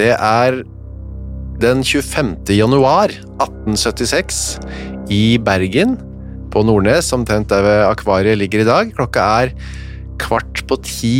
Det 0.00 0.14
er 0.16 0.62
den 1.60 1.82
25. 1.84 2.38
januar 2.56 3.12
1876 3.12 4.36
i 5.12 5.36
Bergen, 5.44 5.98
på 6.50 6.62
Nordnes, 6.64 7.10
omtrent 7.12 7.50
der 7.52 7.60
ved 7.62 7.82
akvariet 7.84 8.38
ligger 8.40 8.62
i 8.62 8.68
dag. 8.68 8.94
Klokka 8.96 9.26
er 9.42 9.50
kvart 10.22 10.62
på 10.70 10.78
ti 10.86 11.16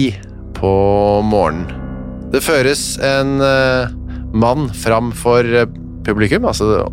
på 0.56 0.70
morgenen. 1.28 1.68
Det 2.32 2.40
føres 2.40 2.94
en 3.04 3.42
eh, 3.44 3.92
mann 4.32 4.70
fram 4.72 5.10
for 5.12 5.44
eh, 5.44 5.68
publikum, 6.06 6.46
altså 6.48 6.86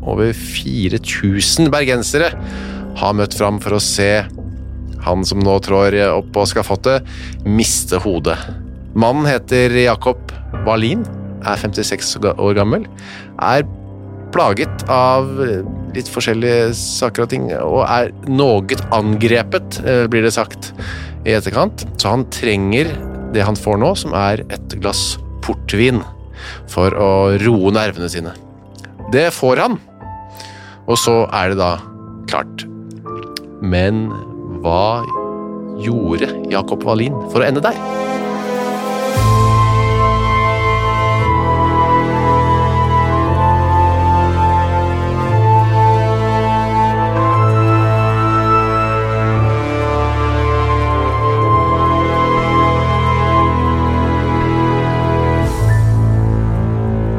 over 0.00 0.32
4000 0.32 1.68
bergensere 1.74 2.30
har 2.96 3.18
møtt 3.18 3.36
fram 3.36 3.60
for 3.60 3.76
å 3.76 3.82
se 3.82 4.24
han 5.04 5.26
som 5.28 5.44
nå 5.44 5.58
trår 5.66 5.98
opp 6.06 6.32
på 6.32 6.46
skafottet, 6.48 7.04
miste 7.44 8.00
hodet. 8.00 8.38
Mannen 8.96 9.28
heter 9.28 9.76
Jakob 9.82 10.32
Wallin, 10.64 11.04
er 11.44 11.60
56 11.60 12.16
år 12.34 12.58
gammel, 12.58 12.86
er 13.42 13.64
plaget 14.34 14.84
av 14.90 15.28
litt 15.94 16.10
forskjellige 16.10 16.72
saker 16.74 17.24
og 17.24 17.30
ting, 17.30 17.48
og 17.54 17.84
er 17.86 18.10
noe 18.26 18.78
angrepet, 18.94 19.80
eh, 19.84 20.06
blir 20.10 20.26
det 20.26 20.34
sagt 20.34 20.72
i 21.24 21.36
etterkant. 21.36 21.86
Så 22.00 22.10
han 22.10 22.26
trenger 22.34 22.90
det 23.34 23.46
han 23.46 23.58
får 23.58 23.78
nå, 23.82 23.94
som 23.98 24.14
er 24.14 24.44
et 24.50 24.76
glass 24.80 25.16
portvin, 25.44 26.02
for 26.68 26.90
å 26.90 27.38
roe 27.40 27.72
nervene 27.74 28.10
sine. 28.10 28.34
Det 29.12 29.28
får 29.32 29.62
han, 29.62 29.78
og 30.88 30.98
så 30.98 31.24
er 31.32 31.52
det 31.52 31.60
da 31.60 31.76
klart. 32.26 32.66
Men 33.62 34.08
hva 34.64 35.04
gjorde 35.80 36.30
Jakob 36.52 36.84
Wallin 36.86 37.16
for 37.30 37.42
å 37.42 37.46
ende 37.48 37.62
der? 37.64 38.13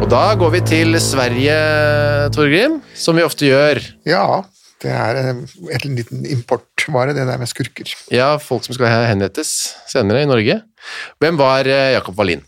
Og 0.06 0.12
da 0.14 0.36
går 0.38 0.52
vi 0.54 0.60
til 0.62 0.94
Sverige, 1.02 1.54
Torgrim, 2.36 2.76
som 2.94 3.18
vi 3.18 3.24
ofte 3.26 3.48
gjør. 3.48 3.80
Ja, 4.06 4.44
det 4.84 4.92
er 4.94 5.18
eh, 5.18 5.38
et 5.74 5.88
liten 5.90 6.28
importvare, 6.30 7.16
det 7.18 7.24
der 7.26 7.40
med 7.42 7.50
skurker. 7.50 7.90
Ja, 8.14 8.36
folk 8.38 8.68
som 8.68 8.76
skal 8.78 8.92
henrettes 9.10 9.50
senere 9.90 10.22
i 10.22 10.28
Norge. 10.30 10.60
Hvem 11.18 11.40
var 11.40 11.66
eh, 11.66 11.96
Jakob 11.96 12.20
Wallin? 12.22 12.44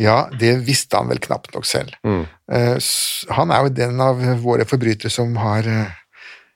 Ja, 0.00 0.22
det 0.40 0.54
visste 0.64 0.96
han 0.96 1.10
vel 1.12 1.20
knapt 1.20 1.52
nok 1.52 1.68
selv. 1.68 1.92
Mm. 2.00 2.22
Eh, 2.48 2.88
Han 3.36 3.52
er 3.52 3.66
jo 3.66 3.74
den 3.76 4.00
av 4.00 4.22
våre 4.40 4.64
forbrytere 4.64 5.12
som 5.12 5.36
har 5.36 5.68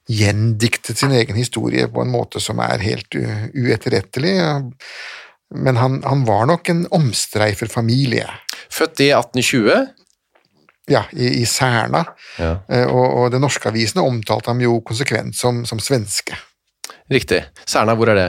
gjendiktet 0.09 1.03
sin 1.03 1.13
egen 1.13 1.37
historie 1.37 1.85
på 1.93 2.01
en 2.01 2.15
måte 2.15 2.41
som 2.41 2.65
er 2.65 2.81
helt 2.81 3.13
uetterrettelig. 3.13 4.39
Men 5.53 5.77
han, 5.83 6.01
han 6.09 6.25
var 6.25 6.49
nok 6.49 6.73
en 6.73 6.87
omstreifer 6.97 7.69
familie. 7.69 8.25
Født 8.73 9.05
i 9.05 9.11
1820. 9.13 10.01
Ja, 10.91 11.05
i, 11.17 11.29
i 11.41 11.45
Særna. 11.49 12.05
Ja. 12.39 12.59
Eh, 12.69 12.87
Og, 12.87 13.05
og 13.23 13.31
de 13.33 13.41
norske 13.41 13.69
avisene 13.71 14.05
omtalte 14.05 14.51
ham 14.53 14.61
jo 14.61 14.81
konsekvent 14.85 15.37
som, 15.39 15.63
som 15.69 15.81
svenske. 15.81 16.37
Riktig. 17.11 17.43
Serna, 17.69 17.95
hvor 17.97 18.09
er 18.13 18.19
det? 18.19 18.29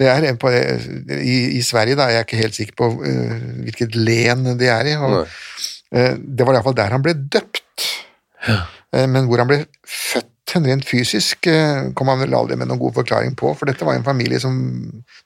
Det 0.00 0.08
er 0.08 0.24
en 0.28 0.38
på, 0.40 0.50
i, 0.52 1.36
I 1.58 1.62
Sverige 1.64 1.96
da, 1.96 2.08
Jeg 2.12 2.22
er 2.22 2.26
ikke 2.26 2.40
helt 2.42 2.56
sikker 2.56 2.76
på 2.76 2.88
uh, 3.00 3.36
hvilket 3.64 3.94
len 3.96 4.44
det 4.60 4.68
er 4.72 4.88
i. 4.90 4.96
Og, 5.00 5.22
uh, 5.24 6.12
det 6.20 6.44
var 6.48 6.56
iallfall 6.58 6.76
der 6.76 6.92
han 6.92 7.04
ble 7.04 7.14
døpt. 7.32 7.86
Eh, 8.48 9.06
men 9.08 9.28
hvor 9.28 9.40
han 9.40 9.48
ble 9.48 9.62
født 9.88 10.28
rent 10.66 10.84
fysisk, 10.84 11.46
eh, 11.48 11.86
kom 11.96 12.10
han 12.12 12.20
vel 12.20 12.34
aldri 12.36 12.58
med 12.60 12.68
noen 12.68 12.80
god 12.82 12.98
forklaring 12.98 13.36
på, 13.40 13.54
for 13.56 13.70
dette 13.70 13.86
var 13.88 13.96
en 13.96 14.04
familie 14.04 14.40
som 14.42 14.56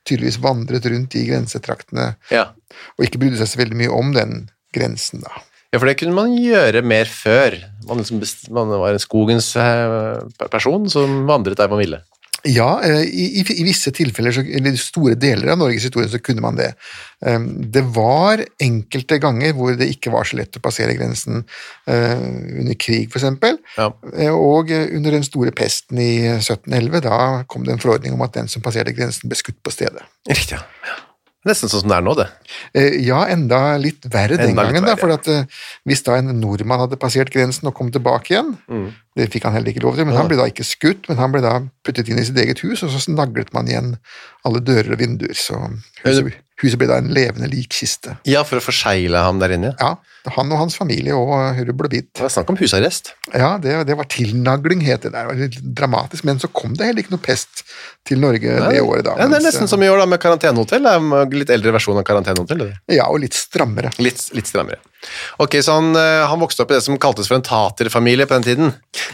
tydeligvis 0.07 0.39
vandret 0.45 0.87
rundt 0.87 1.17
i 1.19 1.25
grensetraktene 1.27 2.13
Ja. 2.31 2.45
og 2.95 3.07
ikke 3.07 3.19
brydde 3.25 3.41
seg 3.41 3.51
så 3.51 3.59
veldig 3.65 3.79
mye 3.81 3.91
om 3.97 4.13
den 4.15 4.37
grensen. 4.77 5.25
da. 5.25 5.33
Ja, 5.73 5.79
for 5.79 5.89
det 5.89 5.99
kunne 6.01 6.17
man 6.17 6.37
gjøre 6.39 6.85
mer 6.87 7.09
før. 7.11 7.59
Man, 7.87 8.03
liksom 8.03 8.23
man 8.55 8.71
var 8.75 8.95
en 8.95 9.03
skogens 9.03 9.53
eh, 9.61 10.47
person 10.51 10.87
som 10.91 11.25
vandret 11.29 11.59
der 11.59 11.73
man 11.73 11.83
ville. 11.83 12.03
Ja, 12.47 12.81
eh, 12.85 13.03
i, 13.03 13.25
i, 13.41 13.65
visse 13.67 13.91
tilfeller, 13.95 14.35
så, 14.35 14.43
eller 14.45 14.77
store 14.79 15.17
deler 15.19 15.51
av 15.51 15.59
Norges 15.59 15.87
historie, 15.89 16.09
så 16.11 16.21
kunne 16.23 16.45
man 16.45 16.59
det. 16.59 16.69
Um, 17.25 17.49
Det 17.73 17.83
var 17.97 18.43
enkelte 18.63 19.19
ganger 19.23 19.55
hvor 19.57 19.75
det 19.79 19.89
ikke 19.91 20.13
var 20.15 20.29
så 20.29 20.39
lett 20.39 20.59
å 20.59 20.63
passere 20.63 20.95
grensen, 20.99 21.43
eh, 21.91 22.15
under 22.61 22.79
krig 22.79 23.11
for 23.11 23.19
eksempel, 23.23 23.59
Ja. 23.77 23.91
Og 24.37 24.71
under 24.71 25.11
den 25.11 25.27
store 25.27 25.51
pesten 25.51 25.99
i 25.99 26.29
1711, 26.39 27.03
da 27.09 27.43
kom 27.49 27.65
det 27.65 27.75
en 27.75 27.83
forordning 27.83 28.15
om 28.15 28.23
at 28.23 28.37
den 28.37 28.49
som 28.49 28.63
passerte 28.63 28.95
grensen 28.95 29.29
ble 29.29 29.39
skutt 29.39 29.59
på 29.65 29.75
stedet. 29.75 30.07
Riktig, 30.29 30.61
ja. 30.61 30.97
Ja. 31.47 31.51
Nesten 31.53 31.71
sånn 31.71 31.85
som 31.85 31.93
det 31.93 31.97
er 32.01 32.05
nå, 32.05 32.15
det. 32.19 32.27
Eh, 32.75 32.97
Ja, 33.07 33.23
enda 33.31 33.77
litt 33.79 34.03
verre 34.11 34.35
den 34.37 34.51
Enda 34.51 34.65
den 34.67 34.75
gangen, 34.75 34.89
da, 34.91 34.97
for 34.99 35.15
at 35.15 35.29
eh, 35.31 35.47
hvis 35.87 36.03
da 36.03 36.17
en 36.19 36.35
nordmann 36.41 36.83
hadde 36.83 36.99
passert 36.99 37.31
grensen 37.31 37.69
og 37.71 37.75
kom 37.79 37.93
tilbake 37.95 38.35
igjen, 38.35 38.57
Mm. 38.69 38.89
det 39.17 39.31
fikk 39.33 39.45
han 39.47 39.55
heller 39.55 39.71
ikke 39.73 39.85
lov 39.87 39.95
til, 39.97 40.05
men 40.05 40.17
han 40.19 40.27
ble 40.29 40.37
da 40.37 40.49
ikke 40.51 40.67
skutt, 40.67 41.09
men 41.09 41.17
han 41.23 41.33
ble 41.33 41.41
da 41.47 41.55
puttet 41.87 42.09
inn 42.11 42.19
i 42.19 42.25
sitt 42.27 42.37
eget 42.37 42.61
hus, 42.67 42.83
og 42.83 42.91
så 42.91 42.99
snaglet 43.07 43.55
man 43.55 43.71
igjen 43.71 43.95
alle 44.45 44.61
dører 44.61 44.93
og 44.93 44.99
vinduer, 45.01 45.33
så 45.39 45.55
huset, 46.05 46.35
huset 46.63 46.81
ble 46.81 46.89
da 46.89 47.01
en 47.03 47.13
levende 47.13 47.49
likkiste. 47.53 48.17
Ja, 48.29 48.43
for 48.47 48.61
å 48.61 48.65
forsegle 48.65 49.21
ham 49.21 49.41
der 49.43 49.53
inne. 49.57 49.75
Ja, 49.81 49.97
han 50.35 50.51
og 50.51 50.59
hans 50.59 50.77
familie 50.79 51.15
og 51.15 51.61
rubbel 51.69 51.89
og 51.89 51.93
bit. 51.93 52.09
Det 52.17 52.25
var 52.25 52.33
snakk 52.33 52.49
om 52.51 52.59
husarrest. 52.59 53.13
Ja, 53.31 53.57
det, 53.63 53.77
det 53.87 53.97
var 53.99 54.09
tilnagling, 54.11 54.83
het 54.87 55.05
det 55.05 55.13
der. 55.13 55.29
Det 55.29 55.35
var 55.35 55.41
litt 55.43 55.61
dramatisk, 55.79 56.27
men 56.27 56.41
så 56.43 56.51
kom 56.51 56.75
det 56.79 56.89
heller 56.89 57.05
ikke 57.05 57.15
noe 57.15 57.23
pest 57.23 57.63
til 58.07 58.23
Norge 58.23 58.57
det 58.71 58.83
året 58.83 59.07
da. 59.07 59.15
Ja, 59.15 59.27
det 59.27 59.29
er 59.29 59.35
mens, 59.37 59.49
nesten 59.51 59.71
som 59.71 59.83
i 59.85 59.91
år 59.93 60.03
da, 60.03 60.09
med 60.11 60.23
karantenehotell. 60.23 60.91
En 60.97 61.15
Litt 61.37 61.53
eldre 61.53 61.75
versjon 61.77 62.01
av 62.01 62.07
karantenehotell. 62.09 62.65
Ja, 62.91 63.11
og 63.11 63.21
litt 63.23 63.37
strammere. 63.37 63.93
Litt, 64.03 64.23
litt 64.37 64.49
strammere. 64.49 64.81
Ok, 65.43 65.59
så 65.63 65.77
han, 65.79 65.93
eh, 65.99 66.25
han 66.27 66.41
vokste 66.41 66.65
opp 66.65 66.73
i 66.73 66.79
det 66.79 66.85
som 66.87 66.97
kaltes 66.99 67.29
for 67.31 67.39
en 67.39 67.47
taterfamilie 67.47 68.27
på 68.27 68.39
den 68.39 68.47
tiden. 68.47 68.73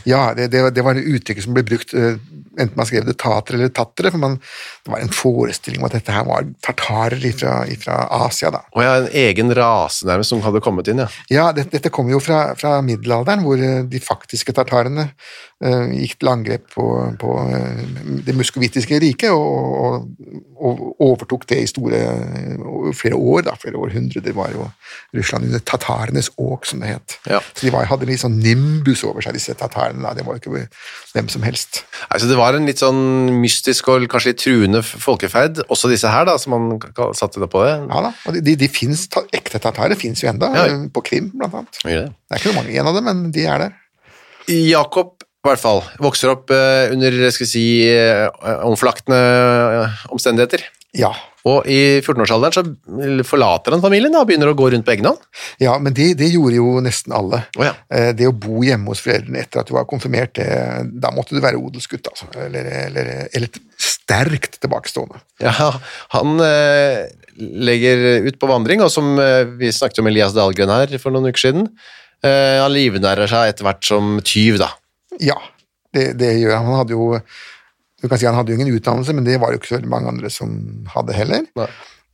Ja, 0.09 0.31
det, 0.37 0.49
det, 0.55 0.69
det 0.77 0.87
var 0.87 0.97
et 0.97 1.11
uttrykk 1.19 1.43
som 1.45 1.57
ble 1.57 1.67
brukt 1.67 1.93
eh, 1.99 2.21
enten 2.59 2.77
man 2.77 2.89
skrev 2.89 3.07
det 3.07 3.17
tater 3.21 3.57
eller 3.57 3.73
tattere, 3.73 4.13
for 4.13 4.21
man, 4.23 4.39
det 4.85 4.93
var 4.93 5.03
en 5.03 5.13
forestilling 5.15 5.81
om 5.81 5.89
at 5.89 5.97
dette 5.97 6.15
her 6.15 6.27
var 6.29 6.49
tartarer 6.65 7.25
fra, 7.37 7.97
Asia. 8.27 8.51
da. 8.55 8.63
Og 8.77 8.85
ja, 8.85 8.95
en 9.03 9.09
egen 9.25 9.53
rase 9.57 10.07
nærmest 10.09 10.35
som 10.35 10.43
hadde 10.45 10.63
kommet 10.65 10.91
inn, 10.93 11.03
ja. 11.05 11.09
Ja, 11.33 11.49
det, 11.57 11.69
dette 11.73 11.93
kommer 11.95 12.17
jo 12.17 12.23
fra, 12.23 12.53
fra 12.59 12.79
middelalderen, 12.85 13.45
hvor 13.47 13.61
eh, 13.61 13.83
de 13.89 14.03
faktiske 14.03 14.55
tartarene 14.57 15.11
gikk 15.63 16.17
til 16.19 16.29
angrep 16.33 16.65
på, 16.75 16.85
på 17.21 17.35
eh, 17.55 17.83
det 18.27 18.35
muskovittiske 18.35 18.99
riket 19.03 19.31
og, 19.31 20.09
og, 20.59 20.81
overtok 21.03 21.45
det 21.51 21.59
i 21.63 21.69
store 21.71 22.01
flere 22.95 23.19
år, 23.19 23.45
da, 23.49 23.55
flere 23.59 23.79
århundrer. 23.83 24.29
Var 24.33 24.53
jo 24.55 24.67
Russland 25.17 25.49
under 25.49 25.63
tatarenes 25.67 26.31
åk, 26.39 26.67
som 26.67 26.83
det 26.83 26.93
het. 26.93 27.17
Ja. 27.31 27.41
Så 27.53 27.67
de 27.67 27.73
var, 27.75 27.89
hadde 27.91 28.07
litt 28.07 28.23
sånn 28.23 28.39
nimbus 28.43 29.03
over 29.07 29.25
seg, 29.25 29.35
disse 29.39 29.55
tatarene. 29.59 30.03
da. 30.05 30.15
Det 30.19 30.27
var 30.27 30.39
ikke 30.39 30.67
hvem 31.15 31.31
som 31.33 31.43
helst. 31.47 31.83
Altså, 32.09 32.31
det 32.31 32.39
var 32.39 32.55
en 32.59 32.67
litt 32.71 32.83
sånn 32.83 33.03
mystisk 33.43 33.91
og 33.93 34.07
kanskje 34.11 34.33
litt 34.33 34.43
truende 34.43 34.83
folkeferd, 34.87 35.65
også 35.73 35.91
disse 35.91 36.11
her, 36.11 36.27
da, 36.31 36.39
som 36.39 36.55
man 36.57 36.79
satte 37.19 37.43
det 37.43 37.51
på 37.53 37.63
det. 37.67 37.77
Ja 37.91 38.07
da, 38.09 38.15
og 38.27 38.39
de, 38.39 38.43
de, 38.47 38.57
de 38.65 38.71
finnes, 38.73 39.09
Ekte 39.35 39.59
tatarer 39.63 39.99
fins 39.99 40.23
jo 40.23 40.31
enda, 40.31 40.51
Ja. 40.57 40.67
eh, 40.71 40.87
på 40.93 41.03
Krim 41.07 41.31
blant 41.35 41.55
annet. 41.59 41.83
Ja. 41.85 42.05
det. 42.07 42.13
Er 42.33 42.41
ikke 42.41 42.57
mange 42.57 42.73
igjen 42.75 42.89
av 42.89 42.97
dem, 42.97 43.07
men 43.11 43.31
de 43.35 43.47
er 43.51 43.67
der. 43.67 43.79
Jakob, 44.49 45.22
i 45.43 45.51
hvert 45.51 45.59
fall, 45.59 45.83
vokser 45.99 46.31
opp 46.31 46.53
eh, 46.55 46.93
under, 46.95 47.17
skal 47.35 47.49
si, 47.51 47.67
eh, 47.91 48.29
omflaktende 48.63 49.19
eh, 49.19 50.01
omstendigheter. 50.15 50.63
Ja. 50.95 51.11
Og 51.49 51.67
i 51.67 51.99
14-årsalderen 51.99 52.55
så 52.55 52.63
forlater 53.27 53.75
han 53.75 53.83
familien 53.83 54.15
da, 54.15 54.21
og 54.23 54.29
begynner 54.29 54.53
å 54.53 54.55
gå 54.55 54.69
rundt 54.71 54.87
på 54.87 54.93
egen 54.95 55.09
hånd. 55.09 55.25
Ja, 55.59 55.75
men 55.83 55.97
det, 55.97 56.13
det 56.21 56.29
gjorde 56.31 56.61
jo 56.61 56.77
nesten 56.85 57.15
alle. 57.17 57.41
Oh, 57.59 57.65
ja. 57.67 57.73
Det 58.15 58.29
å 58.29 58.35
bo 58.37 58.63
hjemme 58.63 58.93
hos 58.93 59.03
foreldrene 59.03 59.43
etter 59.43 59.65
at 59.65 59.73
du 59.73 59.75
var 59.75 59.89
konfirmert, 59.91 60.37
det, 60.39 60.47
da 61.03 61.11
måtte 61.11 61.35
du 61.35 61.43
være 61.43 61.59
odelsgutt, 61.59 62.13
altså. 62.13 62.29
Eller, 62.45 62.69
eller, 62.85 63.11
eller 63.35 63.51
sterkt 63.83 64.61
tilbakestående. 64.63 65.19
Ja, 65.43 65.73
han 66.15 66.45
eh, 66.47 67.09
legger 67.41 68.29
ut 68.29 68.39
på 68.39 68.51
vandring, 68.51 68.85
og 68.85 68.93
som 68.95 69.17
eh, 69.19 69.43
vi 69.59 69.73
snakket 69.75 70.03
om 70.05 70.13
Elias 70.13 70.37
Dahlgren 70.37 70.71
her 70.71 70.95
for 71.03 71.15
noen 71.15 71.33
uker 71.33 71.49
siden, 71.49 71.67
eh, 72.23 72.61
han 72.63 72.71
livnærer 72.75 73.31
seg 73.31 73.51
etter 73.51 73.67
hvert 73.67 73.91
som 73.91 74.19
tyv, 74.23 74.61
da. 74.63 74.71
Ja, 75.21 75.37
det, 75.93 76.13
det 76.21 76.37
gjør 76.41 76.57
han. 76.57 76.71
Han 76.71 76.81
hadde 76.83 76.97
jo 76.97 77.09
du 78.03 78.09
kan 78.11 78.19
si 78.19 78.27
Han 78.27 78.35
hadde 78.35 78.51
jo 78.51 78.59
ingen 78.59 78.75
utdannelse, 78.75 79.15
men 79.15 79.27
det 79.27 79.39
var 79.39 79.53
jo 79.53 79.61
ikke 79.61 79.77
så 79.77 79.83
mange 79.87 80.11
andre 80.11 80.31
som 80.33 80.55
hadde 80.91 81.15
heller. 81.15 81.45
Nei. 81.59 81.69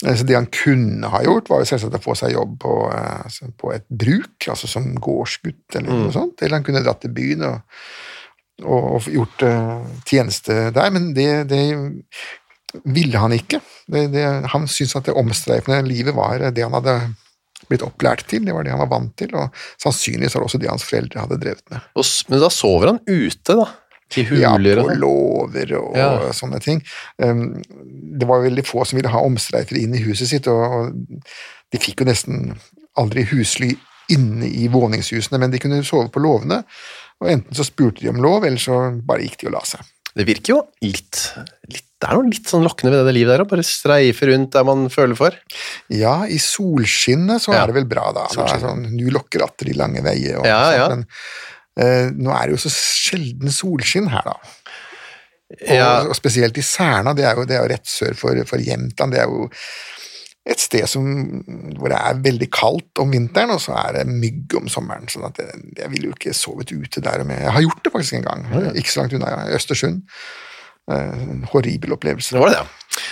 Eh, 0.06 0.17
Så 0.17 0.27
det 0.29 0.37
han 0.37 0.50
kunne 0.53 1.09
ha 1.11 1.23
gjort, 1.25 1.49
var 1.50 1.62
jo 1.62 1.71
selvsagt 1.71 1.97
å 1.99 2.03
få 2.03 2.15
seg 2.19 2.35
jobb 2.37 2.59
på, 2.62 2.75
eh, 2.93 3.23
altså 3.25 3.49
på 3.59 3.73
et 3.75 3.87
bruk, 3.89 4.37
altså 4.47 4.71
som 4.71 4.91
gårdsgutt 4.95 5.79
eller 5.79 5.89
noe 5.89 6.12
sånt. 6.15 6.43
Eller 6.43 6.61
han 6.61 6.67
kunne 6.67 6.85
dratt 6.85 7.00
til 7.03 7.15
byen 7.17 7.47
og, 7.49 7.81
og, 8.65 8.85
og 8.99 9.09
gjort 9.15 9.47
uh, 9.47 9.81
tjeneste 10.06 10.69
der, 10.75 10.93
men 10.94 11.12
det, 11.17 11.49
det 11.51 11.62
ville 12.85 13.19
han 13.19 13.33
ikke. 13.33 13.62
Det, 13.89 14.09
det, 14.12 14.27
han 14.53 14.69
syntes 14.69 14.97
at 14.99 15.09
det 15.09 15.17
omstreifende 15.17 15.81
livet 15.87 16.15
var 16.15 16.51
det 16.53 16.67
han 16.67 16.77
hadde 16.77 16.99
blitt 17.69 17.82
opplært 17.87 18.26
til, 18.31 18.44
det 18.44 18.55
var 18.55 18.65
det 18.65 18.73
han 18.75 18.81
var 18.81 18.91
vant 18.93 19.12
til, 19.20 19.35
og 19.35 19.53
sannsynligvis 19.82 20.35
var 20.35 20.43
det 20.44 20.49
også 20.50 20.61
det 20.62 20.70
hans 20.73 20.87
foreldre 20.88 21.20
hadde 21.25 21.38
drevet 21.43 21.62
med. 21.70 21.81
Men 22.29 22.41
da 22.41 22.49
sover 22.55 22.87
han 22.94 23.00
ute, 23.06 23.56
da. 23.59 23.69
Huler, 24.09 24.41
Ja, 24.41 24.55
på 24.56 24.87
sånn. 24.88 25.00
låver 25.03 25.73
og 25.76 25.97
Ja. 25.97 26.32
sånne 26.32 26.61
ting. 26.65 26.79
Det 27.19 28.26
var 28.26 28.41
veldig 28.41 28.65
få 28.65 28.87
som 28.88 28.97
ville 28.97 29.11
ha 29.12 29.20
omstreifere 29.20 29.82
inn 29.82 29.94
i 29.94 30.00
huset 30.06 30.29
sitt, 30.31 30.47
og 30.49 30.94
de 31.70 31.79
fikk 31.79 32.00
jo 32.00 32.06
nesten 32.09 32.59
aldri 32.97 33.26
husly 33.29 33.75
inne 34.09 34.49
i 34.49 34.67
våningshusene, 34.73 35.38
men 35.38 35.50
de 35.53 35.59
kunne 35.61 35.82
sove 35.85 36.09
på 36.11 36.23
låvene, 36.25 36.62
og 37.20 37.29
enten 37.29 37.53
så 37.55 37.67
spurte 37.69 38.00
de 38.00 38.09
om 38.09 38.17
lov, 38.25 38.44
eller 38.49 38.56
så 38.56 38.79
bare 39.05 39.26
gikk 39.26 39.43
de 39.43 39.50
og 39.50 39.53
la 39.59 39.61
seg. 39.69 39.81
Det 40.17 40.25
virker 40.26 40.55
jo 40.55 40.62
litt, 40.82 41.35
litt 41.69 41.85
Det 41.99 42.06
er 42.06 42.15
noe 42.15 42.31
litt 42.31 42.47
sånn 42.47 42.62
lokkende 42.62 42.93
ved 42.95 43.09
det 43.09 43.15
livet 43.17 43.33
der, 43.35 43.43
å 43.43 43.50
bare 43.50 43.65
streife 43.67 44.29
rundt 44.31 44.53
der 44.55 44.67
man 44.69 44.85
føler 44.93 45.19
for. 45.19 45.35
Ja, 45.91 46.21
i 46.31 46.39
solskinnet 46.39 47.43
så 47.43 47.53
Ja. 47.55 47.65
er 47.65 47.73
det 47.73 47.75
vel 47.81 47.89
bra, 47.91 48.12
da. 48.15 48.29
Er 48.45 48.61
sånn, 48.62 48.85
nu 48.95 49.09
lokker 49.11 49.43
atter 49.43 49.67
de 49.67 49.75
lange 49.75 50.03
veier. 50.06 50.39
Og 50.39 50.47
Ja, 50.47 50.61
ja. 50.77 50.89
Men 50.95 51.06
eh, 51.77 52.11
nå 52.15 52.31
er 52.31 52.47
det 52.47 52.55
jo 52.55 52.62
så 52.69 52.71
sjelden 52.71 53.50
solskinn 53.50 54.06
her, 54.15 54.23
da. 54.31 54.37
Og, 55.49 56.11
og 56.12 56.17
spesielt 56.17 56.59
i 56.61 56.62
Serna, 56.62 57.15
det 57.17 57.25
er 57.25 57.35
jo, 57.39 57.45
det 57.49 57.56
er 57.56 57.62
jo 57.65 57.73
rett 57.73 57.89
sør 57.89 58.15
for, 58.15 58.37
for 58.47 58.61
Jämtland. 58.61 59.15
Det 59.17 59.23
er 59.23 59.31
jo 59.33 59.49
et 60.49 60.61
sted 60.61 60.87
som, 60.89 61.05
hvor 61.81 61.91
det 61.93 61.99
er 61.99 62.21
veldig 62.25 62.49
kaldt 62.55 63.01
om 63.03 63.11
vinteren, 63.12 63.51
og 63.56 63.61
så 63.61 63.75
er 63.77 63.99
det 63.99 64.06
mygg 64.12 64.55
om 64.61 64.69
sommeren. 64.73 65.09
sånn 65.11 65.27
at 65.29 65.41
jeg, 65.43 65.65
jeg 65.81 65.91
ville 65.93 66.11
jo 66.12 66.17
ikke 66.17 66.37
sovet 66.37 66.71
ute 66.73 67.03
der. 67.05 67.25
Med. 67.25 67.41
Jeg 67.43 67.53
har 67.56 67.65
gjort 67.67 67.83
det 67.85 67.93
faktisk 67.97 68.21
en 68.21 68.29
gang, 68.29 68.44
ikke 68.79 68.93
så 68.93 69.03
langt 69.03 69.17
unna, 69.19 69.33
Østersund. 69.56 70.05
Eh, 70.88 71.23
En 71.29 71.43
horribel 71.52 71.93
opplevelse. 71.93 72.32
Det 72.35 72.40
var 72.40 72.49
det, 72.52 72.61
ja. 72.62 72.67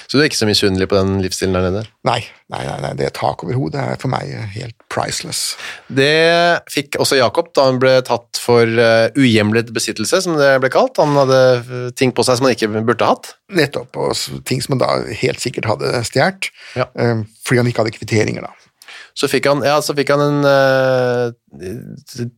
Så 0.08 0.16
du 0.16 0.22
er 0.22 0.28
ikke 0.30 0.38
så 0.38 0.46
misunnelig 0.48 0.86
på 0.90 0.96
den 0.98 1.18
livsstilen 1.22 1.54
der 1.54 1.64
nede? 1.68 1.82
Nei, 2.08 2.18
nei, 2.50 2.62
nei, 2.66 2.76
nei, 2.82 2.92
det 2.98 3.10
tak 3.18 3.42
over 3.44 3.54
hodet 3.58 3.82
er 3.82 3.98
for 4.00 4.10
meg 4.10 4.30
helt 4.54 4.74
priceless. 4.92 5.42
Det 5.92 6.08
fikk 6.72 6.96
også 7.02 7.18
Jakob 7.20 7.52
da 7.54 7.66
han 7.68 7.78
ble 7.82 7.92
tatt 8.06 8.40
for 8.42 8.64
uh, 8.66 9.06
uhjemlet 9.18 9.70
besittelse, 9.76 10.22
som 10.24 10.38
det 10.40 10.54
ble 10.64 10.70
kalt. 10.74 10.98
Han 11.02 11.14
hadde 11.20 11.40
eh, 11.60 11.88
ting 11.98 12.14
på 12.16 12.24
seg 12.26 12.38
som 12.40 12.48
han 12.48 12.56
ikke 12.56 12.70
burde 12.86 13.10
hatt. 13.12 13.34
Nettopp, 13.52 13.98
og 14.00 14.42
ting 14.48 14.62
som 14.64 14.74
han 14.76 14.82
da 14.82 14.90
helt 15.22 15.42
sikkert 15.44 15.68
hadde 15.70 15.92
stjålet, 16.08 16.50
Ja. 16.80 16.88
eh, 16.96 17.22
fordi 17.46 17.62
han 17.62 17.70
ikke 17.70 17.84
hadde 17.84 17.94
kvitteringer, 17.98 18.48
da. 18.48 18.65
Så 19.16 19.28
fikk 19.32 19.46
han, 19.48 19.62
ja, 19.64 19.78
så 19.80 19.94
fikk 19.96 20.10
han 20.12 20.20
en 20.20 20.42
uh, 20.44 21.30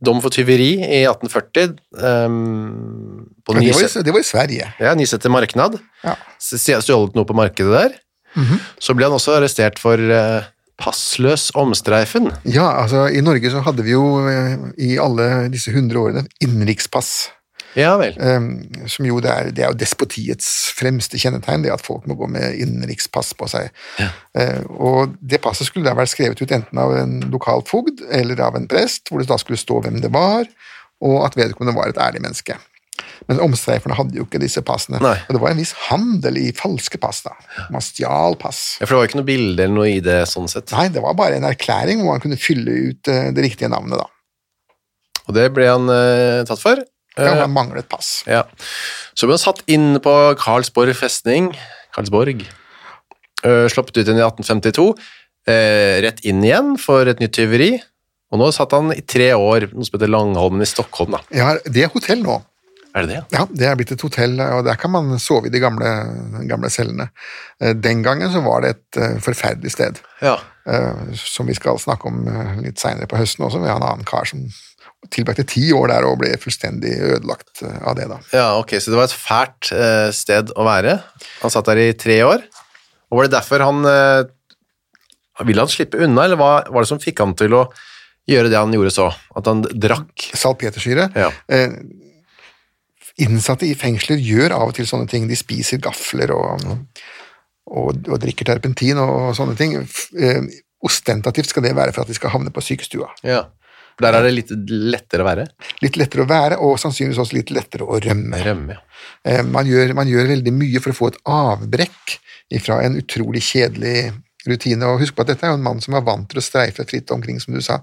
dom 0.04 0.20
for 0.22 0.30
tyveri 0.34 0.76
i 0.78 1.00
1840 1.08 1.72
Um, 1.98 3.24
på 3.42 3.56
det, 3.56 3.72
var, 3.74 3.82
i- 3.88 4.02
det 4.06 4.12
var 4.14 4.20
i 4.22 4.28
Sverige. 4.28 4.68
ja, 4.78 4.92
Nysetter 4.94 5.32
marknad. 5.32 5.78
Ja. 6.04 6.14
Stjålet 6.38 7.16
noe 7.18 7.26
på 7.26 7.34
markedet 7.34 7.72
der. 7.74 7.96
Mhm. 8.38 8.60
Så 8.78 8.94
ble 8.94 9.08
han 9.08 9.16
også 9.16 9.34
arrestert 9.40 9.80
for 9.82 9.98
uh, 9.98 10.44
passløs 10.78 11.48
omstreifen. 11.58 12.30
Ja, 12.46 12.68
altså 12.84 13.08
i 13.10 13.20
Norge 13.26 13.50
så 13.50 13.64
hadde 13.66 13.82
vi 13.82 13.96
jo 13.96 14.04
eh, 14.30 14.52
i 14.78 14.92
alle 15.02 15.48
disse 15.50 15.72
hundre 15.74 15.98
årene 16.04 16.22
innenrikspass. 16.44 17.32
Ja 17.78 17.92
vel. 18.00 18.16
eh, 18.18 18.86
som 18.90 19.06
jo 19.06 19.20
det 19.22 19.30
er, 19.30 19.50
det 19.54 19.62
er 19.64 19.72
jo 19.72 19.78
despotiets 19.78 20.48
fremste 20.76 21.20
kjennetegn, 21.20 21.62
det 21.66 21.72
at 21.74 21.84
folk 21.84 22.06
må 22.10 22.16
gå 22.18 22.26
med 22.34 22.58
innenrikspass 22.58 23.34
på 23.38 23.46
seg. 23.50 23.70
Eh, 24.34 24.64
og 24.74 25.14
det 25.22 25.38
passet 25.44 25.68
skulle 25.70 25.86
da 25.86 25.94
vært 25.98 26.12
skrevet 26.14 26.40
ut 26.42 26.54
enten 26.58 26.80
av 26.82 26.96
en 26.98 27.20
lokal 27.32 27.62
fogd 27.68 28.02
eller 28.10 28.40
av 28.42 28.58
en 28.58 28.66
prest, 28.70 29.08
hvor 29.12 29.22
det 29.22 29.30
da 29.30 29.38
skulle 29.38 29.60
stå 29.60 29.80
hvem 29.86 30.02
det 30.02 30.10
var, 30.14 30.50
og 31.04 31.22
at 31.28 31.38
vedkommende 31.38 31.76
var 31.78 31.92
et 31.92 32.02
ærlig 32.02 32.24
menneske. 32.26 32.58
Men 33.30 33.38
omstreiferne 33.44 33.94
hadde 33.94 34.16
jo 34.18 34.24
ikke 34.26 34.40
disse 34.42 34.58
passene, 34.66 34.98
Nei. 35.02 35.14
og 35.28 35.36
det 35.36 35.40
var 35.42 35.52
en 35.54 35.60
viss 35.60 35.70
handel 35.86 36.38
i 36.40 36.48
falske 36.56 36.98
pass. 36.98 37.20
da. 37.22 37.36
Man 37.70 37.82
stjal 37.84 38.34
pass. 38.40 38.78
Ja, 38.80 38.86
for 38.88 38.96
det 38.96 38.98
var 38.98 39.08
ikke 39.10 39.20
noe 39.20 39.28
bilde 39.28 39.62
eller 39.64 39.74
noe 39.76 39.90
i 39.92 40.00
det 40.02 40.16
sånn 40.30 40.50
sett. 40.50 40.72
Nei, 40.74 40.88
det 40.94 41.02
var 41.04 41.14
bare 41.18 41.38
en 41.38 41.46
erklæring 41.46 42.02
hvor 42.02 42.16
man 42.16 42.22
kunne 42.24 42.38
fylle 42.40 42.74
ut 42.90 43.10
eh, 43.12 43.28
det 43.36 43.44
riktige 43.46 43.70
navnet. 43.70 44.00
da. 44.02 44.08
Og 45.28 45.36
det 45.36 45.46
ble 45.54 45.68
han 45.70 45.90
eh, 45.92 46.42
tatt 46.48 46.62
for. 46.62 46.82
Ja, 47.18 47.34
Eh, 47.42 47.50
manglet 47.50 47.88
pass. 47.90 48.22
Ja. 48.26 48.44
Så 49.14 49.26
ble 49.26 49.34
han 49.36 49.42
satt 49.42 49.62
inn 49.66 49.98
på 50.04 50.14
Karlsborg 50.38 50.94
festning, 50.96 51.50
Karlsborg, 51.94 52.44
øh, 53.44 53.66
sluppet 53.68 53.98
ut 53.98 54.04
igjen 54.06 54.20
i 54.20 54.24
1852, 54.26 54.94
eh, 55.46 56.00
rett 56.04 56.20
inn 56.24 56.42
igjen 56.44 56.76
for 56.78 57.08
et 57.10 57.20
nytt 57.20 57.34
tyveri, 57.34 57.72
og 58.30 58.38
nå 58.40 58.52
satt 58.52 58.72
han 58.76 58.92
i 58.92 59.00
tre 59.00 59.32
år, 59.34 59.72
noe 59.72 59.84
som 59.84 59.98
heter 59.98 60.10
Langholmen 60.12 60.62
i 60.62 60.68
Stockholm 60.68 61.16
da. 61.16 61.20
Ja, 61.34 61.56
det 61.64 61.84
er 61.84 61.92
hotell 61.94 62.22
nå. 62.22 62.42
Er 62.96 63.04
det 63.04 63.08
det? 63.12 63.18
Ja, 63.36 63.42
det 63.52 63.66
er 63.68 63.76
blitt 63.78 63.92
et 63.92 64.02
hotell, 64.02 64.38
og 64.40 64.64
der 64.66 64.78
kan 64.80 64.90
man 64.90 65.10
sove 65.20 65.46
i 65.46 65.52
de 65.52 65.60
gamle, 65.60 65.90
gamle 66.48 66.70
cellene. 66.72 67.10
Eh, 67.60 67.74
Den 67.76 68.02
gangen 68.02 68.30
så 68.32 68.40
var 68.42 68.62
det 68.64 68.70
et 68.76 68.96
eh, 69.02 69.18
forferdelig 69.22 69.70
sted, 69.74 70.00
Ja. 70.24 70.38
eh, 70.66 71.12
som 71.14 71.46
vi 71.46 71.54
skal 71.54 71.78
snakke 71.78 72.08
om 72.08 72.24
litt 72.64 72.78
senere 72.80 73.06
på 73.10 73.18
høsten 73.20 73.44
også. 73.46 73.60
Vi 73.62 73.68
har 73.68 73.76
en 73.76 73.86
annen 73.90 74.04
kar 74.08 74.24
som 74.26 74.46
tilbrakte 75.14 75.44
ti 75.46 75.68
år 75.72 75.88
der 75.92 76.04
og 76.08 76.16
ble 76.18 76.32
fullstendig 76.42 76.96
ødelagt 76.98 77.62
av 77.62 77.94
det. 77.94 78.08
da. 78.10 78.18
Ja, 78.34 78.46
ok, 78.58 78.72
så 78.80 78.90
det 78.90 78.98
var 78.98 79.04
et 79.04 79.14
fælt 79.14 79.70
sted 80.16 80.50
å 80.58 80.64
være. 80.66 80.96
Han 81.44 81.50
satt 81.54 81.68
der 81.70 81.78
i 81.84 81.92
tre 81.94 82.16
år, 82.26 82.42
og 83.12 83.20
var 83.20 83.28
det 83.28 83.36
derfor 83.36 83.62
han 83.62 83.84
ville 85.46 85.62
han 85.62 85.70
slippe 85.70 86.00
unna, 86.02 86.24
eller 86.26 86.36
hva 86.40 86.50
var 86.66 86.82
det 86.82 86.90
som 86.90 86.98
fikk 86.98 87.20
han 87.22 87.36
til 87.38 87.54
å 87.54 87.62
gjøre 88.28 88.50
det 88.50 88.58
han 88.58 88.74
gjorde 88.74 88.90
så? 88.90 89.06
At 89.38 89.46
han 89.46 89.62
drakk? 89.62 90.26
Salpetersyre. 90.34 91.06
Ja. 91.14 91.30
Eh, 91.46 91.78
innsatte 93.24 93.66
i 93.66 93.74
fengsler 93.78 94.20
gjør 94.22 94.54
av 94.56 94.70
og 94.70 94.76
til 94.78 94.88
sånne 94.88 95.08
ting. 95.10 95.26
De 95.30 95.36
spiser 95.38 95.80
gafler 95.82 96.32
og, 96.34 96.64
og, 97.68 98.08
og 98.08 98.16
drikker 98.22 98.48
terpentin 98.48 99.00
og 99.02 99.34
sånne 99.38 99.56
ting. 99.58 99.76
Eh, 100.18 100.42
ostentativt 100.86 101.50
skal 101.50 101.66
det 101.66 101.74
være 101.78 101.94
for 101.94 102.04
at 102.04 102.10
de 102.10 102.18
skal 102.18 102.34
havne 102.34 102.52
på 102.54 102.62
sykestua. 102.64 103.10
Ja. 103.26 103.46
Der 103.98 104.14
er 104.14 104.22
det 104.28 104.34
litt 104.36 104.52
lettere 104.70 105.24
å 105.24 105.26
være. 105.26 105.48
Litt 105.82 105.96
lettere 105.98 106.22
å 106.22 106.30
være, 106.30 106.60
og 106.62 106.76
sannsynligvis 106.78 107.18
også 107.24 107.34
litt 107.34 107.50
lettere 107.50 107.82
å 107.82 107.98
rømme. 107.98 108.38
Rømme, 108.46 108.76
ja. 108.76 108.84
Eh, 109.26 109.42
Man 109.42 109.66
gjør, 109.66 109.94
man 109.98 110.10
gjør 110.10 110.30
veldig 110.36 110.54
mye 110.54 110.82
for 110.84 110.94
å 110.94 110.98
få 111.00 111.10
et 111.10 111.18
avbrekk 111.34 112.18
fra 112.62 112.78
en 112.86 112.94
utrolig 112.96 113.42
kjedelig 113.44 114.12
rutine. 114.48 114.86
Og 114.88 115.00
husk 115.02 115.14
på 115.16 115.22
at 115.24 115.30
dette 115.32 115.46
er 115.46 115.52
jo 115.52 115.58
en 115.60 115.62
mann 115.66 115.80
som 115.84 115.94
er 115.94 116.04
vant 116.06 116.28
til 116.30 116.40
å 116.40 116.44
streife 116.44 116.84
fritt 116.88 117.10
omkring, 117.14 117.40
som 117.40 117.54
du 117.54 117.60
sa. 117.64 117.80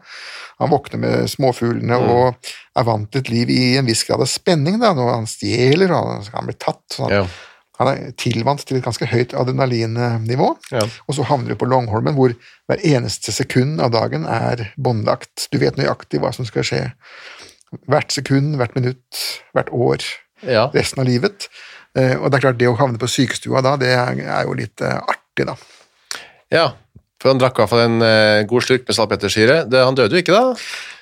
Han 0.60 0.70
våkner 0.72 1.00
med 1.00 1.30
småfuglene 1.30 1.98
og 1.98 2.36
er 2.76 2.84
vant 2.88 3.10
til 3.12 3.22
et 3.22 3.30
liv 3.30 3.50
i 3.50 3.78
en 3.80 3.86
viss 3.86 4.04
grad 4.08 4.22
av 4.22 4.28
spenning 4.32 4.80
da, 4.80 4.94
når 4.94 5.12
han 5.14 5.26
stjeler 5.28 5.92
og 5.96 6.30
han- 6.34 6.46
blir 6.46 6.58
tatt. 6.60 6.82
Sånn 6.92 7.10
Ja. 7.12 7.28
Han 7.78 7.88
er 7.90 8.12
tilvant 8.16 8.64
til 8.66 8.78
et 8.78 8.84
ganske 8.86 9.06
høyt 9.06 9.34
adrenalinnivå. 9.36 10.56
Ja. 10.72 10.86
Og 11.10 11.16
så 11.16 11.26
havner 11.28 11.50
du 11.50 11.56
på 11.60 11.68
Longholmen, 11.68 12.16
hvor 12.16 12.32
hver 12.70 12.80
eneste 12.88 13.34
sekund 13.36 13.82
av 13.82 13.92
dagen 13.92 14.24
er 14.26 14.72
båndlagt. 14.80 15.50
Du 15.52 15.58
vet 15.60 15.76
nøyaktig 15.76 16.22
hva 16.22 16.34
som 16.34 16.46
skal 16.46 16.64
skje 16.64 16.94
hvert 17.92 18.14
sekund, 18.16 18.56
hvert 18.56 18.76
minutt, 18.76 19.42
hvert 19.54 19.70
år, 19.74 20.00
Ja. 20.42 20.68
resten 20.74 21.00
av 21.02 21.06
livet. 21.08 21.50
Eh, 21.96 22.16
Og 22.16 22.32
det 22.32 22.38
er 22.38 22.48
klart, 22.52 22.58
det 22.58 22.68
å 22.68 22.78
havne 22.78 22.98
på 22.98 23.08
sykestua 23.08 23.62
da, 23.62 23.76
det 23.78 23.88
er 23.90 24.20
er 24.22 24.44
jo 24.46 24.54
litt 24.54 24.82
eh, 24.82 25.00
artig, 25.00 25.46
da. 25.46 25.56
Ja. 26.56 26.66
For 27.22 27.32
han 27.32 27.40
drakk 27.42 27.58
i 27.58 27.64
hvert 27.64 27.72
fall 27.72 27.86
en 27.88 28.02
eh, 28.06 28.44
god 28.50 28.62
slurk 28.66 28.84
med 28.90 28.96
salpetersyre. 28.98 29.62
Det- 29.72 29.86
Han 29.88 29.96
døde 29.98 30.14
jo 30.18 30.22
ikke, 30.22 30.36
da. 30.36 30.56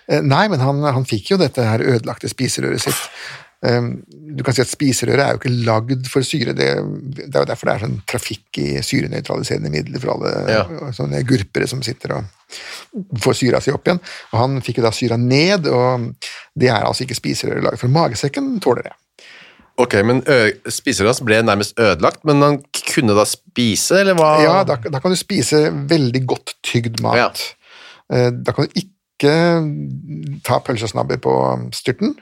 Eh, 0.08 0.22
Nei, 0.22 0.46
men 0.52 0.62
han, 0.62 0.82
han 0.84 1.06
fikk 1.10 1.32
jo 1.34 1.38
dette 1.42 1.64
her 1.66 1.82
ødelagte 1.84 2.30
spiserøret 2.32 2.80
sitt. 2.86 3.02
Um, 3.64 4.04
Du 4.36 4.42
kan 4.44 4.54
si 4.56 4.62
at 4.64 4.68
spiserøret 4.72 5.24
er 5.24 5.36
jo 5.36 5.40
ikke 5.40 5.52
lagd 5.68 6.08
for 6.12 6.26
syre. 6.26 6.54
Det, 6.58 6.68
det 7.16 7.30
er 7.36 7.44
jo 7.44 7.50
derfor 7.50 7.70
det 7.70 7.74
er 7.76 7.84
sånn 7.86 8.00
trafikk 8.10 8.60
i 8.60 8.66
syrenøytraliserende 8.84 9.70
midler 9.72 10.02
for 10.04 10.14
alle 10.16 10.32
Ja. 10.52 10.64
sånne 10.96 11.22
gurpere 11.28 11.68
som 11.72 11.82
sitter 11.86 12.16
og 12.18 13.20
får 13.24 13.38
syra 13.40 13.62
si 13.64 13.72
opp 13.72 13.88
igjen. 13.88 14.02
Og 14.34 14.40
han 14.42 14.58
fikk 14.66 14.80
jo 14.82 14.84
da 14.88 14.92
syra 14.96 15.18
ned, 15.22 15.68
og 15.72 16.10
det 16.60 16.70
er 16.74 16.84
altså 16.88 17.06
ikke 17.06 17.16
spiserøret 17.20 17.64
laget 17.64 17.80
for. 17.80 17.94
Magesekken 17.94 18.60
tåler 18.64 18.90
det. 18.90 18.96
Ok, 19.82 19.96
men 20.06 20.20
hans 20.28 21.22
ble 21.26 21.40
nærmest 21.42 21.80
ødelagt, 21.82 22.22
men 22.30 22.42
han 22.46 22.60
kunne 22.94 23.16
da 23.18 23.24
spise, 23.26 24.02
eller 24.04 24.14
hva? 24.20 24.34
Ja, 24.44 24.58
da, 24.70 24.78
da 24.78 25.00
kan 25.02 25.14
du 25.14 25.18
spise 25.18 25.66
veldig 25.90 26.26
godt 26.30 26.54
tygd 26.66 27.02
mat. 27.02 27.18
Ja. 27.18 27.32
Eh, 28.14 28.30
Da 28.32 28.54
kan 28.54 28.68
du 28.70 28.78
ikke 28.84 29.32
ta 30.44 30.60
pølsesnabber 30.60 31.18
på 31.24 31.34
styrten. 31.74 32.14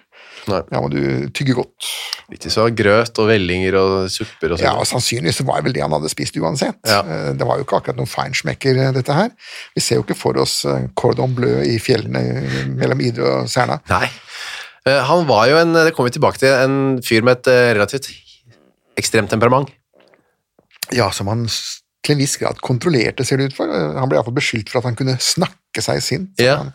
Nei. 0.50 0.62
Da 0.72 0.80
må 0.82 0.88
du 0.90 1.28
tygge 1.38 1.54
godt. 1.54 1.86
Ikke 2.34 2.50
så 2.50 2.64
grøt 2.74 3.20
og 3.22 3.28
vellinger 3.30 3.76
og 3.78 3.94
supper 4.10 4.54
og 4.54 4.58
sånn. 4.58 4.66
Ja, 4.66 4.72
og 4.80 4.88
Sannsynligvis 4.90 5.42
var 5.46 5.60
det 5.60 5.68
vel 5.68 5.76
det 5.76 5.84
han 5.86 5.94
hadde 5.94 6.10
spist 6.10 6.38
uansett. 6.42 6.80
Ja. 6.88 7.02
Eh, 7.04 7.34
Det 7.38 7.46
var 7.46 7.60
jo 7.60 7.66
ikke 7.68 7.78
akkurat 7.82 8.00
noen 8.00 8.10
feinschmecker, 8.10 8.80
eh, 8.88 8.92
dette 8.96 9.14
her. 9.14 9.30
Vi 9.76 9.82
ser 9.86 10.00
jo 10.00 10.04
ikke 10.08 10.18
for 10.18 10.38
oss 10.42 10.62
cordon 10.96 11.36
bleu 11.38 11.60
i 11.68 11.78
fjellene 11.84 12.24
mellom 12.80 13.02
Idre 13.06 13.28
og 13.42 13.50
Serna. 13.52 13.82
Nei. 13.92 14.08
Eh, 14.88 15.04
Han 15.08 15.28
var 15.30 15.48
jo 15.52 15.60
en, 15.60 15.76
det 15.78 15.94
kommer 15.96 16.10
vi 16.10 16.18
tilbake 16.18 16.42
til, 16.42 16.54
en 16.54 16.98
fyr 17.06 17.26
med 17.26 17.40
et 17.42 17.52
eh, 17.52 17.74
relativt 17.78 18.10
ekstremt 19.00 19.32
temperament. 19.32 19.70
Ja, 20.92 21.12
som 21.16 21.30
han 21.32 21.46
til 22.02 22.16
en 22.16 22.22
viss 22.24 22.34
grad 22.42 22.58
kontrollerte, 22.66 23.24
ser 23.28 23.38
det 23.38 23.52
ut 23.52 23.58
for. 23.60 23.70
Eh, 23.70 24.00
Han 24.00 24.10
ble 24.10 24.18
iallfall 24.20 24.38
beskyldt 24.40 24.72
for 24.72 24.82
at 24.82 24.90
han 24.90 24.98
kunne 24.98 25.20
snakke 25.22 25.84
seg 25.86 26.02
sint. 26.04 26.34
Ja. 26.42 26.58
Han, 26.64 26.74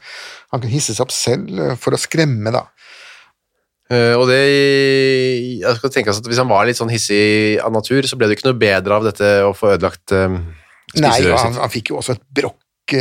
han 0.54 0.62
kunne 0.62 0.74
hisse 0.76 0.94
seg 0.94 1.06
opp 1.08 1.14
selv 1.14 1.76
for 1.82 1.96
å 1.96 2.00
skremme, 2.00 2.54
da. 2.54 2.68
Og 3.86 4.24
det, 4.26 4.40
jeg 5.62 5.78
skal 5.78 5.90
tenke 5.94 6.10
at 6.10 6.26
hvis 6.26 6.40
han 6.42 6.48
var 6.50 6.64
litt 6.66 6.74
sånn 6.74 6.90
hissig 6.90 7.54
av 7.62 7.70
natur, 7.70 8.02
så 8.10 8.16
ble 8.18 8.26
det 8.26 8.34
ikke 8.34 8.48
noe 8.48 8.58
bedre 8.58 8.96
av 8.96 9.04
dette 9.06 9.28
å 9.46 9.52
få 9.54 9.76
ødelagt 9.76 10.10
eh, 10.10 10.34
Nei, 10.98 11.12
han, 11.30 11.54
han 11.54 11.70
fikk 11.70 11.92
jo 11.92 12.00
også 12.00 12.16
et 12.16 12.24
brokk 12.34 12.96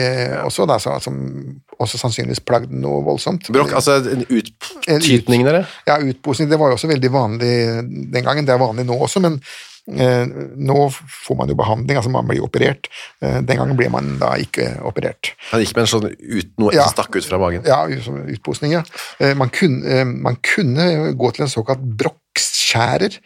også, 0.46 0.66
da, 0.70 0.78
som 0.82 1.18
også 1.84 2.00
sannsynligvis 2.00 2.44
plagde 2.46 2.80
noe 2.80 3.04
voldsomt. 3.06 3.50
Brokk, 3.54 3.74
altså 3.78 4.00
en 4.12 4.26
uttytning, 4.30 5.46
dere? 5.48 5.66
Ja, 5.88 6.00
utposing, 6.00 6.50
det 6.52 6.60
var 6.62 6.72
jo 6.72 6.80
også 6.80 6.90
veldig 6.92 7.12
vanlig 7.14 7.54
den 8.14 8.26
gangen. 8.26 8.48
Det 8.48 8.56
er 8.56 8.62
vanlig 8.62 8.88
nå 8.88 8.98
også, 9.08 9.22
men 9.24 9.40
nå 9.88 10.78
får 11.26 11.38
man 11.38 11.50
jo 11.52 11.56
behandling, 11.60 11.98
altså 12.00 12.10
man 12.14 12.26
blir 12.28 12.42
operert. 12.46 12.88
Eh, 13.22 13.42
den 13.46 13.60
gangen 13.60 13.78
ble 13.78 13.90
man 13.94 14.16
da 14.22 14.32
ikke 14.42 14.82
operert. 14.88 15.34
Han 15.52 15.62
gikk 15.62 15.76
med 15.76 15.86
en 15.86 15.92
sånn 15.92 16.08
ut, 16.10 16.52
noe 16.58 16.74
Ja. 16.74 16.88
som 16.88 16.96
stakk 16.98 17.16
ut 17.20 17.26
fra 17.26 17.38
magen. 17.38 17.64
Ja, 17.66 17.84
utposning, 17.86 18.72
ja. 18.74 18.84
Eh, 19.20 19.34
man, 19.38 19.50
kunne, 19.50 19.86
eh, 19.86 20.04
man 20.06 20.38
kunne 20.42 21.14
gå 21.14 21.32
til 21.36 21.46
en 21.46 21.54
såkalt 21.54 21.84
brokkskjærer. 22.02 23.20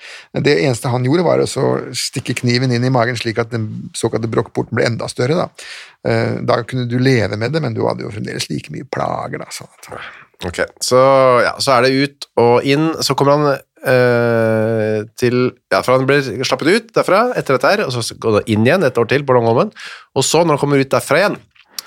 Det 0.43 0.57
eneste 0.65 0.89
han 0.91 1.05
gjorde, 1.07 1.23
var 1.23 1.39
å 1.39 1.47
stikke 1.95 2.35
kniven 2.35 2.71
inn 2.75 2.83
i 2.83 2.89
magen 2.93 3.15
slik 3.15 3.39
at 3.39 3.51
den 3.51 3.89
såkalte 3.95 4.27
brokkporten 4.29 4.75
ble 4.75 4.85
enda 4.85 5.07
større. 5.07 5.35
Da. 5.35 5.49
Eh, 6.05 6.41
da 6.43 6.61
kunne 6.63 6.87
du 6.89 6.99
leve 6.99 7.37
med 7.37 7.51
det, 7.53 7.61
men 7.61 7.73
du 7.73 7.85
hadde 7.87 8.03
jo 8.03 8.11
fremdeles 8.11 8.49
like 8.49 8.69
mye 8.71 8.83
plager. 8.83 9.39
Da, 9.39 9.45
sånn 9.51 9.99
Ok, 10.39 10.61
så, 10.79 10.95
ja, 11.43 11.51
så 11.59 11.73
er 11.75 11.81
det 11.83 11.89
ut 11.99 12.25
og 12.39 12.63
inn, 12.63 12.93
så 13.03 13.11
kommer 13.13 13.33
han 13.35 13.57
eh, 13.87 14.97
til, 15.19 15.37
ja, 15.71 15.81
for 15.85 15.95
han 15.97 16.07
blir 16.09 16.25
slappet 16.47 16.69
ut 16.73 16.91
derfra 16.95 17.21
etter 17.39 17.55
dette 17.57 17.71
her, 17.73 17.83
og 17.85 17.93
så 17.95 18.15
går 18.19 18.39
han 18.41 18.49
inn 18.51 18.65
igjen 18.67 18.85
et 18.87 18.97
år 18.99 19.07
til 19.11 19.25
på 19.27 19.35
Longholmen, 19.37 19.71
og 20.15 20.25
så 20.25 20.43
når 20.43 20.55
han 20.57 20.61
kommer 20.63 20.81
ut 20.83 20.91
derfra 20.91 21.21
igjen, 21.21 21.37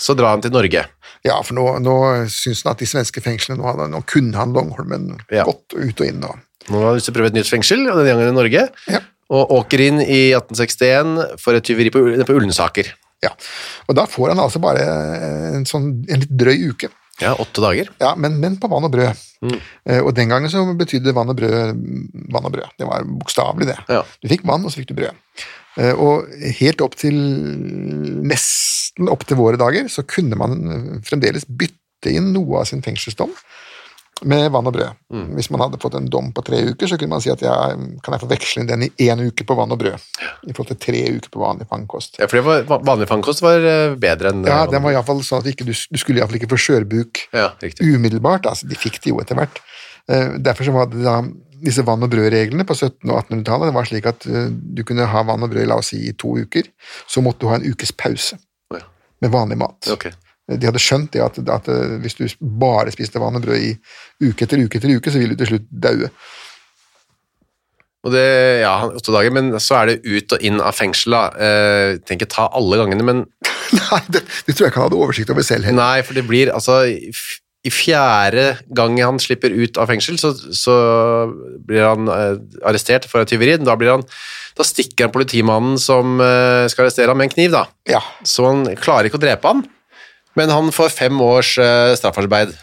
så 0.03 0.17
drar 0.19 0.35
han 0.37 0.43
til 0.45 0.55
Norge. 0.55 0.85
Ja, 1.23 1.37
for 1.47 1.55
nå, 1.55 1.67
nå 1.85 1.97
syns 2.33 2.65
han 2.65 2.73
at 2.75 2.81
de 2.83 2.89
svenske 2.91 3.23
fengslene 3.23 3.61
nå, 3.61 3.67
hadde, 3.69 3.91
nå 3.93 4.01
kunne 4.11 4.35
han 4.41 4.55
Longholmen 4.57 5.13
Ja. 5.31 5.45
godt 5.47 5.77
ut 5.77 6.01
og 6.03 6.07
inn. 6.09 6.25
Og, 6.27 6.41
Nå 6.71 6.79
har 6.79 6.93
han 6.93 6.95
lyst 6.99 7.09
til 7.11 7.15
å 7.15 7.17
prøve 7.19 7.31
et 7.33 7.35
nytt 7.35 7.51
fengsel, 7.51 7.81
og 7.91 7.97
denne 7.99 8.13
gangen 8.15 8.33
i 8.33 8.39
Norge, 8.39 8.69
Ja. 8.91 9.01
og 9.35 9.51
åker 9.51 9.81
inn 9.83 10.01
i 10.03 10.33
1861 10.35 11.39
for 11.43 11.55
et 11.59 11.65
tyveri 11.67 11.91
på, 11.91 12.03
på 12.27 12.37
Ullensaker. 12.39 12.93
ja. 13.23 13.31
og 13.89 13.95
da 13.95 14.05
får 14.11 14.33
han 14.33 14.39
altså 14.43 14.59
bare 14.63 14.83
en, 15.55 15.65
sånn, 15.69 16.05
en 16.11 16.21
litt 16.25 16.31
drøy 16.35 16.71
uke. 16.73 16.89
Ja, 17.21 17.35
åtte 17.38 17.62
dager. 17.62 17.90
Ja, 18.00 18.14
men, 18.16 18.38
men 18.40 18.57
på 18.61 18.71
vann 18.73 18.87
og 18.88 18.92
brød. 18.95 19.19
Eh, 19.42 20.00
og 20.00 20.14
den 20.16 20.31
gangen 20.33 20.50
så 20.50 20.62
betydde 20.78 21.14
vann 21.16 21.31
og 21.33 21.38
brød 21.38 21.75
vann 22.33 22.49
og 22.49 22.54
brød. 22.54 22.76
Det 22.78 22.88
var 22.88 23.04
bokstavelig, 23.21 23.69
det. 23.73 23.78
Ja. 23.92 24.02
Du 24.23 24.31
fikk 24.31 24.47
vann, 24.49 24.64
og 24.64 24.73
så 24.73 24.81
fikk 24.81 24.92
du 24.92 24.97
brød. 25.02 25.45
Eh, 25.81 25.92
og 25.92 26.28
helt 26.61 26.83
opp 26.85 26.97
til 27.00 27.16
nesten 28.28 29.09
opp 29.12 29.25
til 29.25 29.38
våre 29.40 29.61
dager 29.61 29.88
så 29.92 30.04
kunne 30.04 30.37
man 30.37 30.59
eh, 30.69 30.88
fremdeles 31.07 31.47
bytte 31.49 32.12
inn 32.12 32.33
noe 32.35 32.61
av 32.61 32.69
sin 32.69 32.83
fengselsdom 32.85 33.33
med 34.25 34.50
vann 34.55 34.67
og 34.69 34.75
brød. 34.76 34.99
Hvis 35.37 35.49
man 35.50 35.61
hadde 35.64 35.79
fått 35.83 35.95
en 35.99 36.07
dom 36.11 36.29
på 36.33 36.43
tre 36.47 36.61
uker, 36.71 36.87
så 36.91 36.97
kunne 37.00 37.14
man 37.17 37.23
si 37.25 37.31
at 37.33 37.43
ja, 37.43 37.55
kan 38.05 38.14
jeg 38.17 38.23
få 38.23 38.29
veksle 38.31 38.62
inn 38.62 38.69
den 38.71 38.85
i 38.87 38.91
én 39.09 39.21
uke 39.26 39.45
på 39.49 39.57
vann 39.59 39.73
og 39.75 39.81
brød, 39.83 39.99
i 40.47 40.52
forhold 40.55 40.71
til 40.75 40.81
tre 40.87 41.02
uker 41.17 41.33
på 41.35 41.43
vanlig 41.43 41.67
fangkost. 41.71 42.19
Ja, 42.23 42.29
for 42.31 42.38
det 42.38 42.45
var, 42.69 42.83
vanlig 42.87 43.09
fangkost 43.11 43.43
var 43.45 43.59
eh, 43.67 43.95
bedre 44.00 44.31
enn... 44.33 44.45
Ja, 44.47 44.64
den 44.71 44.83
var 44.85 44.95
i 44.95 44.99
alle 45.00 45.07
fall 45.09 45.23
sånn 45.26 45.43
at 45.43 45.50
ikke, 45.52 45.67
du, 45.69 45.73
du 45.75 45.99
skulle 46.00 46.23
iallfall 46.23 46.38
ikke 46.41 46.50
få 46.55 46.61
skjørbuk 46.67 47.25
Ja, 47.35 47.50
umiddelbart. 47.83 48.47
altså 48.47 48.69
De 48.71 48.79
fikk 48.79 49.00
det 49.02 49.11
jo 49.14 49.21
etter 49.25 49.38
hvert. 49.38 49.59
Eh, 50.11 50.37
Derfor 50.38 50.64
så 50.69 50.75
var 50.76 50.87
det 50.93 51.02
da 51.05 51.19
disse 51.62 51.85
vann- 51.87 52.02
og 52.02 52.11
brødreglene 52.11 52.64
på 52.67 52.75
1700- 52.75 53.11
og 53.12 53.21
1800-tallet. 53.29 53.69
Det 53.71 53.75
var 53.76 53.91
slik 53.91 54.07
at 54.11 54.26
eh, 54.26 54.49
du 54.50 54.83
kunne 54.87 55.07
ha 55.07 55.23
vann 55.29 55.45
og 55.47 55.52
brød 55.52 55.69
la 55.71 55.76
oss 55.83 55.93
si, 55.95 56.00
i 56.11 56.14
to 56.19 56.37
uker. 56.43 56.67
Så 57.07 57.23
måtte 57.23 57.45
du 57.45 57.50
ha 57.52 57.59
en 57.61 57.67
ukes 57.71 57.93
pause 57.95 58.38
med 59.23 59.31
vanlig 59.31 59.55
mat. 59.61 59.87
Ok. 59.95 60.09
De 60.51 60.67
hadde 60.67 60.83
skjønt 60.83 61.13
det 61.15 61.23
at, 61.23 61.39
at 61.39 61.69
eh, 61.71 61.99
hvis 62.03 62.19
du 62.19 62.25
bare 62.41 62.93
spiste 62.95 63.21
vann 63.23 63.39
og 63.39 63.45
brød 63.45 63.63
i 63.63 63.75
uke 64.27 64.47
etter 64.47 64.63
uke 64.63 64.81
etter 64.81 64.91
uke, 64.91 65.13
så 65.13 65.23
ville 65.23 65.37
du 65.37 65.45
til 65.45 65.55
slutt 65.55 65.69
daue. 65.71 66.11
Og 68.03 68.11
det, 68.11 68.25
ja, 68.65 68.73
åtte 68.91 69.15
dager, 69.15 69.31
men 69.31 69.53
så 69.63 69.77
er 69.79 69.93
det 69.93 70.01
ut 70.03 70.35
og 70.35 70.43
inn 70.43 70.59
av 70.59 70.75
fengsel 70.75 71.15
da. 71.15 71.23
Eh, 71.39 72.01
tenker 72.09 72.27
ta 72.31 72.49
alle 72.51 72.81
gangene, 72.81 73.07
men 73.07 73.23
Nei, 73.79 74.03
det, 74.13 74.25
det 74.45 74.53
tror 74.57 74.67
jeg 74.67 74.73
ikke 74.73 74.83
han 74.83 74.89
hadde 74.91 74.99
oversikt 75.01 75.31
over 75.33 75.47
selv 75.47 75.65
heller. 75.65 75.79
nei, 75.79 76.03
for 76.05 76.19
det 76.19 76.27
blir 76.29 76.51
altså 76.53 76.83
i 77.63 77.71
fjerde 77.71 78.57
gang 78.75 78.97
han 78.99 79.21
slipper 79.23 79.55
ut 79.55 79.79
av 79.79 79.87
fengsel, 79.93 80.19
så, 80.19 80.33
så 80.35 80.75
blir 81.63 81.85
han 81.87 82.11
eh, 82.11 82.41
arrestert 82.67 83.07
for 83.11 83.23
tyveri. 83.29 83.55
Da, 83.63 83.77
blir 83.79 83.95
han, 83.95 84.03
da 84.59 84.67
stikker 84.67 85.07
han 85.07 85.15
politimannen 85.15 85.79
som 85.81 86.19
eh, 86.19 86.67
skal 86.73 86.89
arrestere 86.89 87.15
ham 87.15 87.23
med 87.23 87.31
en 87.31 87.37
kniv, 87.37 87.55
da. 87.55 87.69
Ja, 87.89 88.03
Så 88.27 88.49
han 88.49 88.67
klarer 88.83 89.09
ikke 89.09 89.21
å 89.21 89.23
drepe 89.23 89.55
han, 89.55 89.63
men 90.39 90.53
han 90.53 90.75
får 90.75 90.93
fem 90.95 91.25
års 91.25 91.57
eh, 91.61 91.95
straffarbeid. 91.99 92.55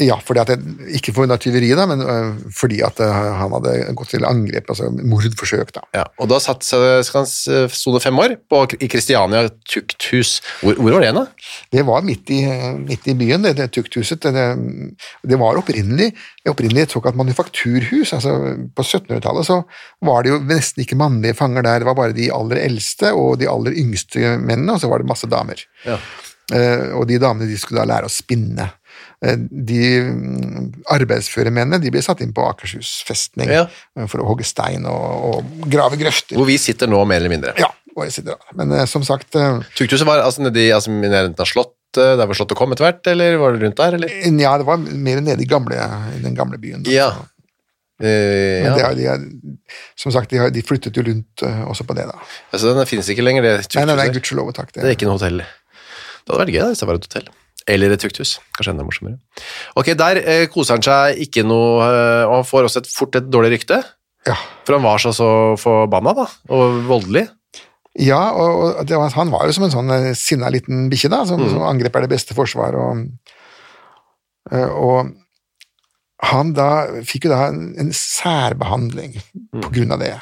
ja 0.00 0.16
fordi 0.24 0.40
at 0.40 0.48
jeg, 0.48 0.60
ikke 0.96 1.12
for 1.12 1.36
tyveri, 1.36 1.68
da, 1.76 1.84
men 1.86 2.00
øh, 2.00 2.28
fordi 2.56 2.80
at 2.84 3.00
øh, 3.04 3.12
han 3.12 3.52
hadde 3.52 3.74
gått 3.96 4.14
til 4.14 4.24
angrep, 4.24 4.70
altså 4.72 4.88
mordforsøk. 4.88 5.74
da. 5.74 5.82
Ja, 5.94 6.04
og 6.18 6.30
da 6.32 6.38
satt, 6.40 6.64
skal 6.64 7.18
han 7.18 7.68
sone 7.68 8.00
fem 8.00 8.18
år 8.18 8.36
på, 8.48 8.62
i 8.80 8.88
Kristiania 8.88 9.48
tukthus. 9.68 10.40
Hvor, 10.62 10.80
hvor 10.80 10.96
var 10.96 11.04
det 11.04 11.12
da? 11.18 11.26
Det 11.72 11.84
var 11.88 12.08
midt 12.08 12.32
i, 12.32 12.40
midt 12.78 13.08
i 13.08 13.16
byen, 13.20 13.44
det, 13.44 13.56
det 13.60 13.68
tukthuset. 13.76 14.24
Det, 14.24 14.46
det 15.28 15.40
var 15.40 15.60
opprinnelig, 15.60 16.12
opprinnelig 16.48 16.86
et 16.86 16.96
såkalt 16.96 17.20
manufakturhus. 17.20 18.14
altså 18.16 18.36
På 18.72 18.84
1700-tallet 18.84 19.48
så 19.48 19.60
var 20.08 20.24
det 20.24 20.32
jo 20.32 20.42
nesten 20.48 20.86
ikke 20.86 21.00
mannlige 21.00 21.36
fanger 21.36 21.68
der, 21.68 21.84
det 21.84 21.88
var 21.88 22.00
bare 22.00 22.16
de 22.16 22.32
aller 22.32 22.64
eldste 22.64 23.12
og 23.12 23.38
de 23.44 23.48
aller 23.48 23.76
yngste 23.76 24.38
mennene, 24.40 24.72
og 24.72 24.80
så 24.80 24.88
var 24.88 25.04
det 25.04 25.12
masse 25.12 25.28
damer. 25.28 25.60
Ja. 25.84 26.00
Eh, 26.52 26.92
og 26.98 27.06
de 27.08 27.18
damene 27.22 27.48
de 27.48 27.56
skulle 27.60 27.80
da 27.82 27.88
lære 27.94 28.08
å 28.08 28.12
spinne. 28.12 28.66
Eh, 29.24 29.38
de 29.40 29.82
mm, 30.04 30.64
arbeidsføre 30.92 31.52
mennene 31.54 31.80
de 31.80 31.92
ble 31.94 32.02
satt 32.04 32.20
inn 32.24 32.34
på 32.36 32.44
Akershus 32.44 32.98
festning 33.08 33.48
Ja. 33.52 33.64
eh, 33.96 34.08
for 34.10 34.20
å 34.22 34.26
hogge 34.28 34.44
stein 34.46 34.84
og, 34.90 35.28
og 35.30 35.68
grave 35.72 35.96
grøfter. 36.00 36.36
Hvor 36.36 36.48
vi 36.50 36.58
sitter 36.60 36.90
nå, 36.90 37.00
mer 37.08 37.22
eller 37.22 37.32
mindre. 37.32 37.54
Ja, 37.60 37.70
hvor 37.94 38.08
jeg 38.08 38.16
sitter 38.18 38.36
da. 38.36 38.56
Men 38.58 38.74
som 38.90 39.06
sagt 39.06 39.32
Tuktuset 39.32 40.04
var 40.08 40.24
altså 40.26 40.44
nedi 40.44 40.68
altså, 40.74 40.92
nærheten 40.92 41.40
av 41.40 41.48
Slottet, 41.48 42.18
der 42.20 42.24
hvor 42.28 42.36
Slottet 42.36 42.58
kom 42.58 42.72
etter 42.74 42.88
hvert, 42.90 43.04
eller 43.14 43.36
var 43.40 43.56
det 43.56 43.64
rundt 43.66 43.80
der, 43.80 43.96
eller? 44.00 44.12
Ja, 44.42 44.56
det 44.60 44.68
var 44.68 44.80
mer 44.80 45.24
nede 45.24 45.44
i, 45.44 45.48
gamle, 45.48 45.76
i 46.16 46.20
den 46.24 46.36
gamle 46.36 46.60
byen. 46.60 46.84
da. 46.84 46.92
Ja. 46.92 47.10
Men 48.02 48.64
ja. 48.66 48.72
det 48.74 48.82
er, 48.82 48.94
de 48.98 49.04
er, 49.12 49.26
som 50.00 50.10
sagt, 50.10 50.32
de, 50.32 50.40
har, 50.40 50.50
de 50.50 50.62
flyttet 50.66 50.96
jo 50.98 51.04
rundt 51.06 51.44
også 51.70 51.84
på 51.86 51.94
det, 51.94 52.08
da. 52.08 52.16
Altså, 52.50 52.72
den 52.74 52.88
finnes 52.90 53.06
ikke 53.12 53.22
lenger, 53.22 53.44
det 53.46 53.52
Nei, 53.76 53.84
nei, 53.92 53.98
nei, 54.00 54.08
gudskjelov 54.16 54.50
og 54.50 54.56
takk. 54.56 54.72
Det 54.74 54.82
er 54.82 54.96
ikke 54.96 55.06
noe 55.06 55.20
hotell. 55.20 55.44
Det 56.22 56.32
hadde 56.32 56.42
vært 56.44 56.54
gøy 56.54 56.60
da, 56.62 56.68
hvis 56.72 56.82
det 56.82 56.88
var 56.90 56.98
et 57.00 57.08
hotell. 57.08 57.30
Eller 57.70 57.94
et 57.94 58.02
tukthus. 58.02 58.36
Kanskje 58.56 58.72
enda 58.74 58.86
morsommere. 58.86 59.20
Ok, 59.78 59.92
der 59.98 60.18
eh, 60.22 60.46
koser 60.50 60.78
han 60.78 60.82
seg 60.86 61.20
ikke 61.26 61.44
noe, 61.46 61.84
eh, 61.86 62.24
og 62.26 62.40
han 62.40 62.48
får 62.48 62.66
også 62.68 62.82
et, 62.82 62.90
fort 62.90 63.18
et 63.18 63.28
dårlig 63.30 63.52
rykte. 63.56 63.78
Ja, 64.26 64.36
For 64.66 64.76
han 64.78 64.84
var 64.86 65.02
så, 65.02 65.10
så 65.14 65.28
forbanna, 65.58 66.14
da, 66.14 66.26
og 66.54 66.82
voldelig. 66.86 67.24
ja 67.98 68.20
og, 68.38 68.60
og 68.80 68.86
det 68.86 68.94
var, 68.96 69.10
han 69.18 69.32
var 69.34 69.48
jo 69.48 69.54
som 69.56 69.66
en 69.66 69.74
sånn 69.74 69.90
eh, 69.94 70.12
sinna 70.18 70.50
liten 70.54 70.86
bikkje, 70.92 71.10
da, 71.12 71.24
som, 71.26 71.42
som 71.50 71.64
angrep 71.66 71.98
er 71.98 72.06
det 72.06 72.12
beste 72.14 72.36
forsvar, 72.38 72.78
og, 72.78 73.02
eh, 74.50 74.70
og 74.70 75.10
han 76.22 76.52
da 76.54 76.68
fikk 77.06 77.26
jo 77.26 77.32
da 77.34 77.48
en, 77.50 77.72
en 77.82 77.90
særbehandling 77.98 79.16
på 79.58 79.72
grunn 79.74 79.94
av 79.96 80.04
det. 80.04 80.14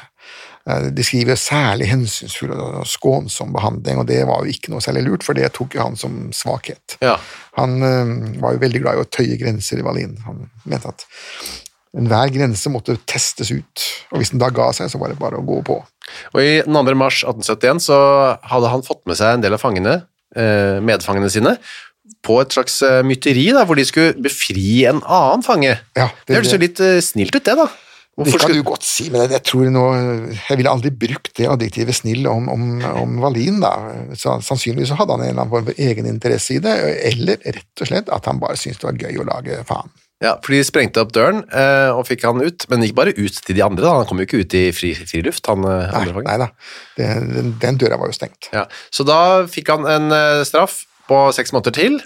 Eh, 0.69 0.89
De 0.93 1.03
skriver 1.05 1.39
særlig 1.39 1.89
hensynsfull 1.91 2.53
og 2.55 2.85
skånsom 2.89 3.53
behandling, 3.55 4.01
og 4.01 4.07
det 4.09 4.21
var 4.29 4.43
jo 4.43 4.53
ikke 4.53 4.73
noe 4.73 4.83
særlig 4.83 5.05
lurt, 5.07 5.25
for 5.25 5.37
det 5.37 5.49
tok 5.55 5.75
jo 5.77 5.83
han 5.85 5.97
som 5.99 6.29
svakhet. 6.35 6.97
Ja. 7.01 7.17
Han 7.59 7.81
eh, 7.87 8.13
var 8.43 8.55
jo 8.55 8.63
veldig 8.63 8.83
glad 8.83 8.99
i 8.99 9.03
å 9.05 9.09
tøye 9.09 9.39
grenser 9.41 9.81
i 9.81 9.85
Wallin. 9.85 10.17
Han 10.27 10.45
mente 10.69 10.93
at 10.93 11.05
enhver 11.97 12.31
grense 12.31 12.71
måtte 12.71 12.95
testes 13.09 13.51
ut, 13.51 13.87
og 14.13 14.21
hvis 14.21 14.31
den 14.31 14.39
da 14.43 14.51
ga 14.53 14.69
seg, 14.75 14.91
så 14.91 15.01
var 15.01 15.11
det 15.11 15.19
bare 15.19 15.41
å 15.41 15.45
gå 15.47 15.59
på. 15.67 15.81
Og 16.31 16.39
i 16.43 16.61
den 16.63 16.75
2. 16.77 16.95
mars 16.99 17.23
1871 17.25 17.83
så 17.89 17.99
hadde 18.47 18.71
han 18.71 18.85
fått 18.85 19.03
med 19.09 19.19
seg 19.19 19.35
en 19.35 19.43
del 19.43 19.57
av 19.57 19.63
fangene, 19.63 20.01
eh, 20.35 20.77
medfangene 20.83 21.31
sine, 21.31 21.57
på 22.21 22.35
et 22.37 22.53
slags 22.53 22.75
mytteri 23.07 23.47
da, 23.49 23.63
hvor 23.65 23.79
de 23.79 23.83
skulle 23.87 24.13
befri 24.21 24.83
en 24.85 24.99
annen 25.01 25.41
fange. 25.41 25.71
Ja, 25.97 26.11
Det 26.27 26.35
høres 26.37 26.51
jo 26.53 26.59
litt 26.61 26.77
snilt 27.01 27.33
ut 27.33 27.47
det 27.47 27.55
da. 27.57 27.65
Det 28.11 28.25
Hvorfor 28.27 28.41
kan 28.43 28.57
du 28.57 28.63
godt 28.67 28.83
si, 28.83 29.05
men 29.09 29.31
jeg, 29.31 29.39
tror 29.47 29.69
nå 29.71 29.83
Jeg 30.35 30.59
ville 30.59 30.71
aldri 30.73 30.91
brukt 30.91 31.31
det 31.37 31.47
adjektivet 31.47 31.95
snill 31.95 32.27
om, 32.27 32.49
om, 32.51 32.65
om 32.99 33.15
Wallin, 33.23 33.61
da. 33.63 33.71
Så, 34.19 34.35
sannsynligvis 34.43 34.91
hadde 34.99 35.15
han 35.15 35.23
en 35.23 35.29
eller 35.31 35.45
annen 35.45 35.53
form 35.53 35.69
for 35.69 35.79
egeninteresse 35.79 36.57
i 36.57 36.61
det, 36.63 36.75
eller 37.07 37.39
rett 37.45 37.83
og 37.83 37.87
slett 37.87 38.11
at 38.11 38.27
han 38.27 38.41
bare 38.43 38.59
syntes 38.59 38.81
det 38.83 38.89
var 38.89 38.99
gøy 38.99 39.23
å 39.23 39.27
lage 39.31 39.61
faen. 39.69 39.93
Ja, 40.21 40.35
for 40.43 40.53
de 40.53 40.59
sprengte 40.61 41.01
opp 41.01 41.15
døren 41.15 41.41
eh, 41.49 41.89
og 41.95 42.03
fikk 42.05 42.27
han 42.27 42.43
ut, 42.43 42.67
men 42.69 42.83
ikke 42.85 42.99
bare 42.99 43.15
ut 43.17 43.39
til 43.41 43.57
de 43.57 43.63
andre 43.65 43.87
da, 43.87 43.95
han 43.97 44.09
kom 44.09 44.21
jo 44.21 44.27
ikke 44.27 44.43
ut 44.43 44.55
i 44.59 44.67
fri, 44.75 44.91
friluft, 44.93 45.47
han 45.49 45.65
eh, 45.65 45.87
Nei, 45.87 46.01
andre 46.03 46.13
fangen. 46.19 46.29
nei 46.29 46.37
da, 46.43 46.49
den, 46.99 47.55
den 47.63 47.79
døra 47.81 47.97
var 47.97 48.11
jo 48.11 48.17
stengt. 48.19 48.51
Ja, 48.53 48.67
så 48.93 49.07
da 49.07 49.21
fikk 49.49 49.71
han 49.73 49.87
en 49.89 50.13
eh, 50.13 50.43
straff 50.45 50.83
på 51.09 51.23
seks 51.33 51.55
måneder 51.55 51.73
til, 51.73 51.97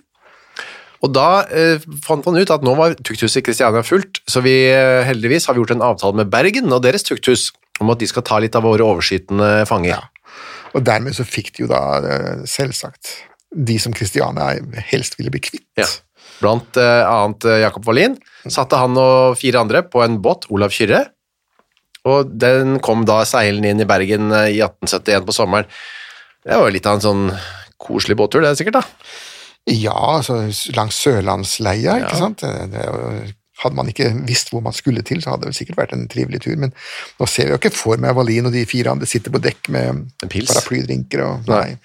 og 1.03 1.11
da 1.15 1.43
eh, 1.51 1.83
fant 2.05 2.25
han 2.27 2.37
ut 2.39 2.51
at 2.53 2.63
nå 2.65 2.73
var 2.77 2.95
tukthuset 3.01 3.41
i 3.41 3.45
Kristiania 3.45 3.83
fullt, 3.85 4.21
så 4.29 4.43
vi 4.45 4.55
eh, 4.71 5.03
heldigvis 5.07 5.49
har 5.49 5.55
vi 5.55 5.63
gjort 5.63 5.75
en 5.75 5.85
avtale 5.85 6.21
med 6.21 6.31
Bergen 6.31 6.71
og 6.71 6.83
deres 6.85 7.05
tukthus 7.07 7.49
om 7.83 7.91
at 7.91 7.99
de 7.99 8.07
skal 8.09 8.23
ta 8.25 8.39
litt 8.39 8.55
av 8.55 8.63
våre 8.65 8.85
overskytende 8.85 9.65
fanger. 9.69 10.07
Og 10.75 10.83
dermed 10.83 11.15
så 11.15 11.25
fikk 11.27 11.53
de 11.55 11.65
jo 11.65 11.71
da 11.71 11.81
eh, 12.03 12.43
selvsagt 12.49 13.13
de 13.55 13.77
som 13.79 13.93
Kristiania 13.95 14.55
helst 14.91 15.15
ville 15.19 15.31
bli 15.31 15.43
kvitt. 15.43 15.67
Ja. 15.79 15.87
Blant 16.41 16.79
eh, 16.79 17.03
annet 17.07 17.47
eh, 17.47 17.61
Jakob 17.63 17.85
Wallin 17.87 18.17
satte 18.43 18.79
han 18.79 18.97
og 18.99 19.37
fire 19.39 19.61
andre 19.63 19.85
på 19.87 20.03
en 20.03 20.19
båt, 20.23 20.49
Olav 20.53 20.75
Kyrre, 20.75 21.05
og 22.05 22.33
den 22.37 22.77
kom 22.85 23.05
da 23.07 23.23
seilende 23.25 23.71
inn 23.71 23.81
i 23.81 23.87
Bergen 23.89 24.29
i 24.29 24.59
1871 24.61 25.23
på 25.25 25.33
sommeren. 25.33 25.69
Det 26.45 26.53
var 26.53 26.67
jo 26.67 26.75
litt 26.75 26.85
av 26.85 26.99
en 26.99 27.05
sånn 27.05 27.23
koselig 27.81 28.17
båttur, 28.19 28.43
det 28.43 28.51
er 28.51 28.59
sikkert 28.59 28.77
da. 28.77 28.83
Ja, 29.67 29.95
altså 30.19 30.43
langs 30.75 30.95
Sørlandsleia, 31.01 31.95
ikke 32.03 32.13
Ja. 32.13 32.19
sant. 32.19 32.37
Det, 32.45 32.79
er 32.81 32.85
jo- 32.91 33.33
hadde 33.63 33.75
man 33.75 33.87
ikke 33.87 34.09
visst 34.27 34.49
hvor 34.51 34.61
man 34.61 34.73
skulle 34.73 35.01
til, 35.01 35.21
så 35.23 35.31
hadde 35.31 35.45
det 35.47 35.55
sikkert 35.55 35.77
vært 35.77 35.93
en 35.93 36.07
trivelig 36.11 36.41
tur, 36.43 36.57
men 36.57 36.73
nå 37.19 37.27
ser 37.27 37.45
vi 37.45 37.51
jo 37.51 37.57
ikke 37.57 37.71
for 37.73 37.97
meg 37.97 38.13
Valin 38.13 38.45
og 38.45 38.51
de 38.51 38.65
fire 38.65 38.91
andre 38.91 39.05
sitter 39.07 39.31
på 39.31 39.39
dekk 39.41 39.69
med 39.69 40.03
paraplydrinker 40.29 41.23
og 41.23 41.47
Nei. 41.47 41.55
nei, 41.55 41.77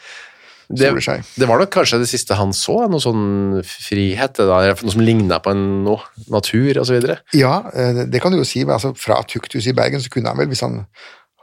Det, 0.72 0.90
det 1.38 1.48
var 1.48 1.58
nok 1.58 1.70
kanskje 1.70 1.98
det 1.98 2.08
siste 2.08 2.34
han 2.38 2.52
så, 2.52 2.88
noe 2.90 3.00
sånn 3.02 3.60
frihet, 3.66 4.38
noe 4.38 4.76
som 4.92 5.00
lignet 5.02 5.42
på 5.42 5.50
en 5.50 5.84
noe, 5.84 5.98
natur 6.30 6.74
videre. 6.94 7.18
Ja, 7.34 7.64
eh, 7.74 8.04
det- 8.04 8.20
kan 8.22 8.30
du 8.32 8.38
jo 8.38 8.44
si. 8.44 8.62
Altså, 8.64 8.92
fra 8.96 9.22
tukthuset 9.22 9.68
i 9.68 9.72
Bergen 9.72 10.00
så 10.00 10.08
kunne 10.10 10.28
han 10.28 10.36
vel, 10.38 10.46
hvis 10.48 10.60
han 10.60 10.86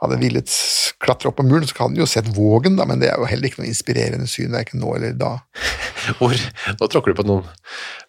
hadde 0.02 0.20
villet 0.20 0.54
klatre 1.02 1.30
opp 1.30 1.38
på 1.40 1.46
muren, 1.46 1.66
så 1.66 1.76
hadde 1.76 1.96
han 1.96 2.00
jo 2.02 2.08
sett 2.10 2.30
Vågen, 2.36 2.78
da, 2.78 2.86
men 2.88 3.02
det 3.02 3.10
er 3.10 3.18
jo 3.18 3.28
heller 3.28 3.50
ikke 3.50 3.62
noe 3.62 3.70
inspirerende 3.70 4.28
syn, 4.30 4.54
verken 4.54 4.82
nå 4.82 4.94
eller 4.98 5.14
da. 5.18 5.36
Hvor, 6.20 6.34
nå 6.78 6.90
tråkker 6.90 7.12
du 7.14 7.20
på 7.20 7.26
noen. 7.28 7.46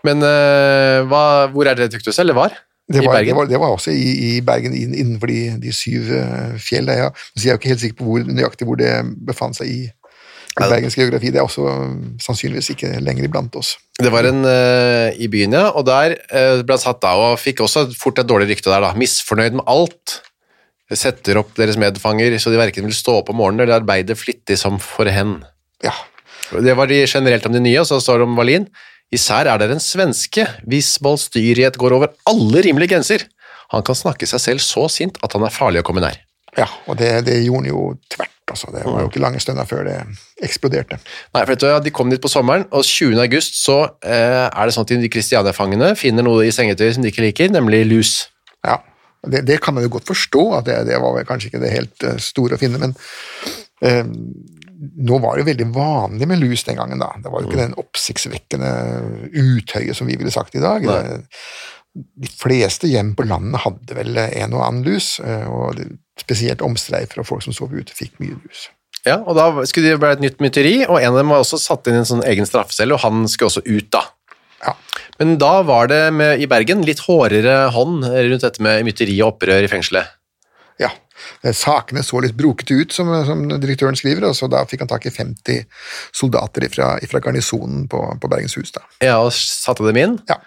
Men 0.07 0.23
uh, 0.23 1.05
hva, 1.09 1.23
hvor 1.53 1.69
er 1.69 1.79
det 1.79 1.91
tukthus, 1.93 2.21
eller 2.21 2.37
var? 2.37 2.57
Det 2.89 3.03
var, 3.05 3.19
det 3.21 3.35
var, 3.37 3.45
det 3.45 3.59
var 3.61 3.75
også 3.75 3.93
i, 3.93 4.05
i 4.25 4.29
Bergen, 4.41 4.73
innenfor 4.73 5.29
de, 5.29 5.41
de 5.61 5.73
syv 5.75 6.09
fjell. 6.57 6.89
Der, 6.89 7.03
Ja. 7.03 7.09
Så 7.35 7.43
jeg 7.43 7.51
er 7.51 7.57
jo 7.57 7.61
ikke 7.61 7.73
helt 7.75 7.83
sikker 7.83 7.97
på 7.99 8.07
hvor, 8.07 8.23
nøyaktig 8.25 8.65
hvor 8.65 8.79
det 8.79 8.93
befant 9.29 9.59
seg 9.59 9.69
i, 9.69 9.83
i. 9.85 9.91
Bergens 10.57 10.97
geografi. 10.97 11.29
Det 11.29 11.37
er 11.37 11.45
også 11.45 11.67
eh, 11.69 11.91
sannsynligvis 12.23 12.71
ikke 12.73 12.95
lenger 13.05 13.27
iblant 13.27 13.53
oss. 13.59 13.75
Det 13.99 14.09
var 14.13 14.25
en 14.25 14.41
uh, 14.41 15.13
i 15.13 15.29
byen, 15.29 15.53
ja, 15.53 15.67
og 15.69 15.85
der 15.85 16.17
uh, 16.31 16.63
ble 16.63 16.77
han 16.77 16.81
satt 16.81 17.01
da, 17.03 17.13
og 17.19 17.37
fikk 17.41 17.61
også 17.65 17.85
fort 17.99 18.21
et 18.21 18.29
dårlig 18.29 18.49
rykte 18.53 18.71
der 18.71 18.81
da. 18.87 18.95
Misfornøyd 18.97 19.59
med 19.59 19.67
alt. 19.69 20.17
Setter 20.97 21.37
opp 21.37 21.51
deres 21.57 21.77
medfanger, 21.77 22.33
så 22.41 22.49
de 22.49 22.57
verken 22.57 22.87
vil 22.87 22.95
stå 22.97 23.19
opp 23.19 23.29
om 23.29 23.37
morgenen 23.37 23.65
eller 23.65 23.77
arbeide 23.77 24.15
flittig 24.17 24.57
som 24.57 24.79
for 24.81 25.09
hen. 25.09 25.39
Ja, 25.85 25.93
Det 26.49 26.73
var 26.73 26.89
de 26.89 27.03
generelt 27.05 27.45
om 27.45 27.53
de 27.53 27.59
nye, 27.61 27.79
og 27.79 27.85
så 27.85 27.99
står 28.01 28.17
det 28.17 28.25
om 28.25 28.37
Wallin. 28.39 28.65
Især 29.13 29.45
er 29.45 29.57
det 29.61 29.69
den 29.69 29.81
svenske, 29.81 30.47
hvis 30.65 30.95
voldstyrighet 31.01 31.77
går 31.77 31.93
over 31.93 32.09
alle 32.29 32.63
rimelige 32.65 32.95
grenser. 32.95 33.27
Han 33.69 33.85
kan 33.85 33.97
snakke 33.97 34.25
seg 34.25 34.41
selv 34.41 34.63
så 34.65 34.87
sint 34.89 35.17
at 35.21 35.33
han 35.33 35.45
er 35.45 35.53
farlig 35.53 35.83
å 35.83 35.85
komme 35.85 36.01
nær. 36.01 36.17
ja 36.57 36.65
og 36.87 36.97
det, 36.97 37.25
det 37.25 37.37
gjorde 37.43 37.61
han 37.61 37.69
jo 37.69 37.83
tvert. 38.09 38.33
Altså. 38.49 38.71
Det 38.73 38.81
var 38.81 39.03
jo 39.03 39.09
ikke 39.11 39.21
lange 39.21 39.39
stunder 39.39 39.65
før 39.69 39.83
det 39.85 39.97
eksploderte. 40.41 40.97
Nei, 41.35 41.45
for 41.45 41.53
du, 41.53 41.67
De 41.85 41.91
kom 41.93 42.09
dit 42.09 42.21
på 42.21 42.31
sommeren, 42.33 42.65
og 42.71 42.81
20. 42.83 43.19
august 43.21 43.59
så 43.61 43.77
eh, 44.01 44.49
er 44.49 44.65
det 44.65 44.73
sånn 44.73 44.87
at 44.87 44.93
de 45.03 45.11
Kristiania-fangene 45.13 45.91
finner 45.99 46.25
noe 46.25 46.47
i 46.47 46.53
sengetøyet 46.53 46.97
som 46.97 47.05
de 47.05 47.11
ikke 47.13 47.27
liker, 47.27 47.53
nemlig 47.53 47.83
lus. 47.85 48.13
Ja, 48.65 48.79
det, 49.27 49.41
det 49.47 49.59
kan 49.63 49.75
man 49.75 49.83
jo 49.83 49.91
godt 49.97 50.07
forstå, 50.07 50.45
at 50.59 50.69
det, 50.69 50.77
det 50.87 51.01
var 51.01 51.19
kanskje 51.27 51.51
ikke 51.51 51.63
det 51.63 51.73
helt 51.73 52.07
eh, 52.07 52.19
store 52.23 52.55
å 52.55 52.61
finne, 52.61 52.79
men 52.81 52.95
eh, 53.83 54.05
nå 54.79 55.19
var 55.19 55.35
det 55.35 55.43
jo 55.43 55.49
veldig 55.49 55.67
vanlig 55.75 56.29
med 56.29 56.39
lus 56.39 56.63
den 56.67 56.79
gangen, 56.79 57.01
da. 57.01 57.11
Det 57.19 57.31
var 57.31 57.43
jo 57.43 57.49
ikke 57.49 57.63
den 57.65 57.75
oppsiktsvekkende 57.81 58.71
uthøye 59.35 59.95
som 59.97 60.07
vi 60.07 60.15
ville 60.19 60.31
sagt 60.31 60.55
i 60.55 60.63
dag. 60.63 60.87
Nei. 60.87 61.19
De 61.99 62.29
fleste 62.31 62.87
hjem 62.87 63.11
på 63.17 63.25
landet 63.27 63.63
hadde 63.65 63.97
vel 63.97 64.19
en 64.23 64.55
og 64.55 64.63
annen 64.63 64.85
lus, 64.87 65.17
eh, 65.19 65.47
og 65.51 65.81
spesielt 66.19 66.63
omstreifer 66.63 67.23
og 67.23 67.27
folk 67.27 67.43
som 67.43 67.55
sov 67.55 67.75
ute, 67.75 67.95
fikk 67.95 68.21
mye 68.23 68.37
lus. 68.39 68.69
Ja, 69.07 69.21
og 69.23 69.35
Da 69.35 69.65
skulle 69.67 69.93
det 69.93 69.99
bli 69.99 70.11
et 70.11 70.23
nytt 70.23 70.41
mytteri, 70.43 70.75
og 70.87 70.99
en 70.99 71.13
av 71.13 71.19
dem 71.21 71.31
var 71.31 71.43
også 71.43 71.59
satt 71.59 71.87
inn 71.87 71.99
i 71.99 72.01
en 72.01 72.07
sånn 72.07 72.25
egen 72.27 72.47
straffecelle, 72.47 72.95
og 72.95 73.03
han 73.03 73.27
skulle 73.31 73.51
også 73.51 73.63
ut 73.67 73.91
da. 73.95 74.03
Ja. 74.65 74.73
Men 75.19 75.37
da 75.39 75.61
var 75.67 75.87
det 75.91 76.01
med, 76.15 76.39
i 76.43 76.47
Bergen 76.51 76.81
litt 76.87 77.01
hårdere 77.05 77.69
hånd 77.75 78.05
rundt 78.07 78.43
dette 78.45 78.63
med 78.63 78.85
mytteri 78.87 79.17
og 79.21 79.33
opprør 79.35 79.65
i 79.65 79.71
fengselet. 79.71 80.15
Ja, 80.79 80.89
eh, 81.43 81.51
sakene 81.55 82.03
så 82.07 82.21
litt 82.23 82.37
brokete 82.39 82.77
ut, 82.79 82.93
som, 82.95 83.09
som 83.27 83.41
direktøren 83.59 83.97
skriver, 83.99 84.29
og 84.29 84.35
så 84.37 84.47
da 84.51 84.61
fikk 84.67 84.85
han 84.85 84.91
tak 84.91 85.07
i 85.09 85.11
50 85.11 85.65
soldater 86.15 86.67
fra 86.71 86.93
garnisonen 87.23 87.87
på, 87.91 87.99
på 88.21 88.31
Bergenshus. 88.31 88.71
Da. 88.75 88.85
Ja, 89.03 89.17
og 89.25 89.33
satte 89.35 89.83
dem 89.87 89.99
inn, 89.99 90.15
Ja. 90.31 90.37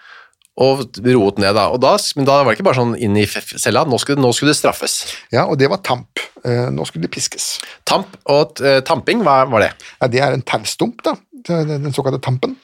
og 0.56 0.82
roet 1.04 1.38
ned 1.40 1.54
da. 1.56 1.66
Da. 1.80 1.92
Men 2.16 2.28
da 2.28 2.38
var 2.40 2.50
det 2.52 2.58
ikke 2.58 2.68
bare 2.70 2.80
sånn 2.80 2.96
inn 3.00 3.16
i 3.20 3.26
cella, 3.28 3.84
nå 3.88 4.00
skulle, 4.00 4.20
nå 4.24 4.32
skulle 4.36 4.52
det 4.52 4.60
straffes. 4.60 4.98
ja, 5.32 5.44
og 5.48 5.56
det 5.60 5.68
var 5.72 5.80
tamp. 5.84 6.20
Eh, 6.44 6.68
Nå 6.74 6.82
skulle 6.88 7.04
det 7.06 7.12
piskes. 7.14 7.60
Tamp 7.86 8.16
og 8.32 8.58
eh, 8.66 8.80
tamping, 8.82 9.20
hva 9.22 9.44
var 9.46 9.62
det? 9.62 9.68
Ja, 10.00 10.08
det 10.10 10.20
er 10.24 10.32
en 10.34 10.42
taustump, 10.42 11.04
da, 11.06 11.12
den 11.46 11.68
den 11.84 11.92
såkalte 11.94 12.18
tampen. 12.24 12.56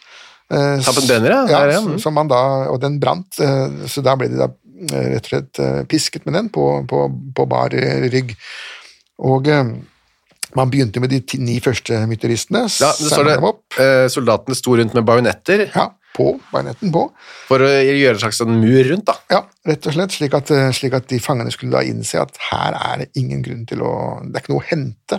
Eh, 0.49 0.81
brenner, 1.07 1.31
ja. 1.31 1.67
ja 1.69 1.83
som- 1.99 2.15
man 2.15 2.29
da, 2.31 2.41
og 2.73 2.81
den 2.81 2.99
brant, 3.01 3.39
eh, 3.41 3.69
så 3.87 4.03
da 4.05 4.17
ble 4.17 4.31
de 4.33 4.41
da 4.41 4.49
eh, 4.93 5.13
rett 5.15 5.27
og 5.27 5.31
slett 5.33 5.89
pisket 5.91 6.25
med 6.25 6.35
den 6.39 6.49
på, 6.55 6.65
på, 6.89 7.05
på 7.35 7.47
bar 7.51 7.75
rygg. 8.09 8.35
Og 9.19 9.51
man 10.57 10.71
begynte 10.71 11.01
med 11.03 11.11
de 11.11 11.21
ti, 11.21 11.39
ni 11.43 11.59
første 11.61 11.99
mytteristene. 12.09 12.65
Ja, 12.81 12.93
det 12.97 13.11
står 13.11 13.29
det, 13.29 13.39
soldatene 14.15 14.57
sto 14.57 14.77
rundt 14.79 14.95
med 14.97 15.05
bajonetter 15.05 15.67
ja, 15.67 15.91
på 16.19 16.33
bajonetten 16.53 16.93
på. 16.95 17.05
for 17.49 17.65
å 17.65 17.71
gjøre 17.71 18.17
en 18.17 18.23
slags 18.25 18.43
sånn 18.43 18.59
mur 18.59 18.83
rundt 18.91 19.07
da. 19.09 19.15
Ja, 19.33 19.43
rett 19.69 19.87
og 19.89 19.95
slett, 19.97 20.17
slik 20.17 20.35
at, 20.37 20.51
slik 20.77 20.97
at 20.99 21.09
de 21.11 21.21
fangene 21.23 21.53
skulle 21.55 21.79
da 21.79 21.85
innse 21.87 22.21
at 22.21 22.35
her 22.51 22.77
er 22.77 23.05
det 23.05 23.09
ingen 23.21 23.45
grunn 23.45 23.65
til 23.69 23.85
å 23.87 23.95
Det 24.29 24.37
er 24.37 24.43
ikke 24.43 24.53
noe 24.53 24.65
å 24.65 24.69
hente 24.69 25.19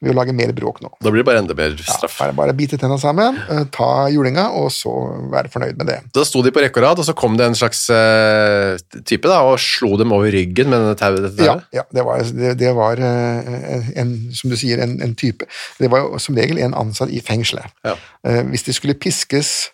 ved 0.00 0.12
å 0.12 0.16
lage 0.16 0.34
mer 0.36 0.52
bråk 0.56 0.80
nå. 0.84 0.90
Da 1.00 1.12
blir 1.12 1.22
det 1.22 1.28
bare 1.28 1.42
enda 1.42 1.56
mer 1.56 1.74
Ja, 1.76 1.94
straff. 1.96 2.18
bare, 2.18 2.34
bare 2.36 2.54
bite 2.56 2.78
tenna 2.80 2.98
sammen, 3.00 3.36
eh, 3.48 3.64
ta 3.72 4.08
julinga, 4.12 4.48
og 4.56 4.70
så 4.74 4.92
være 5.32 5.52
fornøyd 5.52 5.76
med 5.80 5.86
det. 5.86 5.98
Da 6.16 6.24
sto 6.24 6.42
de 6.42 6.52
på 6.54 6.62
rekke 6.64 6.80
og 6.80 6.86
rad, 6.86 7.02
og 7.02 7.08
så 7.08 7.14
kom 7.16 7.36
det 7.36 7.46
en 7.46 7.58
slags 7.58 7.82
uh, 7.92 8.76
type 9.04 9.28
da, 9.28 9.42
og 9.46 9.58
slo 9.60 9.96
dem 10.00 10.12
over 10.16 10.32
ryggen 10.32 10.70
med 10.72 10.80
denne 10.80 10.96
tauet. 10.98 11.40
Ja, 11.40 11.58
ja 11.74 11.84
det 11.92 12.04
var, 12.06 12.22
det, 12.24 12.54
det 12.60 12.72
var 12.76 13.00
uh, 13.00 13.90
en, 14.00 14.14
som 14.36 14.52
du 14.52 14.56
sier, 14.60 14.82
en, 14.82 14.98
en 15.04 15.14
type. 15.14 15.46
Det 15.80 15.90
var 15.92 16.16
som 16.22 16.38
regel 16.38 16.58
en 16.58 16.76
ansatt 16.76 17.12
i 17.12 17.20
fengselet. 17.24 17.68
Ja. 17.84 17.96
Uh, 18.26 18.42
Hvis 18.50 18.66
de 18.66 18.76
skulle 18.76 18.98
piskes 18.98 19.70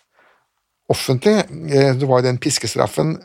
offentlig, 0.89 1.41
det 1.99 2.07
var 2.07 2.23
den 2.25 2.39
piskestraffen 2.41 3.17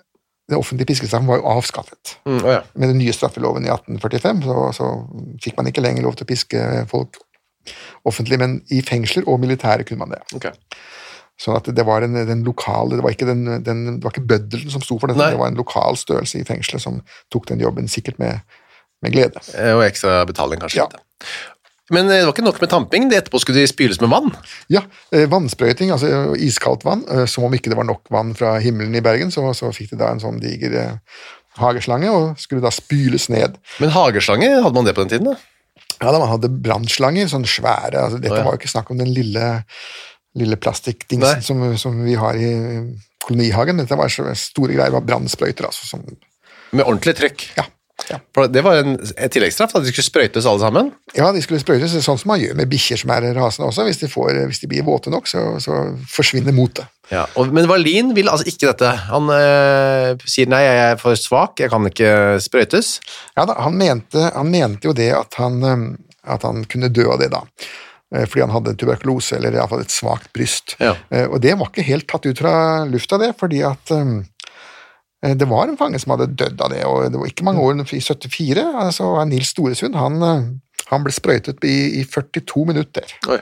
den 0.51 0.59
offentlige 0.59 0.90
piskestraffen 0.90 1.29
var 1.31 1.38
jo 1.40 1.48
avskaffet. 1.48 2.16
Mm, 2.27 2.40
ja. 2.44 2.62
Med 2.75 2.90
den 2.90 2.98
nye 2.98 3.12
straffeloven 3.14 3.64
i 3.64 3.70
1845 3.72 4.42
så, 4.44 4.57
så 4.77 4.88
fikk 5.42 5.57
man 5.57 5.70
ikke 5.70 5.85
lenger 5.85 6.05
lov 6.05 6.16
til 6.18 6.27
å 6.27 6.31
piske 6.33 6.64
folk 6.90 7.20
offentlig, 8.09 8.40
men 8.42 8.57
i 8.75 8.81
fengsler 8.83 9.29
og 9.31 9.38
militære 9.40 9.87
kunne 9.87 10.03
man 10.03 10.16
det. 10.16 10.20
Okay. 10.35 10.53
Sånn 11.40 11.57
at 11.57 11.70
det 11.75 11.85
var 11.87 12.05
en, 12.05 12.18
den 12.29 12.42
lokale, 12.46 12.98
det 12.98 13.07
var 13.07 13.14
ikke, 13.14 13.29
den, 13.31 13.46
den, 13.64 13.85
det 13.96 14.05
var 14.05 14.14
ikke 14.14 14.27
bøddelen 14.35 14.75
som 14.75 14.83
sto 14.85 14.98
for 14.98 15.11
dette, 15.11 15.22
Nei. 15.22 15.31
det 15.35 15.40
var 15.40 15.53
en 15.53 15.59
lokal 15.62 15.96
størrelse 15.98 16.42
i 16.42 16.46
fengselet 16.48 16.85
som 16.85 17.01
tok 17.33 17.48
den 17.51 17.62
jobben, 17.62 17.88
sikkert 17.90 18.18
med, 18.22 18.42
med 19.03 19.14
glede. 19.14 19.42
Eh, 19.55 19.72
Og 19.79 19.87
ekstra 19.87 20.20
betaling 20.29 20.61
kanskje. 20.62 20.85
Ja. 20.85 21.31
Men 21.92 22.09
det 22.09 22.22
var 22.24 22.33
ikke 22.33 22.44
nok 22.46 22.61
med 22.62 22.70
tamping, 22.72 23.11
det 23.11 23.18
etterpå 23.20 23.40
skulle 23.42 23.61
de 23.61 23.68
spyles 23.68 24.00
med 24.00 24.11
vann. 24.12 24.31
Ja, 24.72 24.81
eh, 25.12 25.26
vannsprøyting, 25.31 25.92
altså 25.92 26.33
iskaldt 26.40 26.87
vann. 26.88 27.05
eh, 27.12 27.26
Som 27.28 27.44
om 27.44 27.55
ikke 27.55 27.68
det 27.72 27.76
var 27.78 27.88
nok 27.88 28.09
vann 28.12 28.33
fra 28.38 28.57
himmelen 28.64 28.96
i 28.96 29.05
Bergen, 29.05 29.31
så, 29.35 29.44
så 29.57 29.70
fikk 29.76 29.92
de 29.92 30.00
da 30.00 30.11
en 30.14 30.22
sånn 30.22 30.40
diger 30.40 30.76
eh, 30.81 31.22
hageslange 31.61 32.09
og 32.09 32.40
skulle 32.40 32.64
da 32.64 32.72
spyles 32.72 33.28
ned. 33.33 33.59
Men 33.83 33.92
hageslange, 33.92 34.48
hadde 34.64 34.76
man 34.78 34.88
det 34.88 34.96
på 34.96 35.05
den 35.05 35.12
tiden? 35.12 35.35
da? 35.35 35.37
Ja, 36.02 36.11
da 36.11 36.18
man 36.18 36.33
hadde 36.33 36.50
brannslanger, 36.64 37.28
sånn 37.31 37.44
svære 37.46 38.00
altså, 38.07 38.18
Dette 38.18 38.35
oh, 38.35 38.40
ja. 38.40 38.46
var 38.46 38.57
jo 38.57 38.62
ikke 38.62 38.72
snakk 38.72 38.88
om 38.90 38.98
den 38.98 39.12
lille, 39.14 39.52
lille 40.40 40.57
plastikkdingsen 40.59 41.44
som, 41.44 41.62
som 41.78 42.00
vi 42.02 42.16
har 42.18 42.40
i 42.40 42.50
kolonihagen. 43.22 43.78
Dette 43.78 43.98
var 44.00 44.11
så 44.11 44.26
store 44.38 44.74
greier, 44.74 44.90
det 44.90 44.98
var 44.98 45.07
brannsprøyter, 45.12 45.68
altså. 45.68 45.87
Som, 45.92 46.09
Med 46.72 46.88
ordentlig 46.88 47.14
trykk. 47.20 47.44
ja, 47.61 47.68
ja. 48.10 48.18
Det 48.48 48.62
var 48.64 48.80
en, 48.80 48.96
et 48.98 49.32
tilleggsstraff, 49.32 49.74
at 49.76 49.84
de 49.84 49.92
skulle 49.92 50.06
sprøytes 50.06 50.46
alle 50.48 50.62
sammen. 50.62 50.90
ja, 51.16 51.28
de 51.34 51.42
skulle 51.44 51.60
sprøytes 51.62 51.94
sånn 52.04 52.18
som 52.20 52.32
man 52.32 52.40
gjør 52.42 52.56
med 52.58 52.70
bikkjer 52.72 53.02
som 53.02 53.12
er 53.14 53.28
rasende 53.36 53.68
også. 53.68 53.86
Hvis 53.88 54.02
de, 54.02 54.08
får, 54.10 54.42
hvis 54.50 54.62
de 54.64 54.70
blir 54.70 54.86
våte 54.86 55.12
nok, 55.12 55.28
så, 55.30 55.44
så 55.62 55.82
forsvinner 56.10 56.54
motet. 56.56 56.90
Ja, 57.12 57.26
og, 57.36 57.52
Men 57.52 57.68
Wallin 57.68 58.14
vil 58.16 58.30
altså 58.32 58.48
ikke 58.48 58.70
dette. 58.70 58.90
Han 59.10 59.28
øh, 59.34 60.16
sier 60.24 60.48
nei, 60.50 60.62
jeg 60.64 60.82
er 60.86 61.00
for 61.00 61.18
svak, 61.18 61.60
jeg 61.60 61.72
kan 61.72 61.86
ikke 61.90 62.40
sprøytes. 62.42 62.96
Ja 63.36 63.46
da, 63.48 63.58
han 63.66 63.76
mente, 63.78 64.30
han 64.32 64.52
mente 64.52 64.88
jo 64.88 64.96
det 64.96 65.10
at 65.18 65.36
han, 65.40 65.62
eh, 65.66 65.86
at 66.32 66.46
han 66.48 66.64
kunne 66.70 66.92
dø 66.92 67.08
av 67.12 67.20
det, 67.20 67.32
da. 67.34 67.42
Eh, 68.14 68.24
Fordi 68.24 68.46
han 68.46 68.54
hadde 68.54 68.76
tuberkulose, 68.80 69.36
eller 69.36 69.58
iallfall 69.58 69.84
et 69.84 69.92
svakt 69.92 70.32
bryst. 70.32 70.76
Ja. 70.80 70.94
Og 71.28 71.40
det 71.44 71.56
var 71.60 71.72
ikke 71.72 71.84
helt 71.86 72.08
tatt 72.08 72.28
ut 72.28 72.40
fra 72.40 72.54
lufta, 72.88 73.20
det, 73.20 73.34
fordi 73.40 73.62
at 73.66 73.92
eh, 73.92 74.14
det 75.22 75.46
var 75.50 75.68
en 75.70 75.76
fange 75.78 76.00
som 76.02 76.14
hadde 76.16 76.32
dødd 76.35 76.61
av 76.64 76.72
det, 76.74 76.80
og 76.88 77.04
det 77.14 77.18
var 77.20 77.28
ikke 77.30 77.44
mange 77.46 77.62
år 77.62 77.78
i 77.85 78.00
74. 78.02 78.64
altså 78.85 79.11
Nils 79.30 79.52
Storesund 79.54 79.94
han, 79.94 80.16
eh, 80.26 80.48
han 80.90 81.04
ble 81.04 81.12
sprøytet 81.14 81.62
i, 81.68 82.00
i 82.00 82.04
42 82.11 82.64
minutter, 82.66 83.06
Oi. 83.30 83.38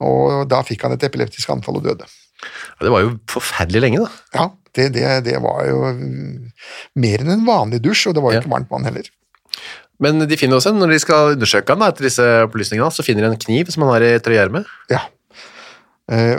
og 0.00 0.46
da 0.48 0.62
fikk 0.64 0.86
han 0.86 0.96
et 0.96 1.04
epileptisk 1.04 1.52
anfall 1.52 1.76
og 1.82 1.84
døde. 1.90 2.08
Ja, 2.40 2.86
det 2.86 2.92
var 2.94 3.04
jo 3.04 3.12
forferdelig 3.28 3.82
lenge, 3.84 4.00
da. 4.06 4.10
Ja, 4.38 4.46
det, 4.78 4.86
det, 4.96 5.04
det 5.28 5.36
var 5.44 5.60
jo 5.68 5.82
mm, 5.92 6.50
mer 7.04 7.20
enn 7.26 7.34
en 7.36 7.44
vanlig 7.44 7.82
dusj, 7.84 8.06
og 8.08 8.16
det 8.16 8.22
var 8.24 8.32
jo 8.32 8.40
Ja. 8.40 8.44
ikke 8.46 8.54
varmt 8.56 8.70
vann 8.72 8.88
heller. 8.88 9.10
Men 10.00 10.24
de 10.24 10.36
finner 10.40 10.56
også, 10.56 10.72
når 10.72 10.94
de 10.94 10.98
skal 11.02 11.34
undersøke 11.34 11.74
han 11.74 11.82
da, 11.84 11.90
etter 11.92 12.06
disse 12.08 12.24
opplysningene, 12.46 12.88
så 12.96 13.04
finner 13.04 13.26
de 13.26 13.34
en 13.34 13.42
kniv 13.42 13.68
som 13.74 13.84
han 13.84 13.92
har 13.92 14.06
i 14.08 14.14
trøyeermet. 14.24 14.64
Ja. 14.88 15.02
Eh, 16.10 16.36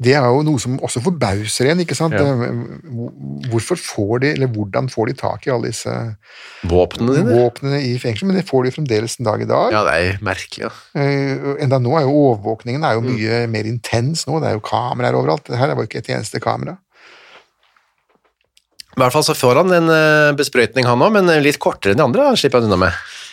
Det 0.00 0.12
er 0.14 0.22
jo 0.30 0.42
noe 0.46 0.60
som 0.62 0.76
også 0.78 1.00
forbauser 1.02 1.66
en, 1.72 1.80
ikke 1.82 1.96
sant? 1.98 2.14
Ja. 2.14 2.22
Eh, 2.30 3.48
Hvorfor 3.50 3.76
får 3.76 4.20
de, 4.22 4.28
eller 4.36 4.46
hvordan 4.54 4.86
får 4.92 5.08
de 5.10 5.14
tak 5.18 5.46
i 5.46 5.50
alle 5.50 5.66
disse 5.72 5.90
Våpnene 6.70 7.16
dine? 7.16 7.34
våpnene 7.34 7.80
i 7.82 7.96
fengsel? 7.98 8.28
Men 8.30 8.36
det 8.38 8.46
får 8.48 8.64
de 8.68 8.70
fremdeles 8.76 9.18
en 9.18 9.26
dag 9.26 9.42
i 9.42 9.48
dag. 9.50 9.72
Ja, 9.74 9.82
det 9.88 9.94
er 9.98 10.20
merkelig. 10.22 10.68
Ja. 10.68 10.70
Eh, 10.94 11.56
Enda 11.66 11.80
nå 11.82 11.96
er 11.98 12.06
jo 12.06 12.14
overvåkningen 12.30 12.84
er 12.86 12.94
jo 12.94 13.02
Mm. 13.02 13.10
mye 13.16 13.40
mer 13.50 13.64
intens 13.66 14.26
nå, 14.28 14.38
det 14.40 14.48
er 14.52 14.54
jo 14.60 14.60
kameraer 14.60 15.18
overalt. 15.18 15.44
Det 15.50 15.58
her 15.58 15.74
var 15.74 15.82
jo 15.82 15.88
ikke 15.90 15.98
et 16.04 16.12
eneste 16.14 16.38
kamera. 16.40 16.78
I 18.90 19.00
hvert 19.00 19.12
fall 19.14 19.22
så 19.26 19.34
får 19.38 19.56
han 19.62 19.72
en 19.72 20.36
besprøytning 20.36 20.84
han 20.88 20.98
òg, 21.02 21.12
men 21.14 21.42
litt 21.42 21.58
kortere 21.62 21.92
enn 21.94 22.00
de 22.00 22.04
andre. 22.04 22.30
slipper 22.36 22.60
han 22.60 22.66
unna 22.70 22.76
med. 22.76 22.92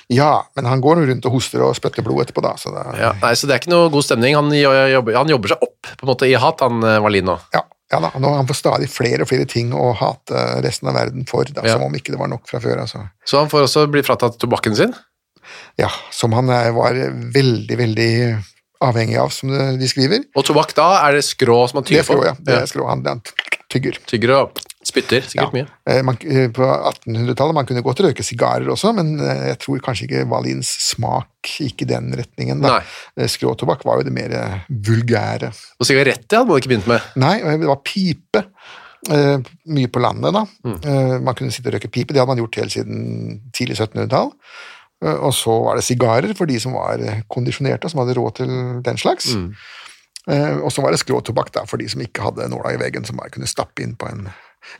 Ja, 0.09 0.47
men 0.55 0.65
han 0.69 0.79
går 0.81 0.95
nå 1.01 1.05
rundt 1.09 1.25
og 1.27 1.33
hoster 1.35 1.61
og 1.65 1.73
spytter 1.75 2.05
blod 2.05 2.21
etterpå, 2.23 2.41
da. 2.45 2.53
Så 2.59 2.71
det, 2.71 2.83
Ja, 3.01 3.09
nei, 3.21 3.33
så 3.35 3.47
det 3.47 3.55
er 3.57 3.59
ikke 3.59 3.73
noe 3.73 3.89
god 3.91 4.05
stemning. 4.07 4.37
Han 4.39 4.51
jobber, 4.55 5.17
han 5.19 5.27
jobber 5.33 5.51
seg 5.51 5.65
opp 5.67 5.89
på 5.97 6.05
en 6.05 6.11
måte 6.13 6.29
i 6.29 6.35
hat, 6.39 6.63
han 6.63 6.79
Valino. 6.79 7.35
Wallin 7.35 7.53
ja, 7.53 7.63
ja 7.91 7.99
da, 8.03 8.11
nå, 8.19 8.31
Han 8.37 8.47
får 8.47 8.59
stadig 8.61 8.87
flere 8.91 9.25
og 9.25 9.29
flere 9.31 9.45
ting 9.51 9.73
å 9.75 9.89
hate 9.99 10.45
resten 10.63 10.87
av 10.91 10.95
verden 10.95 11.27
for, 11.27 11.43
da, 11.51 11.65
Ja. 11.67 11.75
som 11.75 11.83
om 11.89 11.95
ikke 11.99 12.15
det 12.15 12.19
var 12.21 12.31
nok 12.31 12.47
fra 12.47 12.59
før. 12.63 12.79
altså. 12.85 13.03
Så 13.27 13.39
han 13.41 13.51
får 13.51 13.67
også 13.67 13.87
bli 13.91 14.01
fratatt 14.07 14.39
tobakken 14.39 14.75
sin. 14.79 14.95
Ja, 15.79 15.89
Som 16.11 16.31
han 16.33 16.49
er, 16.49 16.71
var 16.71 16.95
veldig, 17.35 17.77
veldig 17.77 18.11
avhengig 18.83 19.17
av, 19.19 19.29
som 19.33 19.49
de 19.51 19.87
skriver. 19.89 20.23
Og 20.37 20.45
tobakk 20.45 20.73
da 20.77 20.87
er 21.07 21.17
det 21.17 21.23
skrå 21.25 21.67
som 21.67 21.79
han 21.81 21.83
Det 21.87 21.97
er 21.99 22.03
tygger 22.03 22.13
skrå, 22.13 22.25
ja. 22.25 22.33
Det 22.39 22.57
er 22.61 22.65
skrå, 22.69 22.87
han, 22.89 23.03
han 23.07 23.21
tygger. 23.73 23.99
Tygger 24.07 24.33
og 24.37 24.59
spytter 24.87 25.25
sikkert 25.27 25.55
mye. 25.55 25.67
Eh, 25.89 26.01
Man, 26.05 26.17
eh, 26.23 26.47
på 26.53 26.63
1800-tallet 26.63 27.57
man 27.57 27.67
kunne 27.69 27.83
godt 27.85 28.01
røyke 28.05 28.25
sigarer 28.25 28.69
også, 28.73 28.93
men 28.97 29.15
eh, 29.19 29.43
jeg 29.51 29.59
tror 29.63 29.83
kanskje 29.85 30.07
ikke 30.07 30.25
Valins 30.31 30.71
smak 30.87 31.51
gikk 31.57 31.85
i 31.85 31.89
den 31.91 32.09
retningen. 32.17 32.63
da. 32.63 32.79
Nei. 32.79 33.27
Skråtobakk 33.31 33.85
var 33.87 34.01
jo 34.01 34.07
det 34.07 34.15
mer 34.15 34.35
vulgære. 34.67 35.53
Og 35.79 35.87
sigaretter 35.87 36.41
hadde 36.41 36.49
man 36.49 36.61
ikke 36.61 36.73
begynt 36.73 36.91
med. 36.91 37.13
Nei, 37.19 37.37
det 37.45 37.69
var 37.69 37.81
pipe. 37.85 38.43
Uh, 39.07 39.37
mye 39.71 39.87
på 39.93 40.01
landet, 40.03 40.33
da. 40.35 40.41
Mm. 40.65 40.77
Uh, 40.83 41.17
man 41.23 41.35
kunne 41.37 41.53
sitte 41.53 41.69
og 41.69 41.77
røyke 41.77 41.91
pipe, 41.93 42.11
det 42.11 42.19
hadde 42.19 42.31
man 42.33 42.41
gjort 42.41 42.57
helt 42.59 42.73
siden 42.73 43.37
tidlig 43.55 43.77
1700-tall. 43.77 44.33
Uh, 45.05 45.19
og 45.29 45.31
så 45.37 45.53
var 45.63 45.77
det 45.77 45.85
sigarer 45.87 46.33
for 46.35 46.49
de 46.49 46.57
som 46.59 46.75
var 46.75 47.03
kondisjonerte, 47.31 47.91
som 47.93 48.01
hadde 48.01 48.17
råd 48.17 48.39
til 48.41 48.55
den 48.83 48.99
slags. 48.99 49.31
Mm. 49.37 49.51
Og 50.27 50.73
så 50.75 50.83
var 50.83 50.91
det 50.91 50.99
skråtobakk 50.99 51.53
da, 51.55 51.61
for 51.63 51.79
de 51.79 51.85
som 51.87 52.01
ikke 52.03 52.25
hadde 52.25 52.49
nåla 52.51 52.73
i 52.75 52.79
veggen, 52.81 53.05
som 53.07 53.15
bare 53.15 53.31
kunne 53.31 53.47
stappe 53.47 53.79
inn 53.79 53.93
på 53.95 54.09
en 54.11 54.25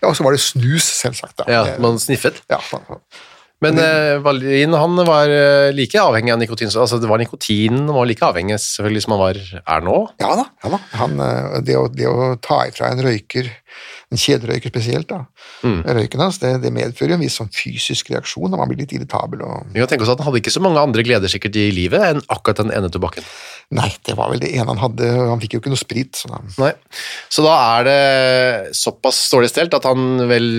Ja, 0.01 0.07
og 0.07 0.15
så 0.15 0.23
var 0.23 0.31
det 0.31 0.39
snus, 0.39 0.83
selvsagt. 0.83 1.37
da. 1.37 1.43
Ja, 1.47 1.77
man 1.79 1.99
sniffet. 1.99 2.41
ja, 2.49 2.57
man- 2.73 2.99
Men 3.65 3.79
uh, 3.81 4.19
Valin 4.21 4.75
han 4.77 4.99
var 5.07 5.31
eh, 5.33 5.71
like 5.73 5.97
avhengig 5.97 6.29
av 6.33 6.37
nikotin. 6.37 6.69
så- 6.69 6.83
Altså, 6.83 6.99
det 7.01 7.09
var 7.09 7.17
nikotinen 7.17 7.87
var 7.89 8.05
like 8.05 8.21
avhengig 8.21 8.53
selvfølgelig 8.61 9.01
som 9.01 9.15
han 9.15 9.21
var, 9.23 9.39
er 9.65 9.81
nå. 9.81 9.95
ja 10.21 10.35
da. 10.37 10.45
ja 10.63 10.69
da. 10.75 10.79
Han, 10.99 11.15
eh, 11.25 11.57
det, 11.65 11.73
å, 11.79 11.87
det 11.89 12.05
å 12.05 12.35
ta 12.39 12.59
ifra 12.69 12.91
en 12.93 13.01
røyker, 13.01 13.49
en 14.13 14.21
kjederøyker 14.21 14.69
spesielt, 14.69 15.07
da, 15.09 15.23
Mm. 15.65 15.79
røyken 15.89 16.21
hans, 16.21 16.37
det, 16.37 16.51
det 16.61 16.69
medfører 16.71 17.15
jo 17.15 17.17
en 17.17 17.23
viss 17.25 17.39
sånn 17.39 17.49
fysisk 17.49 18.11
reaksjon, 18.13 18.45
og 18.53 18.59
man 18.61 18.69
blir 18.69 18.77
litt 18.83 18.93
irritabel. 18.93 19.41
og 19.41 19.71
Vi 19.73 19.79
kan 19.81 19.89
tenke 19.89 20.05
oss 20.05 20.11
at 20.13 20.19
Han 20.21 20.27
hadde 20.29 20.41
ikke 20.43 20.53
så 20.53 20.61
mange 20.61 20.77
andre 20.77 21.01
gleder 21.03 21.27
sikkert 21.33 21.57
i 21.57 21.71
livet 21.73 22.03
enn 22.11 22.21
akkurat 22.29 22.61
den 22.61 22.69
ene 22.77 22.91
tobakken. 22.93 23.25
Nei, 23.73 23.89
det 24.05 24.13
var 24.15 24.29
vel 24.29 24.39
det 24.39 24.53
ene 24.53 24.69
han 24.69 24.77
hadde, 24.85 25.09
han 25.31 25.41
fikk 25.41 25.57
jo 25.57 25.59
ikke 25.63 25.73
noe 25.73 25.81
sprit. 25.81 26.13
Så 26.15 26.29
da, 26.29 26.43
Nei. 26.61 26.73
Så 27.33 27.41
da 27.43 27.55
er 27.79 27.89
det 27.89 28.75
såpass 28.77 29.25
dårlig 29.33 29.49
stelt 29.49 29.73
at 29.73 29.83
han 29.89 30.27
vel 30.29 30.51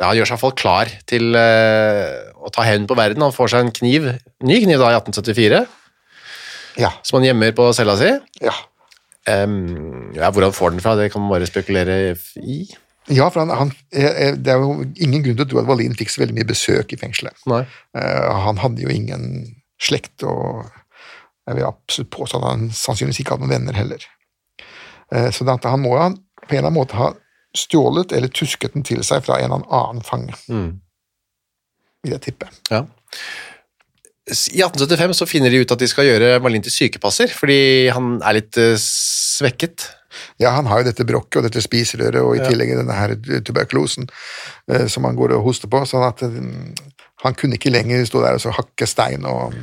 ja, 0.00 0.14
gjør 0.16 0.28
seg 0.28 0.36
iallfall 0.36 0.56
klar 0.56 0.90
til 1.10 1.36
uh, 1.36 2.32
å 2.40 2.50
ta 2.54 2.64
hevn 2.64 2.88
på 2.88 2.96
verden. 2.98 3.24
Han 3.26 3.36
får 3.36 3.52
seg 3.52 3.66
en 3.66 3.74
kniv, 3.76 4.08
ny 4.46 4.58
kniv 4.64 4.80
da 4.80 4.94
i 4.94 4.98
1874, 4.98 5.62
ja, 6.80 6.92
som 7.04 7.18
han 7.18 7.28
gjemmer 7.28 7.54
på 7.56 7.70
cella 7.76 7.98
si. 8.00 8.12
ja. 8.44 8.56
Um, 9.28 10.14
ja, 10.16 10.30
hvor 10.32 10.46
han 10.46 10.54
får 10.56 10.72
den 10.72 10.80
fra, 10.80 10.94
det 10.96 11.10
kan 11.12 11.20
man 11.20 11.34
bare 11.34 11.46
spekulere 11.46 12.16
i. 12.40 12.62
ja, 13.12 13.26
for 13.28 13.42
han, 13.42 13.50
han, 13.52 13.72
eh, 13.92 14.32
det 14.32 14.54
er 14.54 14.62
jo 14.62 14.86
ingen 14.96 15.22
grunn 15.22 15.36
til 15.36 15.44
å 15.44 15.50
tro 15.50 15.60
at 15.60 15.68
Wallin 15.68 15.96
fikk 15.98 16.12
så 16.12 16.22
veldig 16.22 16.38
mye 16.38 16.48
besøk 16.48 16.94
i 16.94 16.98
fengselet. 16.98 17.36
Eh, 17.44 18.30
han 18.46 18.62
hadde 18.62 18.80
jo 18.80 18.88
ingen 18.88 19.26
slekt, 19.80 20.24
og 20.24 20.64
jeg 21.46 21.58
vil 21.58 21.68
absolutt 21.68 22.12
påstå 22.16 22.40
at 22.40 22.48
han 22.48 22.66
sannsynligvis 22.72 23.20
ikke 23.22 23.36
hadde 23.36 23.44
noen 23.44 23.54
venner 23.58 23.76
heller. 23.76 24.08
Uh, 25.12 25.28
så 25.34 25.44
det, 25.44 25.58
han 25.66 25.82
må 25.82 25.96
jo 25.98 26.08
på 26.46 26.54
en 26.54 26.62
eller 26.62 26.70
annen 26.70 26.78
måte 26.78 26.98
ha 26.98 27.12
stjålet 27.56 28.12
eller 28.16 28.30
tusket 28.32 28.74
den 28.76 28.84
til 28.86 29.02
seg 29.06 29.24
fra 29.26 29.38
en 29.40 29.50
eller 29.50 29.70
annen 29.74 30.02
fange, 30.06 30.34
Mm. 30.48 30.80
vil 32.04 32.12
jeg 32.14 32.22
tippe. 32.28 32.48
Ja. 32.70 32.84
I 34.30 34.62
1875 34.62 35.16
så 35.18 35.26
finner 35.26 35.50
de 35.50 35.62
ut 35.64 35.72
at 35.74 35.80
de 35.80 35.88
skal 35.90 36.06
gjøre 36.06 36.38
Marlin 36.42 36.62
til 36.62 36.70
sykepasser, 36.72 37.32
fordi 37.34 37.88
han 37.90 38.20
er 38.22 38.36
litt 38.38 38.58
uh, 38.60 38.76
svekket. 38.78 39.88
Ja, 40.42 40.52
han 40.54 40.68
har 40.70 40.80
jo 40.80 40.88
dette 40.90 41.06
brokket 41.06 41.40
og 41.40 41.48
dette 41.48 41.62
spiserøret, 41.64 42.20
og 42.22 42.36
i 42.36 42.44
tillegg 42.44 42.76
denne 42.78 42.94
her 42.94 43.16
tuberkulosen 43.46 44.06
uh, 44.70 44.86
som 44.86 45.08
han 45.08 45.18
går 45.18 45.34
og 45.34 45.44
hoster 45.48 45.70
på, 45.72 45.82
sånn 45.88 46.06
at 46.06 46.22
uh, 46.22 46.38
han 47.24 47.36
kunne 47.36 47.58
ikke 47.58 47.72
lenger 47.74 48.06
stå 48.06 48.22
der 48.22 48.38
og 48.38 48.44
så 48.44 48.54
hakke 48.54 48.86
stein 48.88 49.26
og, 49.28 49.56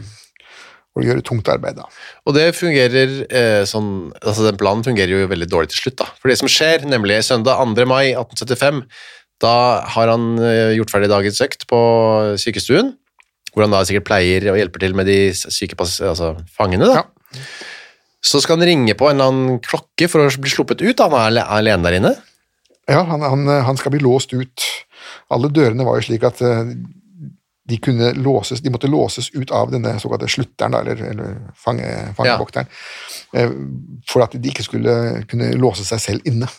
og 0.97 1.05
gjøre 1.05 1.23
tungt 1.25 1.49
arbeid. 1.51 1.77
da. 1.77 1.87
Og 2.27 2.35
det 2.37 2.47
fungerer 2.57 3.19
eh, 3.29 3.63
sånn 3.69 4.09
Altså, 4.21 4.45
den 4.47 4.59
planen 4.59 4.85
fungerer 4.85 5.13
jo 5.13 5.29
veldig 5.29 5.49
dårlig 5.51 5.71
til 5.73 5.85
slutt, 5.85 5.99
da. 6.01 6.09
For 6.17 6.31
det 6.31 6.39
som 6.41 6.49
skjer, 6.51 6.87
nemlig 6.89 7.21
søndag 7.25 7.61
2. 7.61 7.87
mai 7.89 8.13
1875, 8.15 8.83
da 9.43 9.55
har 9.93 10.13
han 10.13 10.29
eh, 10.41 10.75
gjort 10.79 10.93
ferdig 10.93 11.11
dagens 11.13 11.41
økt 11.45 11.67
på 11.69 11.79
sykestuen, 12.41 12.95
hvor 13.53 13.65
han 13.65 13.73
da 13.73 13.83
sikkert 13.87 14.07
pleier 14.09 14.49
og 14.51 14.59
hjelper 14.59 14.83
til 14.83 14.97
med 14.97 15.09
de 15.09 15.19
syke 15.33 15.77
Altså 15.77 16.33
fangene, 16.57 16.89
da. 16.89 17.05
Ja. 17.05 17.41
Så 18.27 18.41
skal 18.41 18.57
han 18.57 18.67
ringe 18.67 18.95
på 18.97 19.07
en 19.07 19.19
eller 19.19 19.31
annen 19.31 19.59
klokke 19.63 20.09
for 20.09 20.25
å 20.25 20.41
bli 20.41 20.51
sluppet 20.51 20.81
ut. 20.81 20.97
da. 20.97 21.07
Han 21.13 21.37
er 21.37 21.45
alene 21.45 21.85
der 21.85 21.99
inne. 21.99 22.13
Ja, 22.89 23.03
han, 23.07 23.21
han, 23.21 23.47
han 23.67 23.77
skal 23.79 23.93
bli 23.93 24.01
låst 24.03 24.33
ut. 24.33 24.65
Alle 25.33 25.51
dørene 25.53 25.85
var 25.87 25.99
jo 25.99 26.07
slik 26.07 26.25
at 26.27 26.41
eh, 26.45 26.73
de 27.67 28.13
låses, 28.15 28.61
de 28.63 28.71
måtte 28.71 28.87
låses 28.87 29.29
ut 29.35 29.51
av 29.51 29.71
denne 29.73 29.97
såkalte 29.99 30.29
slutteren, 30.31 30.73
eller, 30.79 31.01
eller 31.11 31.37
fange, 31.59 31.87
fangevokteren, 32.17 32.69
ja. 33.35 33.47
for 34.07 34.23
at 34.23 34.35
de 34.35 34.51
ikke 34.51 34.65
skulle 34.65 34.93
kunne 35.27 35.51
låse 35.59 35.85
seg 35.87 36.03
selv 36.03 36.29
inne. 36.29 36.49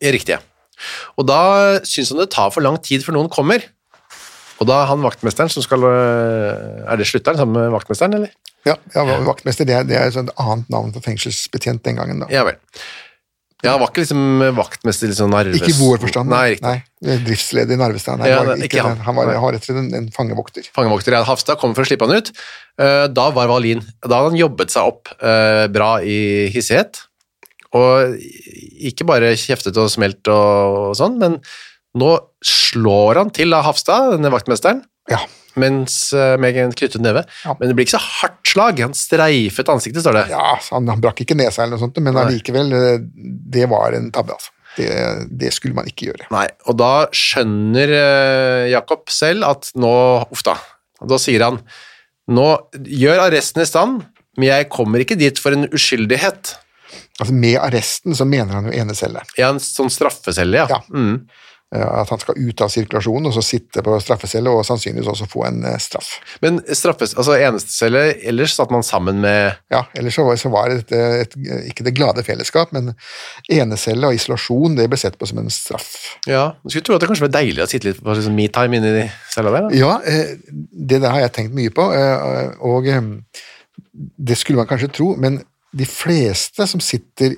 Riktig. 0.00 0.38
Og 1.16 1.28
da 1.28 1.40
syns 1.88 2.12
han 2.12 2.20
det 2.20 2.30
tar 2.34 2.52
for 2.52 2.64
lang 2.64 2.78
tid 2.84 3.04
før 3.04 3.18
noen 3.18 3.32
kommer. 3.32 3.64
Og 4.56 4.68
da 4.68 4.80
er 4.82 4.88
han 4.88 5.04
vaktmesteren 5.04 5.52
som 5.52 5.64
skal 5.64 5.82
øh, 5.84 6.84
Er 6.88 6.96
det 6.96 7.08
slutteren 7.08 7.36
sammen 7.36 7.60
med 7.60 7.74
vaktmesteren, 7.74 8.16
eller? 8.16 8.32
Ja, 8.66 8.74
ja 8.94 9.18
vaktmester 9.26 9.68
det 9.68 9.74
er, 9.76 9.84
det 9.86 9.98
er 9.98 10.08
et 10.08 10.30
annet 10.42 10.70
navn 10.72 10.94
for 10.94 11.04
fengselsbetjent 11.04 11.84
den 11.84 12.00
gangen. 12.00 12.24
da. 12.24 12.30
Ja 12.32 12.46
vel. 12.48 12.56
Ja, 13.66 13.72
han 13.74 13.82
var 13.82 13.90
ikke 13.92 14.04
liksom 14.04 14.44
vaktmester 14.56 15.10
litt 15.10 15.18
sånn 15.18 15.32
Narves. 15.34 15.58
Ikke 15.58 15.72
i 15.72 15.76
vår 15.76 16.00
forstand. 16.06 16.30
Nei. 16.32 16.56
Nei, 16.64 16.76
Driftsleder 17.26 17.76
i 17.76 17.80
Narvestad. 17.80 18.22
Ja, 18.30 18.38
var 18.46 18.62
ikke 18.64 18.84
han. 18.86 19.02
han 19.04 19.18
var, 19.18 19.32
rett 19.34 19.60
og 19.60 19.68
slett 19.68 19.82
en, 19.82 19.90
en 19.98 20.08
fangevokter. 20.14 20.68
Fangevokter. 20.76 21.18
Ja, 21.18 21.24
Hafstad 21.28 21.60
kom 21.60 21.74
for 21.76 21.84
å 21.84 21.90
slippe 21.90 22.08
han 22.08 22.16
ut. 22.22 22.32
Eh, 22.80 23.04
Da 23.12 23.28
var 23.36 23.50
Valin 23.50 23.82
Da 24.04 24.18
hadde 24.18 24.32
han 24.32 24.40
jobbet 24.40 24.72
seg 24.74 24.88
opp 24.94 25.12
eh, 25.20 25.66
bra 25.74 25.90
i 26.00 26.18
hissighet. 26.54 27.02
Og 27.76 28.16
ikke 28.88 29.04
bare 29.08 29.34
kjeftet 29.36 29.76
og 29.82 29.90
smelt 29.92 30.28
og, 30.32 30.94
sånn, 30.96 31.18
men 31.20 31.40
nå 31.98 32.12
slår 32.46 33.18
han 33.20 33.32
til 33.34 33.52
av 33.56 33.66
Hafstad, 33.68 34.14
denne 34.16 34.30
vaktmesteren, 34.32 34.84
Ja. 35.10 35.18
Mens, 35.60 35.96
eh, 36.16 36.34
med 36.40 36.58
en 36.62 36.74
knyttet 36.76 37.02
neve. 37.04 37.24
Ja. 37.44 37.54
Men 37.58 37.70
det 37.70 37.76
blir 37.78 37.86
ikke 37.88 37.96
så 37.96 38.02
hardt 38.20 38.52
slag. 38.52 38.82
Han 38.84 38.96
streifet 38.96 39.72
ansiktet, 39.72 40.04
står 40.04 40.20
det. 40.20 40.26
Ja, 40.34 40.58
han, 40.70 40.90
han 40.92 41.02
brakk 41.04 41.24
ikke 41.24 41.38
nesa 41.38 41.64
eller 41.64 41.76
noe 41.76 41.84
sånt, 41.86 41.98
men 42.04 42.20
allikevel, 42.20 42.72
eh, 42.76 43.00
det 43.56 43.66
var 43.72 43.96
en 43.96 44.12
tabbe, 44.14 44.36
altså. 44.36 44.52
Det, 44.76 44.88
det 45.40 45.54
skulle 45.56 45.72
man 45.72 45.86
ikke 45.88 46.10
gjøre. 46.10 46.26
Nei, 46.34 46.44
og 46.68 46.76
da 46.76 46.90
skjønner 47.16 47.92
eh, 47.96 48.64
Jakob 48.74 49.08
selv 49.08 49.46
at 49.48 49.70
nå 49.80 49.92
Uff 50.28 50.42
da. 50.44 50.58
Da 51.00 51.16
sier 51.20 51.46
han 51.46 51.62
nå 52.26 52.46
gjør 52.74 53.22
arresten 53.28 53.62
i 53.62 53.68
stand, 53.68 54.02
men 54.36 54.48
jeg 54.48 54.68
kommer 54.72 55.02
ikke 55.02 55.18
dit 55.18 55.38
for 55.40 55.56
en 55.56 55.68
uskyldighet. 55.70 56.56
Altså 57.16 57.32
Med 57.32 57.56
arresten 57.62 58.16
så 58.18 58.26
mener 58.28 58.58
han 58.58 58.68
jo 58.68 58.74
enecelle. 58.76 59.22
Ja, 59.38 59.52
en 59.52 59.62
sånn 59.62 59.92
straffecelle, 59.92 60.58
ja. 60.58 60.66
Ja. 60.68 60.82
Mm. 60.92 61.22
Eh, 61.74 61.82
At 61.82 62.10
han 62.12 62.20
skal 62.22 62.38
ut 62.38 62.60
av 62.62 62.70
sirkulasjonen 62.70 63.26
og 63.26 63.34
så 63.34 63.42
sitte 63.42 63.82
på 63.82 63.96
straffecelle 63.98 64.52
og 64.54 64.62
sannsynligvis 64.68 65.08
også 65.10 65.26
få 65.30 65.42
en 65.48 65.64
eh, 65.66 65.78
straff. 65.82 66.12
Men 66.44 66.60
straffes, 66.70 67.16
altså 67.18 67.34
enestecelle, 67.42 68.04
ellers 68.30 68.54
satt 68.54 68.70
man 68.70 68.86
sammen 68.86 69.18
med 69.24 69.56
Ja, 69.72 69.82
Ellers 69.98 70.14
så 70.14 70.22
var, 70.28 70.38
så 70.38 70.52
var 70.52 70.70
det 70.70 70.84
et, 70.84 70.94
et, 71.24 71.34
ikke 71.72 71.86
det 71.88 71.94
glade 71.96 72.22
fellesskap, 72.26 72.70
men 72.76 72.92
enecelle 73.50 74.06
og 74.06 74.14
isolasjon 74.14 74.78
det 74.78 74.86
ble 74.92 75.00
sett 75.00 75.18
på 75.18 75.26
som 75.26 75.40
en 75.42 75.50
straff. 75.50 75.90
Ja, 76.30 76.52
du 76.62 76.70
skulle 76.70 76.86
tro 76.86 76.96
at 76.96 77.02
det 77.02 77.10
kanskje 77.10 77.26
var 77.26 77.34
deilig 77.40 77.64
å 77.64 77.68
sitte 77.70 77.90
litt 77.90 77.98
på 78.02 78.14
liksom 78.14 78.38
metime 78.38 78.78
inni 78.78 78.94
i 79.02 79.08
cella 79.34 79.50
der. 79.56 79.66
Da. 79.66 79.74
Ja, 79.74 79.92
eh, 80.06 80.36
det 80.46 81.02
der 81.02 81.16
har 81.16 81.26
jeg 81.26 81.34
tenkt 81.34 81.58
mye 81.58 81.74
på, 81.74 81.88
og 82.62 82.86
det 83.96 84.38
skulle 84.38 84.62
man 84.62 84.70
kanskje 84.70 84.92
tro, 84.94 85.10
men 85.18 85.40
de 85.76 85.86
fleste 85.88 86.64
som 86.70 86.80
sitter 86.80 87.34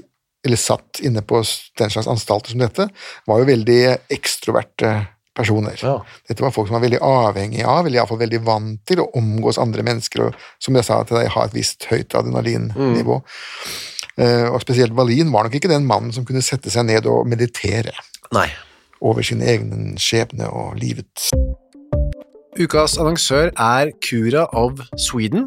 eller 0.48 0.60
satt 0.60 1.02
inne 1.04 1.22
på 1.22 1.42
den 1.78 1.92
slags 1.92 2.08
anstalter 2.10 2.54
som 2.54 2.64
dette, 2.64 2.88
var 3.28 3.42
jo 3.42 3.48
veldig 3.52 3.80
ekstroverte 4.16 4.94
personer. 5.38 5.78
Ja. 5.82 5.98
Dette 6.26 6.42
var 6.42 6.50
folk 6.54 6.66
som 6.68 6.78
var 6.78 6.82
veldig 6.82 6.98
avhengige 7.04 7.68
av, 7.68 7.86
eller 7.86 8.00
iallfall 8.00 8.18
veldig 8.24 8.40
vant 8.46 8.80
til 8.88 9.04
å 9.04 9.10
omgås 9.20 9.60
andre 9.62 9.84
mennesker, 9.86 10.24
og 10.26 10.40
som 10.62 10.74
jeg 10.78 10.88
sa 10.88 11.02
til 11.06 11.20
deg, 11.20 11.30
ha 11.36 11.44
et 11.46 11.54
visst 11.54 11.86
høyt 11.92 12.16
adrenalinnivå. 12.18 13.20
Eh, 14.18 14.48
Og 14.50 14.58
spesielt 14.64 14.96
Wallin 14.98 15.30
var 15.30 15.46
nok 15.46 15.54
ikke 15.54 15.70
den 15.70 15.86
mannen 15.86 16.10
som 16.14 16.26
kunne 16.26 16.42
sette 16.42 16.72
seg 16.74 16.88
ned 16.88 17.06
og 17.06 17.28
meditere 17.30 17.94
Nei. 18.34 18.48
over 19.00 19.22
sin 19.22 19.44
egen 19.44 19.94
skjebne 20.02 20.50
og 20.50 20.74
livet. 20.82 21.28
Ukas 22.58 22.98
annonsør 22.98 23.52
er 23.54 23.92
Cura 24.02 24.48
of 24.58 24.82
Sweden. 24.98 25.46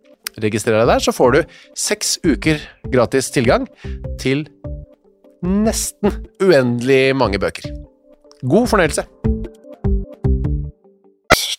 registrer 0.39 0.79
deg 0.79 0.89
der, 0.89 1.03
så 1.03 1.13
får 1.15 1.35
du 1.35 1.39
seks 1.77 2.17
uker 2.23 2.61
gratis 2.93 3.31
tilgang 3.33 3.67
til 4.21 4.45
nesten 5.41 6.25
uendelig 6.41 7.15
mange 7.17 7.41
bøker. 7.41 7.67
God 8.41 8.69
fornøyelse. 8.71 9.05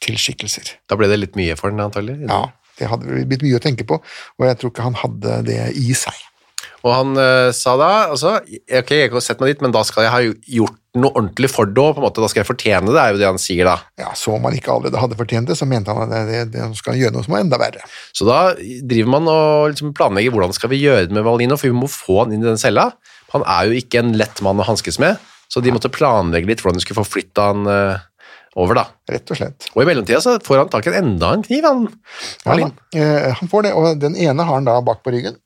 Til 0.03 0.19
skikkelser. 0.19 0.75
Da 0.91 0.99
ble 0.99 1.07
det 1.11 1.21
litt 1.21 1.39
mye 1.39 1.55
for 1.59 1.71
den, 1.71 1.83
antagelig. 1.83 2.19
Ja, 2.27 2.45
det 2.79 2.91
hadde 2.91 3.23
blitt 3.29 3.45
mye 3.45 3.59
å 3.59 3.63
tenke 3.63 3.87
på, 3.87 4.01
og 4.03 4.47
jeg 4.49 4.59
tror 4.59 4.73
ikke 4.73 4.87
han 4.89 4.99
hadde 4.99 5.41
det 5.47 5.61
i 5.79 5.93
seg. 5.95 6.17
Og 6.83 6.91
han 6.91 7.19
uh, 7.19 7.51
sa 7.55 7.77
da 7.79 7.91
altså, 8.11 8.37
ok, 8.43 8.95
jeg 8.97 9.11
kan 9.13 9.25
sette 9.25 9.43
meg 9.43 9.55
dit, 9.55 9.65
men 9.65 9.75
da 9.75 9.85
skal 9.87 10.07
jeg 10.07 10.15
ha 10.15 10.23
gjort 10.59 10.79
noe 10.99 11.15
ordentlig 11.15 11.49
for 11.49 11.71
det, 11.71 11.85
måte, 12.03 12.21
da 12.21 12.29
skal 12.29 12.43
jeg 12.43 12.51
fortjene 12.51 12.93
det, 12.93 13.01
er 13.01 13.15
jo 13.15 13.21
det 13.23 13.29
han 13.31 13.41
sier 13.41 13.69
da. 13.69 13.77
Ja, 14.01 14.11
Så 14.19 14.35
om 14.35 14.45
han 14.45 14.57
ikke 14.59 14.75
allerede 14.75 15.01
hadde 15.01 15.17
fortjent 15.17 15.49
det, 15.49 15.57
så 15.57 15.69
mente 15.69 15.95
han 15.95 16.05
at 16.05 16.29
det, 16.29 16.43
det, 16.53 16.67
skal 16.77 16.99
gjøre 17.01 17.15
noe 17.15 17.25
som 17.25 17.39
er 17.39 17.47
enda 17.47 17.61
verre. 17.61 17.87
Så 18.13 18.29
da 18.29 18.41
driver 18.59 19.15
man 19.15 19.31
og 19.33 19.73
liksom 19.73 19.95
planlegger 19.97 20.35
hvordan 20.35 20.53
skal 20.57 20.73
vi 20.75 20.83
gjøre 20.83 21.09
det 21.09 21.17
med 21.17 21.25
Valino, 21.27 21.57
for 21.61 21.71
vi 21.71 21.79
må 21.79 21.89
få 21.91 22.25
han 22.25 22.35
inn 22.35 22.45
i 22.45 22.51
den 22.51 22.61
cella. 22.61 22.91
Han 23.33 23.47
er 23.49 23.71
jo 23.71 23.81
ikke 23.81 24.03
en 24.03 24.13
lett 24.21 24.43
mann 24.45 24.61
å 24.61 24.69
hanskes 24.69 25.01
med, 25.01 25.21
så 25.53 25.63
de 25.65 25.73
måtte 25.73 25.93
planlegge 25.93 26.51
litt 26.51 26.65
hvordan 26.65 26.81
de 26.81 26.85
skulle 26.85 27.01
få 27.01 27.09
flytta 27.09 27.49
han, 27.53 27.69
uh, 27.69 28.09
over, 28.61 28.77
da. 28.77 28.85
rett 29.09 29.33
og 29.33 29.39
slett. 29.39 29.69
Og 29.73 29.83
i 29.83 29.87
mellomtida 29.89 30.21
så 30.21 30.37
får 30.45 30.61
han 30.61 30.71
tak 30.73 30.89
i 30.91 30.95
enda 30.99 31.33
en 31.37 31.45
kniv, 31.45 31.65
han. 31.65 31.87
Ja, 32.45 32.53
han. 32.53 32.75
Eh, 32.93 33.29
han 33.39 33.49
får 33.49 33.67
det, 33.67 33.73
og 33.79 34.03
den 34.03 34.17
ene 34.21 34.45
har 34.45 34.59
han 34.59 34.69
da 34.69 34.77
bak 34.85 35.01
på 35.05 35.15
ryggen, 35.15 35.39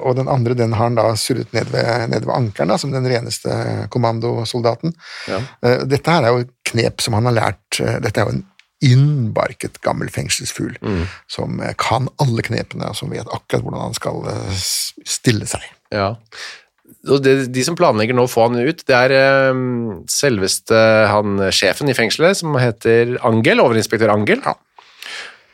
og 0.00 0.16
den 0.16 0.28
andre 0.32 0.54
den 0.58 0.72
har 0.76 0.88
han 0.88 0.96
da 0.98 1.10
surret 1.20 1.52
ned 1.52 1.68
ved, 1.72 2.08
ned 2.12 2.24
ved 2.24 2.34
ankeren, 2.34 2.72
da, 2.72 2.78
som 2.80 2.92
den 2.94 3.04
reneste 3.10 3.52
kommandosoldaten. 3.92 4.94
Ja. 5.28 5.42
Eh, 5.64 5.84
Dette 5.90 6.14
her 6.14 6.24
er 6.24 6.32
jo 6.36 6.44
et 6.46 6.54
knep 6.72 7.00
som 7.04 7.14
han 7.18 7.28
har 7.28 7.36
lært 7.36 7.80
eh, 7.82 7.98
Dette 8.02 8.20
er 8.22 8.28
jo 8.30 8.36
en 8.38 8.46
innbarket 8.82 9.76
gammel 9.84 10.08
fengselsfugl 10.10 10.74
Mm. 10.82 11.04
som 11.30 11.60
eh, 11.62 11.74
kan 11.78 12.08
alle 12.22 12.42
knepene, 12.42 12.88
og 12.90 12.96
som 12.98 13.12
vet 13.14 13.28
akkurat 13.30 13.62
hvordan 13.62 13.84
han 13.90 13.94
skal 13.94 14.24
stille 15.06 15.46
seg. 15.46 15.62
Ja. 15.94 16.16
Og 17.08 17.22
det, 17.22 17.36
de 17.54 17.62
som 17.66 17.76
planlegger 17.78 18.14
nå 18.14 18.24
å 18.26 18.30
få 18.30 18.48
han 18.48 18.58
ut, 18.58 18.82
det 18.86 18.94
er 18.94 19.54
selveste 20.10 20.76
han 21.10 21.38
sjefen 21.54 21.90
i 21.90 21.94
fengselet, 21.96 22.36
som 22.38 22.54
heter 22.60 23.16
Angel, 23.26 23.62
overinspektør 23.62 24.12
Angel. 24.14 24.42
Ja. 24.44 24.54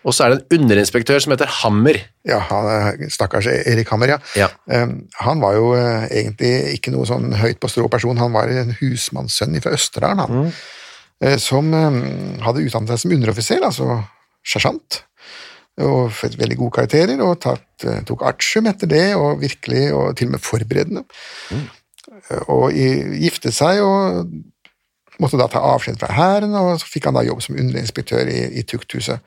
Og 0.08 0.14
så 0.16 0.24
er 0.24 0.32
det 0.32 0.38
en 0.56 0.62
underinspektør 0.64 1.20
som 1.20 1.34
heter 1.34 1.50
Hammer. 1.60 1.98
Ja, 2.26 2.38
han, 2.48 3.02
stakkars 3.12 3.46
Erik 3.52 3.90
Hammer, 3.92 4.14
ja. 4.14 4.18
Ja. 4.38 4.48
Um, 4.72 5.02
Han 5.20 5.42
var 5.44 5.56
jo 5.58 5.74
uh, 5.76 6.06
egentlig 6.08 6.78
ikke 6.78 6.94
noe 6.94 7.04
sånn 7.08 7.34
høyt 7.36 7.60
på 7.60 7.68
strå 7.70 7.86
person, 7.92 8.16
han 8.20 8.32
var 8.32 8.48
en 8.48 8.72
husmannssønn 8.80 9.58
fra 9.64 9.74
Østerdalen, 9.76 10.24
han. 10.24 10.52
Eh, 11.20 11.36
Som 11.42 11.72
um, 11.74 12.00
hadde 12.46 12.64
utdannet 12.64 12.94
seg 12.94 13.04
som 13.04 13.14
underoffiser, 13.18 13.64
altså 13.66 14.00
sersjant. 14.46 15.02
Og 15.84 16.08
fått 16.14 16.34
veldig 16.40 16.56
gode 16.58 16.74
karakterer, 16.80 17.20
og 17.22 17.36
tatt, 17.44 17.66
eh, 17.86 18.00
tok 18.08 18.24
artium 18.26 18.66
etter 18.70 18.88
det, 18.90 19.06
og 19.18 19.42
virkelig, 19.44 19.84
og 19.94 20.16
til 20.18 20.30
og 20.30 20.36
med 20.36 20.42
forberedende. 20.42 21.04
Mm. 21.54 21.66
Og 22.48 22.72
i- 22.72 23.20
giftet 23.26 23.54
seg, 23.54 23.82
og 23.84 24.26
måtte 25.22 25.38
da 25.38 25.46
ta 25.50 25.60
avskjed 25.74 25.98
fra 26.00 26.10
hæren, 26.14 26.54
og 26.54 26.80
så 26.80 26.86
fikk 26.90 27.06
han 27.10 27.14
da 27.18 27.22
jobb 27.26 27.42
som 27.42 27.58
underinspektør 27.58 28.26
i, 28.30 28.40
i 28.58 28.62
tukthuset. 28.66 29.18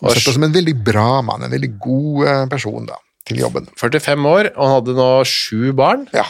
Og 0.00 0.14
sett 0.16 0.34
som 0.34 0.42
en 0.46 0.54
veldig 0.54 0.74
bra 0.86 1.20
mann, 1.26 1.42
en 1.44 1.52
veldig 1.52 1.72
god 1.82 2.26
eh, 2.28 2.44
person 2.52 2.86
da, 2.88 2.96
til 3.28 3.42
jobben. 3.42 3.68
45 3.80 4.30
år, 4.30 4.52
og 4.56 4.62
han 4.66 4.74
hadde 4.78 4.96
nå 4.98 5.10
sju 5.28 5.72
barn. 5.76 6.06
Ja, 6.16 6.24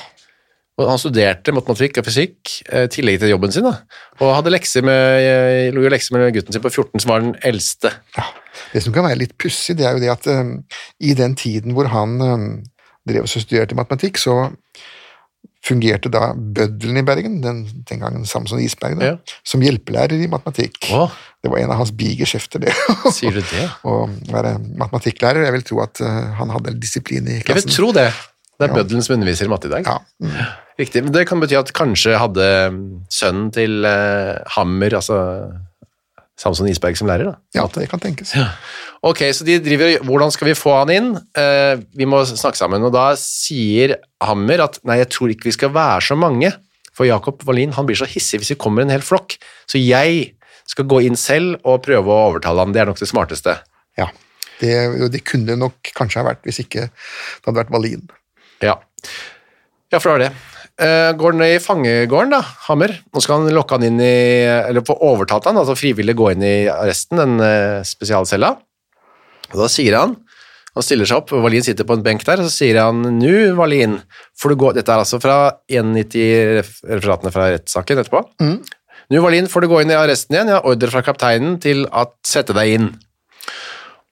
Og 0.81 0.88
han 0.88 0.98
studerte 0.98 1.53
matematikk 1.53 1.98
og 2.01 2.07
fysikk 2.09 2.53
eh, 2.72 2.87
i 2.88 2.92
tillegg 2.92 3.20
til 3.20 3.31
jobben 3.35 3.53
sin. 3.53 3.66
Da. 3.68 3.75
Og 4.20 4.35
hadde 4.35 4.51
lekser 4.55 4.83
med, 4.83 5.27
eh, 5.29 5.90
lekser 5.92 6.16
med 6.16 6.33
gutten 6.35 6.53
sin 6.57 6.64
på 6.64 6.72
14, 6.72 7.01
som 7.05 7.12
var 7.12 7.20
den 7.20 7.37
eldste. 7.44 7.92
ja. 8.16 8.25
Det 8.72 8.83
som 8.85 8.92
kan 8.92 9.05
være 9.05 9.18
litt 9.20 9.37
pussig, 9.40 9.77
det 9.79 9.85
er 9.88 9.96
jo 9.96 10.01
det 10.03 10.11
at 10.12 10.27
um, 10.29 10.64
i 11.01 11.14
den 11.16 11.35
tiden 11.37 11.72
hvor 11.77 11.88
han 11.92 12.20
um, 12.20 12.44
drev 13.09 13.25
og 13.25 13.29
studerte 13.29 13.77
matematikk, 13.77 14.18
så 14.20 14.51
fungerte 15.64 16.11
da 16.12 16.33
bøddelen 16.35 16.98
i 17.01 17.05
Bergen, 17.07 17.37
den, 17.42 17.62
den 17.88 18.03
gangen 18.03 18.25
Samson 18.27 18.61
Isberg, 18.61 18.98
da, 18.98 19.12
Ja. 19.12 19.16
som 19.46 19.62
hjelpelærer 19.62 20.18
i 20.25 20.29
matematikk. 20.31 20.88
Å. 20.90 21.07
Det 21.43 21.51
var 21.51 21.59
en 21.59 21.73
av 21.75 21.81
hans 21.81 21.91
bigeskjefter, 21.99 22.63
det. 22.63 22.75
Sier 23.17 23.35
du 23.35 23.41
det? 23.43 23.65
Å 23.89 23.97
være 24.31 24.57
matematikklærer. 24.79 25.43
Jeg 25.49 25.57
vil 25.57 25.65
tro 25.67 25.81
at 25.83 26.03
eh, 26.05 26.21
han 26.39 26.53
hadde 26.55 26.77
disiplin 26.79 27.27
i 27.27 27.41
klassen. 27.43 27.67
Jeg 27.67 27.67
vil 27.67 27.75
tro 27.81 27.89
det. 27.97 28.11
Det 28.61 28.69
er 28.69 28.71
Ja. 28.71 28.77
bøddelen 28.79 29.03
som 29.03 29.17
underviser 29.17 29.49
i 29.49 29.51
matte 29.51 29.67
i 29.67 29.73
dag. 29.73 29.89
Ja. 29.89 29.99
mm. 30.23 30.37
Riktig, 30.79 31.03
men 31.05 31.13
det 31.13 31.27
kan 31.29 31.41
bety 31.43 31.57
at 31.59 31.73
kanskje 31.77 32.15
hadde 32.17 32.47
mm, 32.73 32.85
sønnen 33.13 33.51
til 33.53 33.83
uh, 33.85 34.39
Hammer, 34.55 34.95
altså 34.97 35.19
Samson 36.41 36.69
Isberg 36.71 36.97
som 36.97 37.11
lærer, 37.11 37.29
da. 37.29 37.35
ja, 37.59 37.67
det 37.75 37.89
kan 37.91 38.01
tenkes. 38.03 38.33
Ok, 39.05 39.21
så 39.37 39.45
de 39.47 39.59
driver, 39.63 39.99
hvordan 40.09 40.33
skal 40.33 40.49
vi 40.49 40.55
få 40.59 40.73
han 40.79 40.91
inn? 40.95 41.11
Uh, 41.39 41.83
vi 41.99 42.07
må 42.09 42.23
snakke 42.27 42.59
sammen, 42.59 42.83
og 42.87 42.95
da 42.95 43.11
sier 43.21 43.99
Hammer 44.25 44.65
at 44.65 44.79
nei, 44.89 45.01
jeg 45.03 45.11
tror 45.13 45.35
ikke 45.35 45.51
vi 45.51 45.55
skal 45.59 45.75
være 45.75 46.01
så 46.09 46.17
mange, 46.19 46.51
for 46.97 47.09
Jakob 47.09 47.43
Wallin 47.49 47.75
han 47.77 47.87
blir 47.89 47.99
så 48.01 48.09
hissig 48.09 48.41
hvis 48.41 48.55
vi 48.55 48.59
kommer 48.61 48.85
en 48.87 48.95
hel 48.95 49.05
flokk, 49.05 49.37
så 49.71 49.81
jeg 49.81 50.33
skal 50.70 50.88
gå 50.90 51.03
inn 51.07 51.18
selv 51.18 51.59
og 51.68 51.83
prøve 51.87 52.12
å 52.12 52.29
overtale 52.31 52.64
han, 52.64 52.75
det 52.75 52.83
er 52.83 52.90
nok 52.90 53.01
det 53.01 53.11
smarteste. 53.11 53.59
Ja. 53.98 54.09
Det, 54.62 54.72
det 55.11 55.25
kunne 55.27 55.59
nok 55.59 55.90
kanskje 55.96 56.20
ha 56.20 56.29
vært 56.31 56.44
hvis 56.46 56.62
ikke 56.62 56.87
det 56.88 57.46
hadde 57.48 57.59
vært 57.59 57.72
Wallin. 57.75 58.09
Ja, 58.62 58.79
ja 59.90 59.98
for 59.98 60.12
det 60.12 60.14
var 60.14 60.25
det. 60.27 60.33
Eh, 60.83 61.11
går 61.18 61.35
han 61.35 61.44
i 61.44 61.61
fangegården 61.62 62.33
da, 62.33 62.40
Hammer. 62.68 62.94
Nå 63.12 63.22
skal 63.22 63.42
han 63.42 63.55
lokke 63.55 63.77
han 63.77 63.87
inn 63.90 64.01
i, 64.01 64.16
eller 64.46 64.85
få 64.87 64.96
overtalt 65.05 65.51
han, 65.51 65.59
altså 65.61 65.77
frivillig 65.79 66.16
gå 66.18 66.33
inn 66.33 66.44
i 66.46 66.57
arresten, 66.72 67.20
den 67.20 67.42
eh, 67.44 67.83
spesialcella. 67.87 68.55
Og 69.53 69.59
da 69.61 69.68
sier 69.70 69.98
han, 69.98 70.16
han 70.72 70.87
stiller 70.87 71.09
seg 71.09 71.20
opp, 71.20 71.35
Wallin 71.44 71.64
sitter 71.64 71.85
på 71.88 71.98
en 71.98 72.05
benk 72.05 72.25
der, 72.25 72.40
og 72.40 72.48
så 72.48 72.55
sier 72.64 72.81
han, 72.81 73.03
nu 73.18 73.53
Wallin, 73.59 73.98
får 74.40 74.55
du 74.55 74.61
gå, 74.62 74.70
dette 74.79 74.94
er 74.94 75.03
altså 75.05 75.20
fra 75.20 75.38
190-referatene 75.68 77.35
fra 77.35 77.51
rettssaken 77.53 78.01
etterpå. 78.01 78.22
Nu 79.12 79.20
Wallin, 79.20 79.48
får 79.51 79.61
du 79.64 79.68
gå 79.68 79.83
inn 79.83 79.90
i 79.92 79.96
arresten 79.98 80.33
igjen, 80.38 80.48
jeg 80.48 80.57
har 80.57 80.68
ordre 80.68 80.88
fra 80.88 81.03
kapteinen 81.05 81.59
til 81.61 81.83
å 81.92 82.07
sette 82.25 82.55
deg 82.57 82.70
inn. 82.79 82.87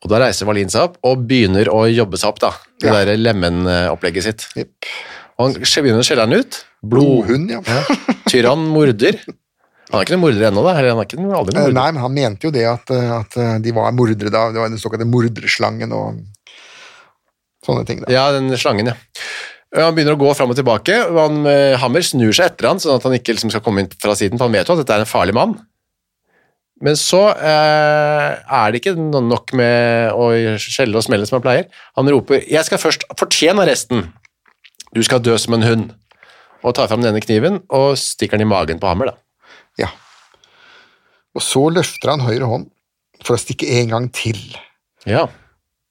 Og 0.05 0.11
da 0.13 0.19
reiser 0.21 0.49
Wallin 0.49 0.69
seg 0.73 0.91
opp 0.91 0.99
og 1.09 1.23
begynner 1.29 1.71
å 1.73 1.87
jobbe 1.89 2.21
seg 2.21 2.35
opp 2.35 2.41
da, 2.43 2.51
det 2.81 2.89
Ja. 2.91 2.99
der 3.05 3.17
lemmen-opplegget 3.21 4.27
sitt. 4.27 4.47
Yep. 4.57 4.91
Og 5.39 5.47
han 5.47 5.57
begynner 5.61 6.03
å 6.03 6.05
skjelle 6.05 6.27
han 6.29 6.37
ut. 6.37 6.59
Blodhund, 6.85 7.51
ja. 7.53 7.61
Tyrann 8.29 8.67
morder. 8.73 9.17
Han 9.91 10.01
er 10.01 10.05
ikke 10.05 10.15
noen 10.17 10.25
morder 10.27 10.47
ennå, 10.51 10.65
da. 10.65 10.75
Eller 10.79 10.93
han 10.93 11.01
er 11.01 11.09
ikke 11.09 11.21
noen, 11.21 11.35
aldri 11.37 11.55
Eh, 11.57 11.61
noen 11.61 11.65
morder. 11.71 11.79
Nei, 11.81 11.93
men 11.97 12.03
han 12.05 12.15
mente 12.15 12.45
jo 12.49 12.53
det 12.55 12.67
at, 12.69 12.91
eh, 12.95 13.11
at 13.17 13.37
eh, 13.41 13.59
de 13.65 13.73
var 13.73 13.93
mordere 13.97 14.31
da. 14.31 14.45
Det 14.53 14.61
var 14.61 14.69
den 14.69 14.79
såkalte 14.79 15.09
morderslangen 15.09 15.93
og 15.97 16.21
sånne 17.67 17.87
ting. 17.89 18.01
da. 18.05 18.13
Ja, 18.13 18.31
den 18.37 18.53
slangen, 18.57 18.93
ja. 18.93 18.95
Han 19.77 19.95
begynner 19.95 20.17
å 20.17 20.21
gå 20.21 20.31
fram 20.35 20.51
og 20.51 20.59
tilbake, 20.59 20.97
og 21.07 21.19
han, 21.21 21.43
eh, 21.47 21.79
Hammer 21.79 22.03
snur 22.03 22.33
seg 22.35 22.51
etter 22.51 22.67
han, 22.67 22.81
sånn 22.83 22.97
at 22.97 23.05
han 23.07 23.15
ikke 23.15 23.37
liksom 23.37 23.53
skal 23.53 23.63
komme 23.63 23.85
inn 23.85 23.91
fra 24.03 24.17
siden, 24.19 24.39
for 24.39 24.49
han 24.49 24.57
vet 24.57 24.67
jo 24.67 24.75
at 24.75 24.83
dette 24.83 24.97
er 24.97 25.05
en 25.05 25.11
farlig 25.11 25.37
mann. 25.37 25.55
Men 26.81 26.97
så 26.97 27.21
eh, 27.37 28.41
er 28.41 28.73
det 28.73 28.81
ikke 28.81 28.97
nok 28.97 29.53
med 29.59 30.17
å 30.17 30.31
skjelle 30.59 30.97
og 30.97 31.05
smelle 31.05 31.29
som 31.29 31.37
han 31.37 31.45
pleier. 31.45 31.67
Han 31.99 32.09
roper 32.09 32.41
'Jeg 32.41 32.65
skal 32.67 32.81
først 32.81 33.05
fortjene 33.21 33.63
arresten'. 33.67 34.09
Du 34.97 35.03
skal 35.05 35.21
dø 35.21 35.37
som 35.39 35.55
en 35.55 35.67
hund. 35.67 35.91
Og 36.65 36.75
tar 36.75 36.89
fram 36.89 37.05
denne 37.05 37.21
kniven 37.21 37.63
og 37.71 37.97
stikker 38.01 38.37
den 38.37 38.49
i 38.49 38.51
magen 38.51 38.81
på 38.81 38.89
Hammer, 38.89 39.13
da. 39.13 39.15
Ja. 39.79 39.89
Og 41.37 41.45
så 41.45 41.63
løfter 41.73 42.11
han 42.11 42.25
høyre 42.25 42.49
hånd 42.49 42.71
for 43.25 43.37
å 43.37 43.41
stikke 43.41 43.69
en 43.81 43.93
gang 43.93 44.09
til. 44.13 44.41
Ja. 45.07 45.29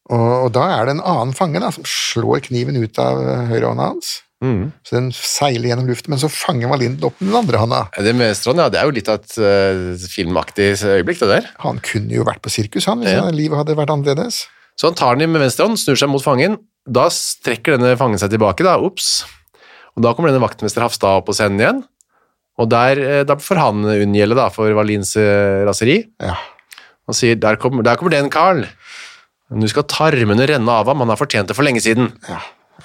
Og, 0.09 0.31
og 0.45 0.49
da 0.55 0.65
er 0.73 0.87
det 0.87 0.97
en 0.97 1.05
annen 1.05 1.35
fange 1.37 1.61
da, 1.61 1.69
som 1.73 1.85
slår 1.85 2.41
kniven 2.47 2.79
ut 2.81 2.97
av 3.01 3.21
eh, 3.21 3.45
høyrehånda 3.51 3.91
hans. 3.91 4.15
Mm. 4.39 4.69
Så 4.87 4.95
den 4.95 5.09
seiler 5.15 5.67
gjennom 5.67 5.89
luften, 5.89 6.13
men 6.13 6.21
så 6.21 6.29
fanger 6.31 6.71
Wallin 6.71 6.95
den 6.95 7.09
opp 7.09 7.17
med 7.19 7.27
den 7.27 7.39
andre 7.41 7.59
hånda. 7.59 7.79
Det 7.99 8.13
med 8.15 8.37
Strand, 8.39 8.61
ja, 8.63 8.69
det 8.71 8.79
er 8.79 8.87
jo 8.87 8.95
litt 8.95 9.09
av 9.11 9.19
et 9.19 9.33
uh, 9.35 10.05
filmaktig 10.13 10.69
øyeblikk, 10.79 11.19
det 11.19 11.27
der. 11.33 11.49
Han 11.65 11.81
kunne 11.83 12.15
jo 12.15 12.23
vært 12.27 12.39
på 12.45 12.53
sirkus, 12.53 12.87
han, 12.87 13.03
hvis 13.03 13.17
Ja. 13.17 13.25
livet 13.35 13.59
hadde 13.59 13.75
vært 13.75 13.91
annerledes. 13.91 14.45
Så 14.79 14.87
han 14.87 14.95
tar 14.95 15.19
den 15.19 15.33
med 15.33 15.43
venstre 15.43 15.67
hånd, 15.67 15.75
snur 15.81 15.99
seg 15.99 16.07
mot 16.07 16.23
fangen. 16.23 16.55
Da 16.87 17.09
strekker 17.11 17.75
denne 17.75 17.97
fangen 17.99 18.21
seg 18.21 18.31
tilbake, 18.31 18.63
da. 18.63 18.77
Ops. 18.79 19.25
Og 19.97 20.05
da 20.05 20.13
kommer 20.15 20.31
denne 20.31 20.45
vaktmester 20.45 20.85
Hafstad 20.85 21.19
opp 21.19 21.27
på 21.27 21.35
scenen 21.35 21.59
igjen. 21.59 21.81
Og 22.59 22.71
der, 22.71 22.99
der 23.27 23.43
får 23.43 23.59
han 23.59 23.83
unngjelde 23.83 24.39
da, 24.39 24.47
for 24.55 24.71
Valins 24.75 25.13
eh, 25.19 25.65
raseri. 25.67 25.99
Ja. 26.23 26.37
Han 27.09 27.17
sier 27.17 27.35
der 27.39 27.59
kommer, 27.59 27.83
der 27.83 27.99
kommer 27.99 28.15
den, 28.15 28.31
Carl. 28.31 28.63
Du 29.49 29.67
skal 29.71 29.87
tarmene 29.89 30.45
renne 30.49 30.79
av 30.81 30.89
ham, 30.91 31.01
han 31.01 31.09
har 31.09 31.19
fortjent 31.19 31.49
det 31.49 31.57
for 31.57 31.65
lenge 31.65 31.81
siden. 31.81 32.11
Ja. 32.29 32.39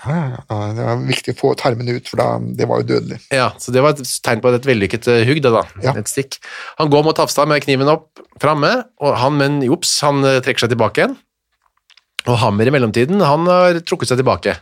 Det 0.05 0.85
var 0.85 1.03
viktig 1.07 1.33
å 1.37 1.39
få 1.39 1.51
tarmene 1.57 1.95
ut, 1.97 2.09
for 2.11 2.21
da, 2.21 2.27
det 2.59 2.67
var 2.69 2.83
jo 2.83 2.89
dødelig. 2.89 3.21
Ja, 3.33 3.53
så 3.61 3.73
det 3.73 3.85
var 3.85 3.95
et 3.95 4.03
tegn 4.27 4.43
på 4.43 4.51
et 4.53 4.67
vellykket 4.69 5.07
eh, 5.13 5.23
hugg, 5.29 5.41
det 5.45 5.53
da. 5.55 5.63
Ja. 5.85 5.95
Et 6.01 6.11
stikk. 6.11 6.41
Han 6.81 6.91
går 6.93 7.07
mot 7.07 7.21
Hafstad 7.21 7.49
med 7.49 7.63
kniven 7.65 7.89
opp 7.93 8.21
framme, 8.43 8.73
og 9.01 9.17
han, 9.21 9.39
men 9.41 9.63
jops, 9.65 9.95
han 10.05 10.25
eh, 10.27 10.41
trekker 10.45 10.67
seg 10.67 10.75
tilbake 10.75 11.01
igjen. 11.03 11.17
Og 12.25 12.41
Hammer 12.41 12.69
i 12.69 12.73
mellomtiden, 12.75 13.21
han 13.25 13.49
har 13.49 13.81
trukket 13.85 14.13
seg 14.13 14.21
tilbake. 14.21 14.57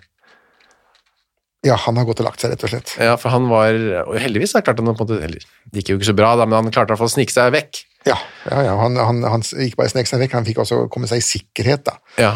Ja, 1.62 1.76
han 1.78 1.98
har 1.98 2.06
gått 2.08 2.18
og 2.18 2.26
lagt 2.26 2.42
seg, 2.42 2.52
rett 2.52 2.64
og 2.66 2.72
slett. 2.72 2.96
Ja, 2.98 3.14
for 3.22 3.30
han 3.30 3.46
var, 3.50 3.78
og 4.02 4.16
heldigvis 4.18 4.56
har 4.58 4.64
klarte 4.66 4.82
han 4.82 4.90
på 4.90 4.96
en 4.96 5.00
måte, 5.06 5.20
eller, 5.22 5.44
det 5.70 5.82
gikk 5.82 5.94
jo 5.94 6.00
ikke 6.00 6.10
så 6.10 6.18
bra 6.18 6.34
da, 6.38 6.46
men 6.46 6.58
han 6.58 6.74
klarte 6.74 6.90
i 6.90 6.92
hvert 6.94 7.02
fall 7.04 7.12
å 7.12 7.14
snike 7.14 7.34
seg 7.34 7.54
vekk. 7.54 7.82
Ja, 8.08 8.16
ja, 8.48 8.64
ja 8.66 8.72
han, 8.80 8.98
han, 8.98 9.22
han 9.28 9.44
ikke 9.66 9.82
bare 9.82 9.92
snek 9.92 10.10
seg 10.10 10.22
vekk, 10.24 10.34
han 10.40 10.48
fikk 10.48 10.62
også 10.64 10.86
komme 10.92 11.10
seg 11.10 11.22
i 11.22 11.26
sikkerhet, 11.26 11.84
da. 11.86 11.98
Ja. 12.18 12.32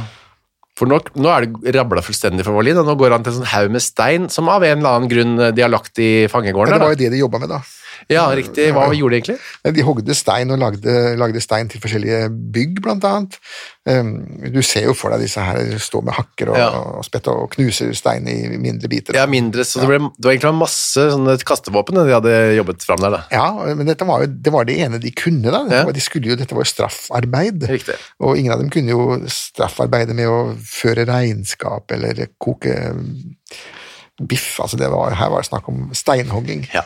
For 0.77 0.89
nå, 0.91 0.99
nå 1.17 1.31
er 1.33 1.47
det 1.49 1.73
rabla 1.79 2.03
fullstendig 2.05 2.45
for 2.45 2.59
Wallin, 2.59 2.79
og 2.83 2.89
nå 2.89 2.95
går 3.01 3.15
han 3.17 3.25
til 3.25 3.33
en 3.33 3.39
sånn 3.41 3.53
haug 3.55 3.73
med 3.73 3.85
stein, 3.85 4.29
som 4.33 4.51
av 4.53 4.65
en 4.67 4.83
eller 4.83 4.99
annen 4.99 5.11
grunn 5.11 5.35
de 5.57 5.65
har 5.65 5.73
lagt 5.73 5.99
i 6.03 6.27
fangegården 6.29 6.75
Ja, 6.75 6.79
det 6.79 6.85
var 6.85 6.97
jo 6.97 7.01
det 7.01 7.13
de 7.15 7.23
jobba 7.23 7.41
med, 7.43 7.55
da. 7.55 7.63
Ja, 8.13 8.27
riktig. 8.37 8.69
Hva 8.77 8.89
gjorde 8.95 9.17
de 9.17 9.21
egentlig? 9.21 9.39
De 9.77 9.85
hogde 9.87 10.15
stein 10.17 10.51
og 10.55 10.61
lagde, 10.63 10.95
lagde 11.21 11.41
stein 11.43 11.71
til 11.73 11.83
forskjellige 11.83 12.29
bygg, 12.55 12.81
blant 12.85 13.05
annet. 13.09 13.39
Um, 13.87 14.13
du 14.51 14.59
ser 14.67 14.89
jo 14.89 14.95
for 14.99 15.15
deg 15.15 15.23
disse 15.23 15.39
her 15.43 15.77
stå 15.79 16.01
med 16.03 16.17
hakker 16.17 16.51
og, 16.51 16.57
Ja. 16.59 16.69
og 16.99 17.05
spett 17.07 17.29
og 17.31 17.45
knuser 17.55 17.93
stein 17.95 18.27
i 18.27 18.49
mindre 18.59 18.91
biter. 18.91 19.15
Ja, 19.15 19.27
mindre, 19.31 19.63
så 19.63 19.81
det, 19.85 19.87
ble, 19.93 20.01
det 20.19 20.27
var 20.27 20.35
egentlig 20.35 20.55
masse 20.59 21.05
sånne 21.15 21.37
kastevåpen 21.47 22.01
de 22.01 22.11
hadde 22.17 22.35
jobbet 22.59 22.83
fram 22.87 23.03
der 23.05 23.15
da. 23.15 23.21
Ja, 23.31 23.47
men 23.79 23.87
dette 23.87 24.09
var 24.09 24.25
jo 24.25 24.31
det, 24.33 24.53
var 24.55 24.67
det 24.67 24.79
ene 24.83 24.99
de 25.03 25.13
kunne, 25.15 25.51
da. 25.55 25.63
Dette, 25.69 25.85
var, 25.87 25.95
de 25.95 26.03
skulle 26.03 26.33
jo, 26.33 26.39
dette 26.41 26.57
var 26.59 26.67
jo 26.67 26.73
straffarbeid. 26.73 27.69
Riktig. 27.71 27.95
Og 28.27 28.41
ingen 28.41 28.57
av 28.57 28.63
dem 28.65 28.73
kunne 28.75 28.91
jo 28.97 29.21
straffarbeide 29.31 30.15
med 30.19 30.31
å 30.31 30.41
føre 30.67 31.07
regnskap 31.07 31.95
eller 31.95 32.27
koke 32.43 32.75
biff. 34.23 34.57
Altså 34.63 34.79
det 34.81 34.89
var, 34.93 35.15
her 35.19 35.31
var 35.33 35.45
det 35.45 35.51
snakk 35.51 35.69
om 35.71 35.87
steinhogging. 35.97 36.67
Ja, 36.75 36.85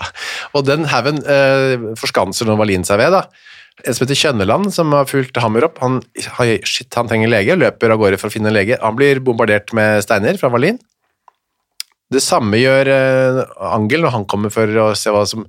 og 0.56 0.66
den 0.66 0.88
haugen 0.90 1.22
eh, 1.22 1.90
forskanser 2.00 2.48
nå 2.48 2.58
Wallin 2.60 2.86
seg 2.86 3.00
ved, 3.02 3.14
da. 3.14 3.26
En 3.80 3.96
som 3.96 4.04
heter 4.04 4.18
Kjønneland, 4.18 4.68
som 4.74 4.92
har 4.92 5.06
fulgt 5.08 5.38
Hammer 5.40 5.64
opp, 5.70 5.78
han, 5.80 6.00
shit, 6.68 6.90
han 6.98 7.08
trenger 7.08 7.30
lege, 7.32 7.56
løper 7.56 7.94
av 7.94 8.00
gårde 8.02 8.18
for 8.20 8.28
å 8.28 8.34
finne 8.34 8.50
en 8.50 8.56
lege. 8.56 8.76
Han 8.82 8.98
blir 8.98 9.22
bombardert 9.24 9.72
med 9.76 10.02
steiner 10.04 10.36
fra 10.40 10.50
Wallin. 10.52 10.80
Det 12.10 12.20
samme 12.24 12.58
gjør 12.58 12.90
eh, 12.90 13.40
Angel 13.70 14.02
når 14.02 14.16
han 14.16 14.26
kommer 14.28 14.50
for 14.52 14.82
å 14.82 14.90
se 14.98 15.12
hva 15.14 15.22
som 15.30 15.44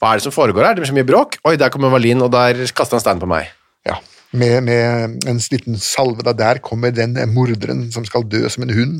Hva 0.00 0.14
er 0.14 0.18
det 0.18 0.24
som 0.24 0.32
foregår 0.32 0.64
her? 0.64 0.76
Det 0.76 0.82
blir 0.82 0.90
så 0.90 0.96
mye 0.96 1.08
bråk. 1.08 1.36
Oi, 1.44 1.58
der 1.60 1.70
kommer 1.72 1.92
Wallin, 1.92 2.24
og 2.24 2.32
der 2.32 2.64
kaster 2.72 2.96
han 2.96 3.04
stein 3.04 3.20
på 3.22 3.28
meg. 3.30 3.52
Ja, 3.86 4.00
med, 4.30 4.62
med 4.66 5.26
en 5.28 5.40
liten 5.52 5.78
salve 5.80 6.22
da 6.26 6.32
der 6.36 6.58
kommer 6.64 6.90
den 6.94 7.16
morderen 7.32 7.92
som 7.94 8.04
skal 8.08 8.22
dø 8.26 8.48
som 8.52 8.62
en 8.66 8.74
hund, 8.74 8.96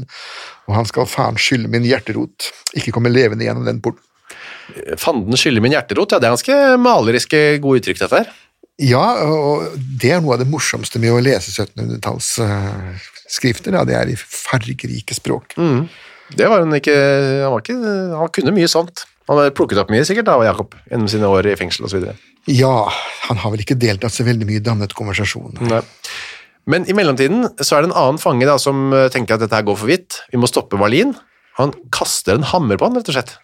og 0.68 0.74
han 0.78 0.86
skal 0.88 1.10
faen 1.10 1.36
skylde 1.40 1.68
min 1.72 1.86
hjerterot, 1.86 2.38
ikke 2.78 2.92
komme 2.94 3.12
levende 3.12 3.44
gjennom 3.46 3.66
den 3.66 3.82
porten. 3.84 4.02
Fanden 4.98 5.36
skylder 5.38 5.62
min 5.62 5.74
hjerterot. 5.76 6.12
Ja, 6.12 6.18
det 6.18 6.26
er 6.26 6.34
ganske 6.34 6.56
maleriske 6.82 7.38
gode 7.62 7.78
uttrykk, 7.80 8.00
dette 8.02 8.18
her. 8.22 8.28
Ja, 8.82 9.06
og 9.24 9.62
det 9.76 10.10
er 10.12 10.20
noe 10.20 10.34
av 10.36 10.40
det 10.42 10.52
morsomste 10.52 10.98
med 11.00 11.10
å 11.14 11.22
lese 11.22 11.50
1700-tallsskrifter, 11.54 13.72
Uh, 13.72 13.84
det 13.88 13.96
er 13.96 14.06
i 14.12 14.16
fargerike 14.18 15.14
språk. 15.16 15.46
Det 16.36 16.46
var 16.50 16.58
han 16.64 16.74
ikke 16.74 16.96
Han, 16.96 17.52
var 17.54 17.60
ikke, 17.62 17.78
han 18.18 18.28
kunne 18.34 18.56
mye 18.56 18.68
sånt. 18.68 18.96
Han 19.30 19.38
har 19.40 19.56
plukket 19.56 19.80
opp 19.82 19.90
mye, 19.90 20.04
sikkert, 20.06 20.28
da, 20.28 20.34
Jakob, 20.46 20.68
gjennom 20.90 21.08
sine 21.10 21.26
år 21.30 21.42
i 21.50 21.58
fengsel 21.58 21.84
osv. 21.88 22.04
Ja, 22.46 22.90
han 23.28 23.40
har 23.42 23.50
vel 23.54 23.62
ikke 23.64 23.78
deltatt 23.78 24.14
så 24.14 24.24
veldig 24.26 24.46
mye 24.48 24.60
i 24.60 24.64
dannet 24.64 24.94
konversasjon. 24.94 25.56
Nei. 25.66 25.80
Men 26.66 26.86
i 26.90 26.94
mellomtiden 26.98 27.46
så 27.62 27.76
er 27.76 27.84
det 27.84 27.90
en 27.92 27.98
annen 27.98 28.18
fange 28.22 28.46
da, 28.48 28.56
som 28.58 28.88
eh, 28.94 29.08
tenker 29.14 29.36
at 29.36 29.42
dette 29.44 29.54
her 29.54 29.66
går 29.66 29.76
for 29.78 29.90
vidt. 29.90 30.20
Vi 30.32 30.38
må 30.42 30.48
stoppe 30.50 30.78
Wallin. 30.80 31.12
Han 31.60 31.72
kaster 31.94 32.34
en 32.36 32.46
hammer 32.50 32.78
på 32.78 32.88
han, 32.88 32.98
rett 32.98 33.10
og 33.10 33.16
slett. 33.16 33.36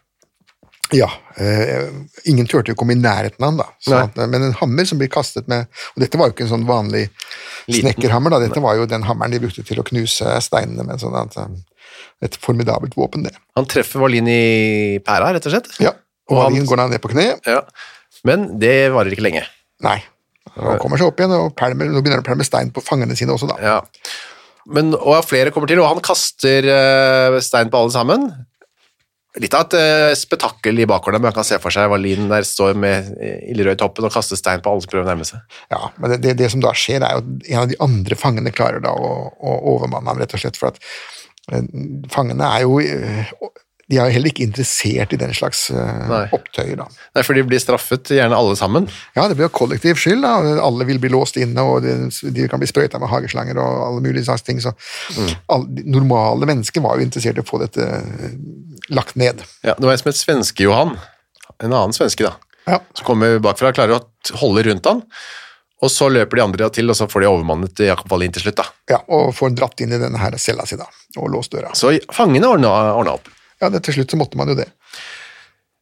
Ja, 0.92 1.06
eh, 1.40 1.86
ingen 2.28 2.44
turte 2.50 2.74
å 2.74 2.76
komme 2.76 2.92
i 2.92 3.00
nærheten 3.00 3.40
av 3.40 3.48
han 3.52 3.60
da, 3.62 3.66
så 3.80 3.94
at, 4.02 4.18
men 4.28 4.42
en 4.50 4.56
hammer 4.58 4.84
som 4.84 4.98
blir 5.00 5.08
kastet 5.08 5.46
med, 5.48 5.64
og 5.94 6.02
dette 6.02 6.18
var 6.20 6.28
jo 6.28 6.34
ikke 6.34 6.44
en 6.44 6.50
sånn 6.50 6.66
vanlig 6.68 7.06
Liten. 7.08 7.78
snekkerhammer 7.78 8.34
da, 8.34 8.40
dette 8.42 8.60
var 8.60 8.76
jo 8.76 8.84
den 8.90 9.06
hammeren 9.08 9.32
de 9.32 9.40
brukte 9.40 9.64
til 9.64 9.80
å 9.80 9.86
knuse 9.88 10.34
steinene 10.44 10.84
med, 10.84 11.00
sånn 11.00 11.16
at 11.16 11.38
eh, 11.40 11.54
et 12.28 12.36
formidabelt 12.44 12.98
våpen 12.98 13.24
det. 13.24 13.32
Han 13.56 13.70
treffer 13.72 14.02
Wallin 14.04 14.28
i 14.28 14.98
pæra, 15.06 15.32
rett 15.32 15.48
og 15.48 15.54
slett. 15.56 15.72
Ja, 15.80 15.94
og 16.28 16.36
Og 16.36 16.42
han- 16.42 16.52
Wallin 16.52 16.68
går 16.68 16.82
da 16.82 16.88
ned 16.92 17.00
på 17.06 17.14
kne, 17.14 17.28
Ja. 17.48 17.62
Men 18.28 18.52
det 18.62 18.92
varer 18.94 19.14
ikke 19.14 19.26
lenge. 19.26 19.44
nei, 19.82 19.98
han 20.52 20.78
kommer 20.82 21.00
seg 21.00 21.10
opp 21.10 21.20
igjen, 21.20 21.34
og 21.34 21.54
pælmer, 21.58 21.88
nå 21.88 22.02
begynner 22.02 22.20
han 22.20 22.26
å 22.26 22.28
pælme 22.28 22.46
stein 22.46 22.70
på 22.74 22.84
fangene 22.84 23.16
sine 23.18 23.34
også 23.34 23.48
da. 23.50 23.58
Ja. 23.62 23.76
Men, 24.70 24.92
og 24.94 25.24
flere 25.26 25.50
kommer 25.54 25.70
til, 25.70 25.80
og 25.82 25.90
han 25.90 26.02
kaster 26.04 26.66
eh, 26.70 27.36
stein 27.42 27.70
på 27.72 27.80
alle 27.80 27.94
sammen. 27.94 28.26
Litt 29.40 29.54
av 29.56 29.64
et 29.64 29.76
eh, 29.78 30.10
spetakkel 30.18 30.82
i 30.82 30.86
bakgården, 30.88 31.22
men 31.22 31.30
man 31.30 31.36
kan 31.38 31.46
se 31.46 31.56
for 31.62 31.72
seg 31.72 31.88
Wallin 31.90 32.28
der 32.30 32.44
står 32.46 32.76
med 32.78 33.14
eh, 33.16 33.40
ildrød 33.54 33.78
i 33.78 33.80
toppen 33.80 34.06
og 34.06 34.14
kaster 34.14 34.38
stein 34.38 34.62
på 34.62 34.70
alle 34.70 34.84
som 34.84 34.92
prøver 34.92 35.08
å 35.08 35.10
nærme 35.10 35.26
seg. 35.26 35.40
Ja, 35.72 35.80
men 35.96 36.14
det, 36.14 36.20
det, 36.26 36.36
det 36.42 36.52
som 36.52 36.62
da 36.62 36.74
skjer, 36.76 37.06
er 37.06 37.16
jo 37.16 37.24
at 37.24 37.48
en 37.48 37.62
av 37.64 37.72
de 37.72 37.80
andre 37.88 38.18
fangene 38.20 38.54
klarer 38.54 38.84
da 38.84 38.92
å, 38.92 39.12
å 39.32 39.56
overmanne 39.74 40.12
ham, 40.12 40.20
rett 40.22 40.36
og 40.36 40.44
slett, 40.44 40.60
for 40.60 40.74
at 40.74 40.82
fangene 42.12 42.46
er 42.54 42.68
jo 42.68 42.76
de 43.90 43.98
er 43.98 44.06
jo 44.08 44.14
heller 44.14 44.30
ikke 44.30 44.44
interessert 44.46 45.12
i 45.12 45.18
den 45.20 45.32
slags 45.36 45.64
eh, 45.74 46.04
Nei. 46.08 46.20
opptøyer. 46.32 46.76
da. 46.78 46.86
Nei, 47.16 47.22
for 47.26 47.34
de 47.36 47.42
blir 47.44 47.60
straffet, 47.60 48.12
gjerne 48.14 48.36
alle 48.38 48.54
sammen. 48.56 48.86
Ja, 49.16 49.26
det 49.28 49.36
blir 49.36 49.48
jo 49.48 49.52
kollektiv 49.58 49.98
skyld. 50.00 50.22
da. 50.24 50.36
Alle 50.64 50.86
vil 50.88 51.00
bli 51.02 51.10
låst 51.12 51.36
inne, 51.42 51.60
og 51.66 51.82
de, 51.84 52.46
kan 52.48 52.62
bli 52.62 52.68
sprøyta 52.70 53.00
med 53.02 53.10
hageslanger 53.12 53.58
og 53.60 53.82
alle 53.88 54.04
mulige 54.06 54.24
slags 54.30 54.42
ting. 54.46 54.60
Så 54.64 54.72
Mm. 55.12 55.28
alle, 55.52 55.82
normale 55.84 56.46
mennesker 56.48 56.80
var 56.80 56.96
jo 56.96 57.04
interessert 57.04 57.36
i 57.36 57.42
å 57.42 57.48
få 57.48 57.58
dette 57.60 57.82
eh, 57.84 58.32
lagt 58.94 59.16
ned. 59.16 59.42
Ja, 59.66 59.74
det 59.78 59.84
var 59.84 59.92
en 59.92 59.98
som 60.00 60.08
het 60.12 60.20
Svenske-Johan, 60.22 60.96
en 61.62 61.72
annen 61.72 61.92
svenske 61.92 62.24
da, 62.24 62.32
Ja, 62.66 62.78
som 62.94 63.04
kommer 63.06 63.38
bakfra 63.42 63.68
og 63.72 63.76
klarer 63.76 63.98
å 63.98 64.36
holde 64.40 64.62
rundt 64.70 64.86
han, 64.86 65.02
og 65.82 65.90
så 65.90 66.06
løper 66.08 66.38
de 66.38 66.42
andre 66.46 66.70
til, 66.70 66.88
og 66.90 66.96
så 66.96 67.08
får 67.10 67.24
de 67.24 67.28
overmannet 67.28 67.80
Jakob 67.82 68.10
Wallin 68.14 68.32
til 68.32 68.44
slutt 68.46 68.60
da. 68.62 68.64
ja 68.94 69.00
Og 69.10 69.32
får 69.34 69.56
dratt 69.58 69.80
inn 69.82 69.92
i 69.92 69.98
denne 69.98 70.18
her 70.22 70.36
cella 70.38 70.62
si 70.70 70.76
da, 70.78 70.86
og 71.18 71.28
låst 71.34 71.50
døra. 71.52 71.72
Så 71.74 71.90
fangene 72.14 72.46
ordna 72.48 73.16
opp. 73.18 73.26
Ja, 73.62 73.70
det, 73.70 73.84
Til 73.86 74.00
slutt 74.00 74.12
så 74.12 74.18
måtte 74.20 74.38
man 74.40 74.50
jo 74.50 74.58
det. 74.58 74.68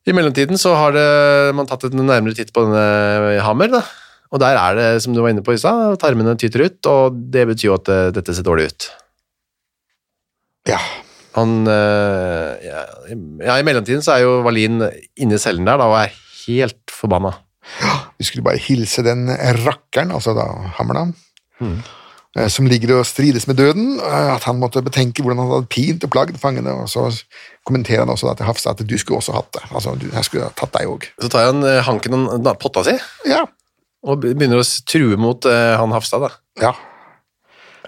I 0.08 0.14
mellomtiden 0.16 0.58
så 0.60 0.72
har 0.78 0.94
det, 0.96 1.08
man 1.56 1.68
tatt 1.68 1.88
en 1.88 2.00
nærmere 2.04 2.36
titt 2.36 2.52
på 2.56 2.64
denne 2.66 3.40
hammer, 3.44 3.72
da. 3.72 3.82
Og 4.30 4.40
der 4.42 4.56
er 4.56 4.76
det, 4.78 4.88
som 5.02 5.14
du 5.14 5.20
var 5.24 5.32
inne 5.32 5.42
på 5.44 5.56
i 5.56 5.60
stad, 5.60 5.96
tarmene 6.00 6.36
tyter 6.38 6.68
ut, 6.68 6.78
og 6.86 7.16
det 7.34 7.48
betyr 7.50 7.66
jo 7.66 7.76
at 7.76 7.90
eh, 7.90 8.08
dette 8.14 8.34
ser 8.36 8.46
dårlig 8.46 8.68
ut. 8.70 8.90
Ja, 10.70 10.78
Han, 11.38 11.62
eh, 11.70 12.64
ja, 12.66 12.80
ja, 13.46 13.54
i 13.58 13.64
mellomtiden 13.66 14.02
så 14.02 14.16
er 14.16 14.24
jo 14.24 14.40
Valin 14.42 14.80
inne 15.14 15.36
i 15.36 15.42
cellen 15.42 15.68
der 15.68 15.78
da, 15.78 15.86
og 15.86 15.98
er 16.00 16.16
helt 16.44 16.90
forbanna. 16.90 17.30
Vi 18.18 18.26
skulle 18.26 18.44
bare 18.46 18.58
hilse 18.62 19.04
den 19.06 19.28
rakkeren, 19.64 20.14
altså 20.16 20.36
da 20.38 20.46
hammeren, 20.78 21.16
Mm. 21.60 21.82
Eh, 22.38 22.48
som 22.52 22.66
ligger 22.70 22.98
og 22.98 23.06
strides 23.08 23.46
med 23.50 23.56
døden, 23.60 23.98
eh, 24.00 24.28
at 24.34 24.44
han 24.48 24.58
måtte 24.60 24.82
betenke 24.86 25.22
hvordan 25.24 25.42
han 25.42 25.50
hadde 25.54 25.70
pint 25.72 26.04
og 26.06 26.12
plagd 26.14 26.38
fangene, 26.42 26.74
og 26.82 26.88
så 26.92 27.08
kommenterer 27.66 28.04
han 28.04 28.12
også 28.14 28.30
da 28.30 28.34
til 28.38 28.46
Hafstad 28.50 28.80
at 28.80 28.86
du 28.88 28.96
skulle 28.98 29.18
også 29.22 29.34
hatt 29.36 29.50
det. 29.56 29.64
Altså, 29.70 29.94
du, 30.00 30.06
jeg 30.12 30.24
skulle 30.28 30.44
ha 30.48 30.52
tatt 30.56 30.72
deg 30.78 30.90
òg. 30.90 31.08
Så 31.22 31.28
tar 31.32 31.50
han 31.52 31.64
eh, 31.66 31.80
hanken 31.86 32.20
og 32.28 32.52
potta 32.62 32.84
si, 32.86 32.96
Ja. 33.28 33.44
og 34.06 34.22
begynner 34.22 34.62
å 34.62 34.68
true 34.88 35.16
mot 35.20 35.44
han 35.44 35.92
Hafstad. 35.96 36.24
Da. 36.28 36.30
ja. 36.68 36.74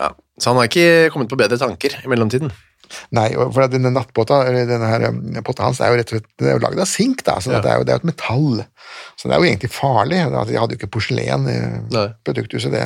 Ja. 0.01 0.09
Så 0.41 0.49
han 0.51 0.57
har 0.57 0.65
ikke 0.71 1.11
kommet 1.13 1.29
på 1.29 1.37
bedre 1.37 1.59
tanker 1.61 1.93
i 2.01 2.09
mellomtiden. 2.09 2.51
Nei, 3.15 3.27
for 3.37 3.69
denne 3.73 3.91
nattpotta, 3.93 4.39
eller 4.49 4.67
denne 4.69 4.89
her 4.89 5.05
potta 5.45 5.65
hans, 5.67 5.81
er 5.81 5.93
jo 5.93 5.99
rett 6.01 6.11
og 6.13 6.17
slett 6.19 6.27
det 6.41 6.49
er 6.51 6.57
jo 6.57 6.63
laget 6.65 6.81
av 6.85 6.89
sink, 6.89 7.23
da, 7.25 7.35
så 7.41 7.53
Ja. 7.53 7.61
det, 7.65 7.71
er 7.71 7.79
jo, 7.81 7.85
det 7.89 7.93
er 7.95 8.01
et 8.01 8.09
metall. 8.09 8.65
Så 9.21 9.29
det 9.29 9.37
er 9.37 9.41
jo 9.45 9.49
egentlig 9.49 9.71
farlig. 9.73 10.19
at 10.25 10.49
De 10.49 10.57
hadde 10.59 10.75
jo 10.75 10.81
ikke 10.81 10.91
porselen 10.97 11.47
i 11.49 11.57
produkthuset, 12.25 12.73
det 12.73 12.83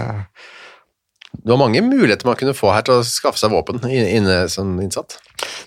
Det 1.32 1.50
var 1.50 1.60
mange 1.60 1.82
muligheter 1.84 2.26
man 2.28 2.38
kunne 2.38 2.56
få 2.56 2.70
her 2.74 2.84
til 2.86 2.98
å 2.98 3.06
skaffe 3.06 3.40
seg 3.40 3.52
våpen 3.52 3.82
inne 3.90 4.38
som 4.52 4.76
innsatt. 4.82 5.18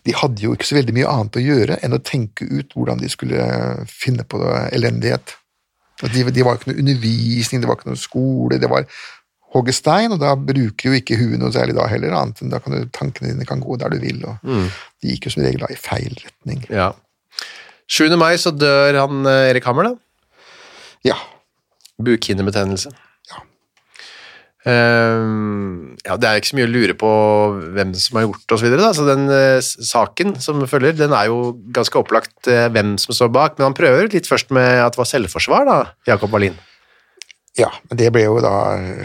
De 0.07 0.15
hadde 0.15 0.43
jo 0.43 0.55
ikke 0.55 0.67
så 0.67 0.79
veldig 0.79 0.95
mye 0.95 1.11
annet 1.11 1.37
å 1.39 1.43
gjøre 1.43 1.77
enn 1.85 1.95
å 1.95 2.01
tenke 2.03 2.47
ut 2.47 2.73
hvordan 2.75 3.01
de 3.03 3.11
skulle 3.11 3.45
finne 3.91 4.25
på 4.27 4.41
elendighet. 4.71 5.35
De, 5.99 6.23
de 6.23 6.45
var 6.47 6.57
ikke 6.57 6.71
noe 6.71 6.81
undervisning, 6.81 7.61
det 7.61 7.69
var 7.69 7.79
ikke 7.79 7.91
noe 7.91 7.99
skole, 7.99 8.59
det 8.61 8.71
var 8.71 8.87
hogge 9.53 9.73
stein, 9.75 10.13
og 10.13 10.21
da 10.21 10.35
bruker 10.37 10.91
jo 10.91 10.99
ikke 10.99 11.17
huet 11.19 11.39
noe 11.41 11.51
særlig 11.53 11.75
da 11.77 11.87
heller, 11.89 12.13
annet 12.15 12.43
enn 12.43 12.53
da 12.53 12.61
kan 12.63 12.75
du, 12.75 12.85
tankene 12.95 13.33
dine 13.33 13.47
kan 13.49 13.63
gå 13.63 13.79
der 13.81 13.91
du 13.91 13.99
vil, 14.01 14.21
og 14.29 14.37
de 14.45 15.11
gikk 15.11 15.27
jo 15.27 15.35
som 15.35 15.43
regel 15.45 15.65
da 15.65 15.71
i 15.73 15.79
feil 15.79 16.13
retning. 16.21 16.63
Ja. 16.71 16.91
7. 17.89 18.13
mai 18.21 18.35
så 18.37 18.53
dør 18.53 19.01
han 19.01 19.25
eh, 19.25 19.49
Erik 19.49 19.65
Hammer, 19.65 19.89
da. 19.89 20.45
Ja, 21.07 21.17
Bukhinnebetennelse. 21.99 22.93
Ehm, 24.67 25.95
ja, 26.03 26.17
det 26.19 26.27
er 26.27 26.39
ikke 26.39 26.51
så 26.51 26.57
mye 26.59 26.67
å 26.67 26.71
lure 26.71 26.95
på 26.99 27.11
hvem 27.77 27.93
som 27.95 28.19
har 28.19 28.25
gjort 28.25 28.41
det 28.43 28.55
og 28.55 28.59
så 28.59 28.67
videre. 28.67 28.89
Så 28.95 29.05
den 29.07 29.29
uh, 29.31 29.59
saken 29.63 30.35
som 30.43 30.63
følger, 30.67 30.97
den 30.99 31.15
er 31.15 31.29
jo 31.31 31.53
ganske 31.75 32.01
opplagt 32.01 32.49
uh, 32.51 32.67
hvem 32.73 32.97
som 32.99 33.15
står 33.15 33.31
bak, 33.35 33.55
men 33.57 33.69
han 33.69 33.77
prøver 33.77 34.11
litt 34.11 34.27
først 34.27 34.51
med 34.55 34.83
at 34.83 34.97
det 34.97 35.01
var 35.01 35.11
selvforsvar, 35.13 35.69
da, 35.69 35.79
Jakob 36.09 36.35
Wallin. 36.35 36.59
ja, 37.59 37.71
men 37.89 37.99
det 37.99 38.11
ble 38.15 38.25
jo 38.25 38.37
da 38.43 38.53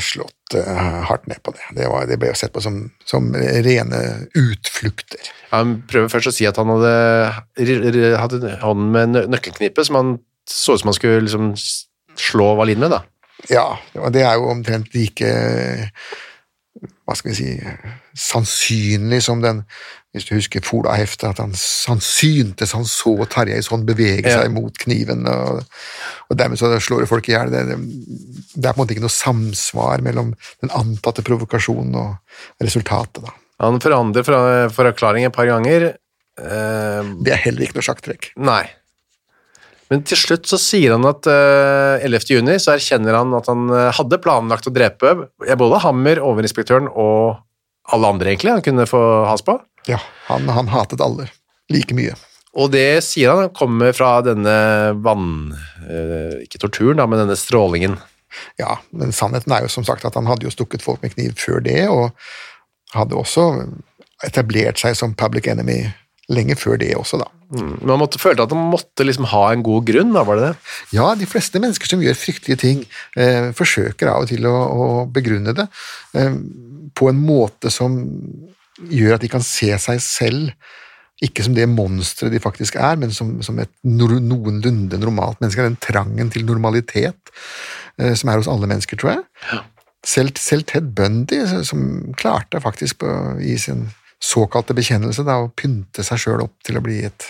slått 0.03 0.55
hardt 0.55 1.25
ned 1.27 1.41
på 1.43 1.55
det. 1.55 1.65
Det, 1.75 1.87
var, 1.91 2.05
det 2.07 2.19
ble 2.23 2.29
jo 2.31 2.37
sett 2.39 2.53
på 2.55 2.63
som, 2.63 2.85
som 3.09 3.33
rene 3.35 4.03
utflukter. 4.39 5.33
Han 5.51 5.81
prøver 5.91 6.13
først 6.13 6.31
å 6.31 6.35
si 6.35 6.47
at 6.47 6.61
han 6.61 6.71
hadde 6.71 6.93
hadde 8.21 8.53
hånden 8.63 8.93
med 8.95 9.17
nø- 9.33 9.83
som 9.83 9.99
han 9.99 10.15
så 10.47 10.77
ut 10.77 10.83
som 10.83 10.93
han 10.93 10.99
skulle 10.99 11.25
liksom 11.25 11.51
slå 12.21 12.53
Wallin 12.59 12.85
med, 12.85 12.93
da. 12.95 13.01
Ja, 13.53 13.77
og 14.01 14.13
det 14.15 14.23
er 14.25 14.35
jo 14.39 14.49
omtrent 14.53 14.95
like 14.95 15.31
hva 17.05 17.15
skal 17.17 17.31
vi 17.31 17.37
si 17.37 17.51
sannsynlig 18.19 19.21
som 19.25 19.43
den 19.45 19.63
hvis 20.15 20.29
du 20.29 20.37
husker 20.37 20.63
Fola-heftet, 20.63 21.25
at 21.33 21.41
han, 21.43 21.51
sannsyntes 21.59 22.71
syntes 22.71 22.73
han 22.77 22.85
så 22.87 23.17
Tarjei 23.27 23.59
sånn 23.67 23.83
bevege 23.89 24.31
Ja. 24.31 24.43
seg 24.45 24.53
mot 24.55 24.77
kniven, 24.79 25.25
og, 25.27 25.65
og 26.31 26.37
dermed 26.39 26.61
så 26.61 26.71
slår 26.79 27.03
det 27.03 27.09
folk 27.11 27.27
i 27.29 27.33
hjel. 27.35 27.51
Det, 27.51 27.65
det, 27.73 27.79
det 28.55 28.69
er 28.71 28.77
på 28.77 28.79
en 28.79 28.83
måte 28.85 28.95
ikke 28.95 29.03
noe 29.03 29.11
samsvar 29.11 30.05
mellom 30.07 30.31
den 30.63 30.71
antatte 30.71 31.25
provokasjonen 31.27 31.99
og 31.99 32.63
resultatet. 32.63 33.25
Da. 33.27 33.35
Han 33.67 33.81
forandrer 33.83 34.23
for 34.29 34.71
forklaring 34.79 35.27
et 35.27 35.35
par 35.35 35.51
ganger. 35.51 35.89
Eh, 36.39 37.11
Det 37.27 37.35
er 37.35 37.43
heller 37.49 37.67
ikke 37.67 37.81
noe 37.81 37.89
sjakktrekk. 37.91 38.31
nei. 38.39 38.63
Men 39.93 40.05
til 40.09 40.19
slutt 40.19 40.49
så 40.49 40.59
sier 40.61 40.95
han 40.95 41.05
at 41.09 41.27
uh, 41.29 42.05
11. 42.05 42.29
juni 42.33 42.57
så 42.63 42.75
erkjenner 42.75 43.19
han 43.19 43.35
at 43.37 43.49
han 43.51 43.67
eh, 43.69 43.91
hadde 43.99 44.21
planlagt 44.25 44.69
å 44.71 44.73
drepe 44.75 45.13
eh, 45.45 45.57
både 45.61 45.83
Hammer, 45.85 46.23
overinspektøren 46.25 46.89
og 46.89 47.43
alle 47.93 48.13
andre 48.15 48.33
egentlig 48.33 48.55
han 48.55 48.65
kunne 48.65 48.87
få 48.89 49.01
has 49.29 49.45
på. 49.45 49.59
Ja, 49.91 50.01
han, 50.31 50.49
han 50.49 50.73
hatet 50.73 51.05
alle 51.05 51.29
like 51.73 51.97
mye. 51.97 52.17
Og 52.55 52.71
det 52.73 53.03
sier 53.05 53.35
han 53.35 53.53
kommer 53.57 53.93
fra 53.97 54.17
denne 54.25 54.57
vann... 55.05 55.53
eh, 55.85 56.45
ikke 56.47 56.63
torturen 56.65 57.01
da, 57.03 57.09
men 57.11 57.25
denne 57.25 57.37
strålingen. 57.39 57.99
Ja, 58.59 58.79
men 58.95 59.13
sannheten 59.15 59.53
er 59.55 59.67
jo 59.67 59.73
som 59.73 59.87
sagt 59.87 60.07
at 60.07 60.17
han 60.19 60.29
hadde 60.31 60.47
jo 60.47 60.55
stukket 60.55 60.83
folk 60.83 61.03
med 61.05 61.15
kniv 61.15 61.37
før 61.39 61.61
det, 61.65 61.83
og 61.91 62.15
hadde 62.95 63.19
også 63.19 63.45
etablert 64.25 64.81
seg 64.81 64.97
som 64.99 65.17
public 65.19 65.49
enemy 65.51 65.83
lenge 66.33 66.57
før 66.57 66.79
det 66.81 66.95
også, 66.97 67.19
da. 67.21 67.29
Man 67.55 68.01
måtte, 68.01 68.19
følte 68.19 68.47
at 68.47 68.55
man 68.57 68.73
måtte 68.73 69.05
liksom 69.05 69.29
ha 69.31 69.43
en 69.53 69.65
god 69.67 69.85
grunn, 69.89 70.15
da 70.17 70.25
var 70.27 70.41
det 70.41 70.47
det? 70.47 70.55
Ja, 70.97 71.11
de 71.19 71.29
fleste 71.29 71.61
mennesker 71.63 71.91
som 71.91 72.03
gjør 72.03 72.17
fryktelige 72.19 72.61
ting, 72.61 72.85
eh, 73.21 73.51
forsøker 73.57 74.11
av 74.11 74.25
og 74.25 74.33
til 74.33 74.49
å, 74.49 74.55
å 74.55 74.87
begrunne 75.13 75.55
det 75.57 75.69
eh, 76.19 76.39
på 76.97 77.11
en 77.11 77.21
måte 77.21 77.73
som 77.73 78.01
gjør 78.91 79.19
at 79.19 79.23
de 79.23 79.31
kan 79.31 79.45
se 79.45 79.71
seg 79.79 80.01
selv 80.03 80.73
ikke 81.23 81.45
som 81.47 81.55
det 81.55 81.69
monsteret 81.71 82.35
de 82.35 82.41
faktisk 82.43 82.77
er, 82.81 82.97
men 83.01 83.13
som, 83.15 83.37
som 83.45 83.59
et 83.63 83.71
noenlunde 83.87 84.99
normalt 84.99 85.39
menneske. 85.41 85.63
Den 85.63 85.79
trangen 85.81 86.33
til 86.35 86.47
normalitet 86.49 87.31
eh, 88.01 88.17
som 88.19 88.33
er 88.33 88.41
hos 88.41 88.51
alle 88.51 88.69
mennesker, 88.71 88.99
tror 88.99 89.15
jeg. 89.15 89.61
Selv, 90.05 90.35
selv 90.37 90.67
Ted 90.69 90.91
Bundy, 90.97 91.39
som 91.65 92.13
klarte 92.19 92.61
faktisk 92.61 93.01
på, 93.05 93.13
i 93.41 93.55
sin 93.61 93.87
såkalte 94.25 94.75
bekjennelse 94.77 95.25
da, 95.27 95.39
å 95.45 95.51
pynte 95.53 96.05
seg 96.07 96.21
sjøl 96.23 96.45
opp 96.47 96.57
til 96.65 96.79
å 96.81 96.85
bli 96.85 97.03
et, 97.07 97.27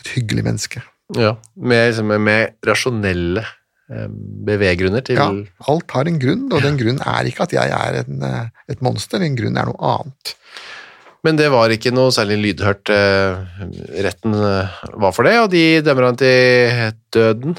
et 0.00 0.12
hyggelig 0.16 0.44
menneske. 0.48 0.82
Ja, 1.18 1.34
Med, 1.60 1.90
liksom, 1.90 2.12
med 2.24 2.54
rasjonelle 2.66 3.42
eh, 3.44 4.06
beveggrunner 4.48 5.04
til 5.04 5.18
Ja, 5.20 5.26
alt 5.68 5.92
har 5.92 6.08
en 6.08 6.20
grunn, 6.22 6.46
og 6.50 6.62
den 6.64 6.78
grunnen 6.80 7.02
er 7.04 7.28
ikke 7.28 7.44
at 7.46 7.52
jeg 7.56 7.74
er 7.76 7.98
en, 8.02 8.22
eh, 8.24 8.46
et 8.72 8.80
monster, 8.84 9.20
den 9.22 9.36
grunnen 9.38 9.60
er 9.60 9.68
noe 9.68 9.92
annet. 9.96 10.34
Men 11.22 11.36
det 11.38 11.50
var 11.54 11.70
ikke 11.70 11.92
noe 11.94 12.10
særlig 12.10 12.40
lydhørt. 12.42 12.90
eh, 12.90 13.68
Retten 14.02 14.32
var 14.34 15.12
for 15.14 15.28
det, 15.28 15.36
og 15.44 15.52
de 15.52 15.66
dømmer 15.86 16.08
han 16.08 16.18
til 16.18 16.96
døden. 17.14 17.58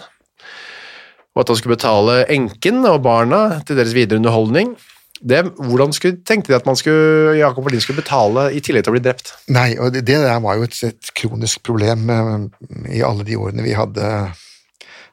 Og 1.33 1.41
at 1.41 1.49
han 1.53 1.57
skulle 1.57 1.77
betale 1.77 2.17
enken 2.33 2.83
og 2.89 2.99
barna 3.05 3.39
til 3.65 3.77
deres 3.79 3.95
videre 3.95 4.19
underholdning. 4.19 4.73
Det, 5.24 5.39
hvordan 5.55 5.93
skulle, 5.95 6.19
tenkte 6.28 6.51
de 6.51 6.57
at 6.57 6.65
man 6.67 6.76
skulle, 6.76 7.38
Jakob 7.39 7.63
Berlin 7.63 7.82
skulle 7.84 8.01
betale 8.01 8.49
i 8.51 8.59
tillegg 8.63 8.84
til 8.84 8.91
å 8.91 8.95
bli 8.97 9.03
drept? 9.05 9.32
Nei, 9.55 9.69
og 9.80 9.93
det, 9.95 10.03
det 10.09 10.17
der 10.19 10.41
var 10.43 10.57
jo 10.59 10.65
et, 10.67 10.76
et 10.84 11.11
kronisk 11.15 11.63
problem 11.63 12.09
eh, 12.11 12.34
i 12.97 13.03
alle 13.07 13.24
de 13.28 13.38
årene 13.39 13.63
vi 13.63 13.78
hadde, 13.78 14.09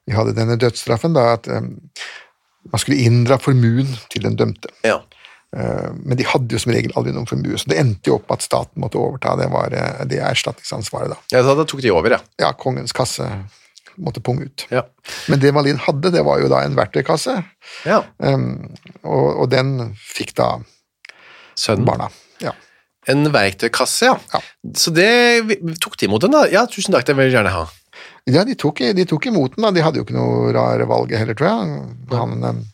vi 0.08 0.16
hadde 0.16 0.34
denne 0.34 0.58
dødsstraffen, 0.58 1.14
da, 1.14 1.28
at 1.38 1.46
eh, 1.46 1.62
man 2.70 2.82
skulle 2.82 2.98
inndra 3.06 3.38
formuen 3.40 3.94
til 4.10 4.26
den 4.26 4.34
dømte. 4.40 4.72
Ja. 4.86 4.98
Eh, 5.56 5.88
Men 6.02 6.18
de 6.18 6.26
hadde 6.26 6.58
jo 6.58 6.62
som 6.62 6.74
regel 6.74 6.96
aldri 6.98 7.14
noen 7.14 7.30
formue, 7.30 7.58
så 7.60 7.70
det 7.70 7.78
endte 7.78 8.10
jo 8.10 8.18
opp 8.18 8.34
at 8.34 8.42
staten 8.42 8.82
måtte 8.82 8.98
overta 8.98 9.36
det, 9.38 9.46
var, 9.54 9.78
det 10.10 10.20
erstatningsansvaret. 10.26 11.14
da. 11.14 11.38
ja 11.38 11.46
da 11.46 11.62
tok 11.62 11.86
de 11.86 11.94
over, 11.94 12.18
ja. 12.18 12.22
Ja, 12.42 12.50
kongens 12.58 12.96
kasse 12.96 13.30
måtte 14.04 14.22
punge 14.24 14.48
ut. 14.48 14.66
Ja. 14.72 14.84
Men 15.30 15.42
det 15.42 15.52
Malin 15.56 15.80
hadde, 15.80 16.12
det 16.14 16.24
var 16.26 16.40
jo 16.42 16.48
da 16.52 16.62
en 16.64 16.76
verktøykasse, 16.78 17.36
ja. 17.88 18.00
um, 18.18 18.48
og, 19.02 19.26
og 19.44 19.50
den 19.52 19.92
fikk 20.00 20.34
da 20.40 20.54
Sønnen. 21.58 21.86
barna. 21.88 22.08
Ja. 22.42 22.54
En 23.10 23.28
verktøykasse, 23.34 24.10
ja. 24.10 24.16
Ja. 24.32 24.42
Så 24.76 24.92
det 24.96 25.10
tok 25.82 25.98
de 26.00 26.08
imot 26.08 26.24
den, 26.26 26.36
da? 26.36 26.46
Ja, 26.52 26.66
tusen 26.70 26.96
takk, 26.96 27.06
det 27.08 27.16
vil 27.18 27.28
jeg 27.28 27.38
gjerne 27.38 27.54
ha. 27.54 27.66
Ja, 28.30 28.44
de 28.46 28.56
tok, 28.58 28.82
de 28.96 29.06
tok 29.08 29.30
imot 29.30 29.56
den, 29.56 29.64
da. 29.66 29.72
De 29.74 29.84
hadde 29.84 30.00
jo 30.00 30.06
ikke 30.06 30.16
noe 30.16 30.50
rare 30.56 30.86
valg 30.88 31.12
heller, 31.16 31.36
tror 31.36 31.50
jeg. 31.50 31.80
Han, 32.12 32.66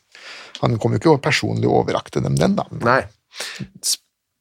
han 0.63 0.81
kom 0.83 0.97
jo 0.97 1.01
ikke 1.01 1.15
og 1.15 1.23
personlig 1.25 1.71
overrakte 1.71 2.23
dem 2.25 2.39
den, 2.39 2.59
da. 2.59 2.67
Nei. 2.83 3.03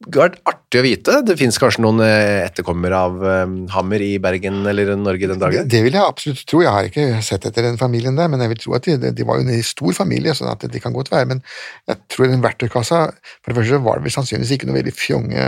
Det 0.04 0.12
hadde 0.12 0.26
vært 0.26 0.41
artig 0.52 0.80
å 0.82 0.84
vite. 0.84 1.14
Det 1.24 1.38
finnes 1.39 1.58
kanskje 1.58 1.82
noen 1.86 2.02
eh, 2.04 2.41
etterkommere 2.43 2.98
av 3.00 3.14
eh, 3.24 3.54
Hammer 3.72 4.04
i 4.04 4.18
Bergen 4.20 4.58
eller 4.68 4.91
Norge 5.00 5.30
den 5.32 5.39
dagen? 5.39 5.70
det 5.72 5.82
vil 5.86 5.96
jeg 5.96 6.04
absolutt 6.04 6.43
tro. 6.52 6.60
Jeg 6.66 6.74
har 6.76 6.89
ikke 6.89 7.06
sett 7.24 7.48
etter 7.48 7.64
den 7.70 7.80
familien 7.80 8.18
der, 8.20 8.28
men 8.28 8.43
jeg 8.43 8.52
vil 8.52 8.60
tro 8.66 8.76
at 8.76 8.84
de, 8.91 8.98
de 9.16 9.24
var 9.28 9.39
jo 9.39 9.48
en 9.48 9.64
stor 9.64 9.96
familie, 9.96 10.36
sånn 10.36 10.52
at 10.52 10.68
det 10.68 10.82
kan 10.84 10.93
godt 10.93 11.14
være. 11.16 11.30
Men 11.32 11.41
jeg 11.88 11.98
tror 12.12 12.28
den 12.28 12.43
verktøykassa 12.43 13.00
For 13.16 13.54
det 13.54 13.58
første 13.62 13.80
var 13.88 13.98
det 14.02 14.10
vel 14.10 14.16
sannsynligvis 14.18 14.52
ikke 14.58 14.68
noe 14.70 14.80
veldig 14.82 14.96
fjonge 15.00 15.48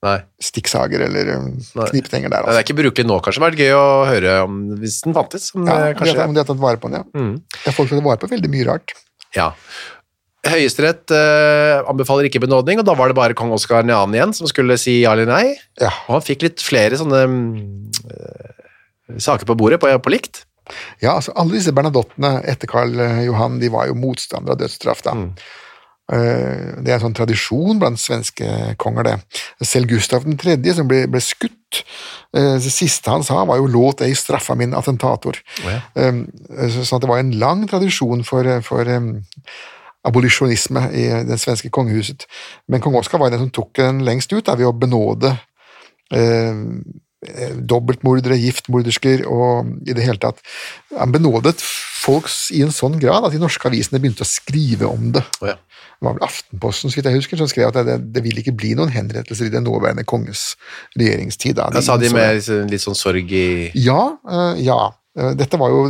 Nei. 0.00 0.16
stikksager 0.40 1.02
eller 1.10 1.28
knipetenger 1.34 1.90
kniptenger 1.90 2.30
der. 2.32 2.46
Det 2.46 2.46
er 2.46 2.54
Altså. 2.54 2.62
ikke 2.64 2.78
brukelig 2.78 3.04
nå, 3.10 3.18
kanskje. 3.20 3.40
Det 3.42 3.44
hadde 3.44 3.50
vært 3.50 3.66
gøy 3.66 3.74
å 3.76 4.08
høre 4.14 4.36
om 4.46 4.54
hvis 4.80 5.02
den 5.04 5.12
fantes. 5.18 5.50
Om 5.58 5.66
Ja, 5.66 5.74
det 5.76 5.90
de 5.90 5.98
kanskje 5.98 6.16
har- 6.22 6.28
om 6.30 6.34
de 6.38 6.40
har 6.40 6.48
tatt 6.54 6.62
vare 6.62 6.78
på 6.80 6.88
den, 6.88 7.02
ja. 7.02 7.20
Mm. 7.20 7.42
folk 7.74 7.90
har 7.90 7.98
tatt 7.98 8.06
vare 8.06 8.22
på 8.22 8.30
veldig 8.30 8.48
mye 8.54 8.66
rart. 8.70 8.94
Ja. 9.36 9.50
Høyesterett 10.46 11.12
eh, 11.12 11.82
anbefaler 11.90 12.24
ikke 12.30 12.40
benådning, 12.40 12.80
og 12.80 12.86
da 12.88 12.94
var 12.96 13.10
det 13.12 13.16
bare 13.18 13.36
kong 13.36 13.52
Oskar 13.52 13.84
2. 13.84 13.98
igjen 14.16 14.32
som 14.36 14.48
skulle 14.48 14.78
si 14.80 15.02
ja 15.02 15.12
eller 15.12 15.28
nei. 15.28 15.56
Ja. 15.80 15.90
Og 16.08 16.16
han 16.16 16.24
fikk 16.24 16.46
litt 16.46 16.62
flere 16.64 16.96
sånne 16.96 17.24
mm, 17.28 17.56
eh, 18.14 19.18
saker 19.20 19.44
på 19.50 19.58
bordet 19.60 19.80
på, 19.82 19.90
på 20.00 20.14
likt. 20.14 20.44
Ja, 21.02 21.16
altså 21.18 21.34
Alle 21.36 21.58
disse 21.58 21.74
bernadottene 21.76 22.38
etter 22.48 22.70
Karl 22.70 22.94
eh, 23.02 23.24
Johan 23.26 23.58
de 23.60 23.68
var 23.74 23.90
jo 23.90 23.98
motstandere 23.98 24.56
av 24.56 24.62
dødsstraff. 24.62 25.02
da. 25.04 25.12
Eh, 26.12 26.80
Det 26.80 26.88
er 26.88 26.96
en 26.96 27.04
sånn 27.04 27.16
tradisjon 27.18 27.78
blant 27.82 28.00
svenske 28.00 28.48
konger, 28.80 29.10
det. 29.10 29.16
Selv 29.66 29.90
Gustav 29.92 30.24
3., 30.24 30.56
som 30.78 30.88
ble, 30.88 31.02
ble 31.10 31.20
skutt, 31.22 31.82
eh, 32.32 32.56
det 32.62 32.72
siste 32.72 33.12
han 33.12 33.22
sa, 33.26 33.44
var 33.44 33.60
jo 33.60 33.66
'låt 33.68 34.00
ei 34.06 34.14
straffa 34.16 34.56
min 34.56 34.72
attentator'. 34.72 35.42
ja. 35.68 35.82
Eh, 35.94 36.24
Så 36.80 36.98
det 36.98 37.08
var 37.12 37.18
en 37.18 37.36
lang 37.38 37.66
tradisjon 37.68 38.24
for, 38.24 38.44
for 38.62 38.84
abolisjonisme 40.06 40.86
i 40.96 41.04
det 41.28 41.38
svenske 41.42 41.70
kongehuset. 41.72 42.26
Men 42.70 42.82
kong 42.84 42.96
Oskar 43.00 43.20
var 43.20 43.32
den 43.32 43.44
som 43.44 43.52
tok 43.54 43.74
den 43.78 44.02
lengst 44.06 44.32
ut, 44.32 44.46
da, 44.46 44.56
ved 44.56 44.70
å 44.70 44.76
benåde 44.76 45.34
eh, 46.14 46.64
dobbeltmordere, 47.68 48.38
giftmordersker 48.40 49.26
og 49.28 49.74
i 49.84 49.92
det 49.92 50.06
hele 50.06 50.16
tatt 50.16 50.38
Han 50.96 51.12
benådet 51.12 51.58
folk 51.60 52.30
i 52.56 52.62
en 52.64 52.72
sånn 52.72 52.96
grad 53.00 53.26
at 53.26 53.34
de 53.34 53.40
norske 53.42 53.68
avisene 53.68 54.00
begynte 54.00 54.24
å 54.24 54.28
skrive 54.28 54.88
om 54.88 55.10
det. 55.12 55.22
Oh, 55.42 55.50
ja. 55.50 55.58
Det 56.00 56.06
var 56.06 56.16
vel 56.16 56.24
Aftenposten 56.24 56.88
så 56.88 56.96
vidt 56.96 57.10
jeg 57.10 57.18
husker, 57.18 57.36
som 57.36 57.50
skrev 57.50 57.68
at 57.68 57.84
det, 57.84 57.98
det 58.14 58.22
vil 58.24 58.40
ikke 58.40 58.54
bli 58.56 58.72
noen 58.78 58.92
henrettelser 58.94 59.50
i 59.50 59.52
den 59.52 59.66
nåværende 59.68 60.06
konges 60.08 60.54
regjeringstid. 60.96 61.58
Da. 61.58 61.68
Da 61.74 61.84
sa 61.84 61.98
de 62.00 62.08
med 62.14 62.40
litt 62.72 62.84
sånn 62.86 62.96
sorg 62.96 63.34
i 63.36 63.68
ja, 63.76 64.00
eh, 64.24 64.62
ja. 64.64 64.80
Eh, 65.18 65.34
Dette 65.36 65.60
var 65.60 65.74
jo 65.74 65.82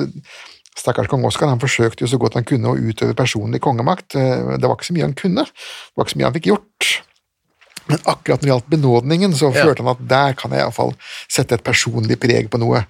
Stakkars 0.79 1.09
kong 1.11 1.25
Oskar 1.27 1.49
han 1.51 1.59
forsøkte 1.61 2.05
jo 2.05 2.09
så 2.09 2.18
godt 2.18 2.35
han 2.39 2.45
kunne 2.47 2.71
å 2.71 2.79
utøve 2.79 3.14
personlig 3.18 3.61
kongemakt. 3.61 4.14
Eh, 4.14 4.57
Det 4.57 4.62
var 4.68 4.77
ikke 4.77 4.87
så 4.91 4.95
mye 4.97 5.03
han 5.09 5.14
kunne, 5.18 5.45
det 5.45 5.97
var 5.97 6.05
ikke 6.07 6.14
så 6.14 6.18
mye 6.21 6.29
han 6.31 6.37
fikk 6.39 6.47
gjort. 6.53 6.91
Men 7.91 7.99
akkurat 8.07 8.39
når 8.41 8.47
det 8.47 8.51
gjaldt 8.53 8.71
benådningen, 8.71 9.33
så 9.35 9.51
Ja. 9.53 9.64
følte 9.64 9.83
han 9.83 9.89
at 9.97 10.07
der 10.09 10.33
kan 10.35 10.51
jeg 10.53 10.61
iallfall 10.61 10.95
sette 11.29 11.53
et 11.55 11.64
personlig 11.64 12.16
preg 12.21 12.49
på 12.51 12.59
noe. 12.59 12.87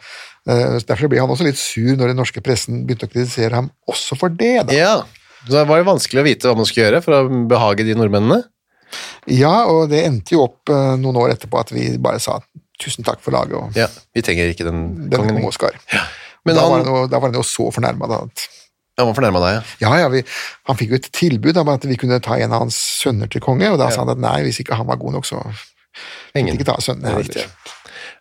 Eh, 0.47 0.79
Derfor 0.85 1.09
ble 1.09 1.19
han 1.21 1.29
også 1.31 1.45
litt 1.45 1.57
sur 1.57 1.97
når 1.97 2.09
den 2.13 2.17
norske 2.17 2.43
pressen 2.43 2.85
begynte 2.87 3.09
å 3.09 3.13
kritisere 3.13 3.53
ham 3.55 3.71
også 3.89 4.17
for 4.19 4.29
det. 4.29 4.67
da. 4.67 4.73
Ja. 4.75 5.03
Så 5.47 5.53
det 5.57 5.67
var 5.69 5.79
jo 5.79 5.85
vanskelig 5.85 6.21
å 6.21 6.25
vite 6.25 6.49
hva 6.49 6.57
man 6.57 6.67
skulle 6.67 6.91
gjøre 6.91 7.03
for 7.03 7.13
å 7.17 7.49
behage 7.49 7.85
de 7.87 7.95
nordmennene. 7.95 8.45
Ja, 9.27 9.65
og 9.71 9.89
det 9.89 10.05
endte 10.05 10.33
jo 10.33 10.43
opp 10.45 10.69
eh, 10.69 10.97
noen 11.01 11.17
år 11.17 11.31
etterpå 11.33 11.61
at 11.61 11.71
vi 11.71 11.97
bare 11.97 12.21
sa 12.21 12.41
tusen 12.83 13.05
takk 13.05 13.21
for 13.21 13.31
laget 13.33 13.55
og 13.55 13.73
Ja, 13.77 13.87
Vi 14.15 14.21
trenger 14.21 14.51
ikke 14.53 14.65
den 14.69 15.09
den 15.09 15.19
kongen. 15.21 15.37
kong 15.41 15.49
Oskar. 15.49 15.71
Men 16.51 16.59
da, 16.59 16.67
var 16.67 16.77
han, 16.81 16.87
han 16.87 16.95
jo- 17.01 17.11
da 17.13 17.21
var 17.23 17.31
han 17.31 17.39
jo 17.41 17.47
så 17.47 17.71
fornærma 17.75 18.11
han 19.01 19.09
var 19.09 19.17
fornærma 19.17 19.41
deg, 19.41 19.55
ja. 19.55 19.63
Ja, 19.87 19.91
ja, 20.03 20.09
vi, 20.13 20.23
Han 20.69 20.77
fikk 20.77 20.91
jo 20.93 20.99
et 21.01 21.11
tilbud 21.17 21.57
om 21.57 21.71
at 21.73 21.87
vi 21.89 21.97
kunne 21.97 22.21
ta 22.21 22.37
en 22.37 22.53
av 22.53 22.67
hans 22.67 22.77
sønner 23.01 23.31
til 23.33 23.41
konge, 23.41 23.71
og 23.73 23.79
da 23.81 23.89
sa 23.89 24.03
han 24.05 24.13
at 24.13 24.21
nei, 24.21 24.43
hvis 24.45 24.61
ikke 24.61 24.77
han 24.77 24.89
var 24.91 25.01
god 25.01 25.17
nok, 25.17 25.29
så 25.29 25.41
Ingen. 26.37 26.59
ikke 26.59 26.69
ta 26.69 26.77
sønnen 26.85 27.09
Det 27.09 27.15
riktig. 27.25 27.47
heller. 27.47 27.79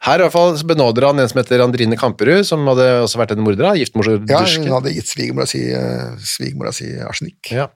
Her 0.08 0.22
i 0.22 0.24
hvert 0.24 0.32
fall 0.32 0.56
benåder 0.64 1.10
han 1.10 1.20
en 1.20 1.28
som 1.28 1.42
heter 1.42 1.60
Andrine 1.66 1.98
Kamperud, 2.00 2.46
som 2.48 2.64
hadde 2.72 2.88
også 3.04 3.20
vært 3.20 3.34
en 3.36 3.44
morder. 3.44 3.68
Ja, 3.76 4.40
hun 4.40 4.72
hadde 4.72 4.94
gitt 4.96 5.12
svigermora 5.12 5.48
si, 5.50 5.66
uh, 5.76 6.16
svigermora 6.24 6.72
si 6.76 6.88
arsenikk. 7.04 7.52
Ja. 7.52 7.68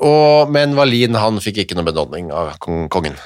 Og, 0.00 0.50
men 0.52 0.72
Wallin 0.76 1.16
han 1.20 1.40
fikk 1.44 1.60
ikke 1.64 1.76
noen 1.76 1.90
benådning 1.90 2.32
av 2.32 2.54
kongen. 2.60 3.18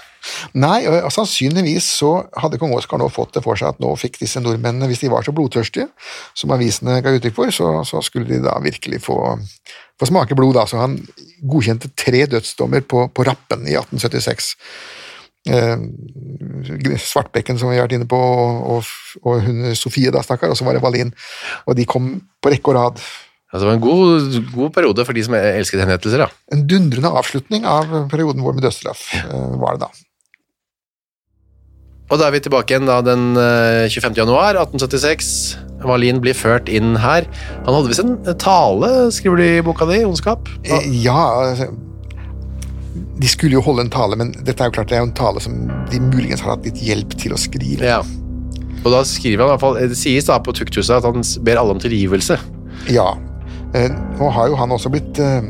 Nei, 0.58 0.84
og, 0.88 0.96
og 1.08 1.12
sannsynligvis 1.14 1.88
så 2.00 2.12
hadde 2.42 2.60
kong 2.60 2.74
Oskar 2.76 3.00
nå 3.00 3.08
fått 3.12 3.36
det 3.36 3.44
for 3.44 3.58
seg 3.58 3.74
at 3.74 3.82
nå 3.82 3.92
fikk 4.00 4.20
disse 4.22 4.42
nordmennene, 4.42 4.88
hvis 4.90 5.04
de 5.04 5.12
var 5.12 5.26
så 5.26 5.34
blodtørstige, 5.36 5.88
som 6.38 6.54
avisene 6.54 7.00
ga 7.04 7.14
uttrykk 7.16 7.36
for, 7.36 7.54
så, 7.54 7.72
så 7.88 8.02
skulle 8.04 8.30
de 8.30 8.42
da 8.44 8.56
virkelig 8.62 9.02
få, 9.06 9.18
få 10.00 10.10
smake 10.10 10.38
blod. 10.38 10.58
Da. 10.58 10.66
Så 10.70 10.80
han 10.80 10.98
godkjente 11.40 11.92
tre 11.98 12.24
dødsdommer 12.30 12.84
på, 12.86 13.06
på 13.14 13.28
rappen 13.28 13.66
i 13.68 13.76
1876. 13.78 14.54
Eh, 15.48 15.76
Svartbekken, 17.00 17.58
som 17.58 17.70
vi 17.70 17.78
har 17.78 17.86
vært 17.86 17.96
inne 17.96 18.08
på, 18.10 18.18
og, 18.18 18.92
og 19.24 19.40
hun 19.46 19.72
Sofie, 19.78 20.12
da, 20.12 20.22
stakkar, 20.24 20.52
og 20.52 20.58
så 20.58 20.66
var 20.66 20.76
det 20.76 20.84
Valin. 20.84 21.14
Og 21.66 21.78
de 21.78 21.88
kom 21.88 22.12
på 22.42 22.52
rekke 22.52 22.72
og 22.72 22.76
rad. 22.76 23.02
Altså, 23.50 23.64
det 23.64 23.70
var 23.70 23.78
en 23.78 23.82
god, 23.82 24.36
god 24.54 24.70
periode 24.76 25.04
for 25.06 25.16
de 25.16 25.24
som 25.26 25.34
elsket 25.34 25.82
henrettelser. 25.82 26.22
da. 26.22 26.28
En 26.54 26.62
dundrende 26.70 27.10
avslutning 27.18 27.66
av 27.66 27.88
perioden 28.12 28.44
vår 28.44 28.58
med 28.58 28.68
dødsstraff 28.68 29.08
eh, 29.24 29.56
var 29.58 29.78
det 29.78 29.88
da. 29.88 29.90
Og 32.10 32.18
da 32.18 32.26
er 32.26 32.34
vi 32.34 32.40
tilbake 32.42 32.74
igjen 32.74 32.88
da 32.90 32.98
den 33.06 33.36
eh, 33.38 33.86
25. 33.90 34.16
januar 34.18 34.56
1876. 34.58 35.28
Malin 35.86 36.18
blir 36.20 36.34
ført 36.36 36.68
inn 36.68 36.96
her. 37.00 37.24
Han 37.64 37.70
hadde 37.76 37.88
visst 37.92 38.02
en 38.02 38.16
tale, 38.42 38.90
skriver 39.14 39.38
du 39.40 39.44
i 39.46 39.62
boka 39.64 39.86
di, 39.88 40.00
Ondskap? 40.04 40.50
Eh, 40.66 40.88
Ja, 41.04 41.20
altså, 41.46 41.70
de 43.20 43.28
skulle 43.30 43.54
jo 43.54 43.62
holde 43.64 43.84
en 43.86 43.92
tale, 43.92 44.16
men 44.18 44.32
dette 44.44 44.58
er 44.64 44.70
jo 44.70 44.74
klart 44.78 44.90
det 44.90 44.96
er 44.98 45.04
jo 45.04 45.08
en 45.10 45.16
tale 45.16 45.40
som 45.44 45.54
de 45.92 46.00
muligens 46.02 46.42
har 46.42 46.54
hatt 46.56 46.66
litt 46.66 46.80
hjelp 46.82 47.14
til 47.20 47.36
å 47.36 47.38
skrive. 47.40 47.86
Ja. 47.86 48.00
Og 48.80 48.88
da 48.94 49.02
skriver 49.06 49.44
han 49.44 49.50
i 49.50 49.54
hvert 49.54 49.62
fall, 49.62 49.76
Det 49.92 49.96
sies 50.00 50.26
da 50.28 50.38
på 50.40 50.54
tukthuset 50.56 50.96
at 50.98 51.04
han 51.06 51.22
ber 51.46 51.60
alle 51.60 51.76
om 51.76 51.80
tilgivelse. 51.82 52.38
Ja. 52.90 53.12
Eh, 53.76 53.86
Nå 54.18 54.30
har 54.34 54.50
jo 54.50 54.56
han 54.58 54.72
også 54.74 54.90
blitt 54.92 55.20
eh, 55.22 55.46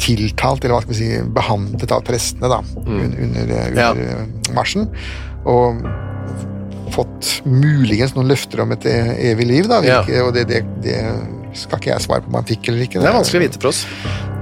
tiltalt, 0.00 0.64
eller 0.64 0.78
hva 0.78 0.82
skal 0.86 0.94
vi 0.94 0.98
si, 1.02 1.22
behandlet 1.34 1.92
av 1.94 2.02
prestene 2.06 2.50
da, 2.50 2.60
mm. 2.62 2.98
under, 3.04 3.22
under 3.28 3.78
Ja. 3.78 3.90
eh, 3.92 4.52
marsjen. 4.56 4.88
Og 5.50 5.84
fått 6.94 7.30
muligens 7.48 8.14
noen 8.14 8.28
løfter 8.30 8.62
om 8.64 8.74
et 8.76 8.84
e- 8.86 9.16
evig 9.32 9.46
liv, 9.50 9.70
da. 9.70 9.80
Hvilke, 9.82 10.20
Og 10.24 10.34
det, 10.36 10.46
det, 10.50 10.60
det 10.84 10.98
skal 11.58 11.80
ikke 11.80 11.90
jeg 11.92 12.04
svare 12.04 12.24
på 12.24 12.30
om 12.32 12.38
han 12.38 12.46
fikk 12.48 12.68
eller 12.70 12.86
ikke. 12.86 13.00
Det 13.02 13.08
er 13.10 13.16
vanskelig 13.16 13.40
å 13.40 13.44
vite 13.46 13.60
for 13.62 13.70
oss. 13.70 13.82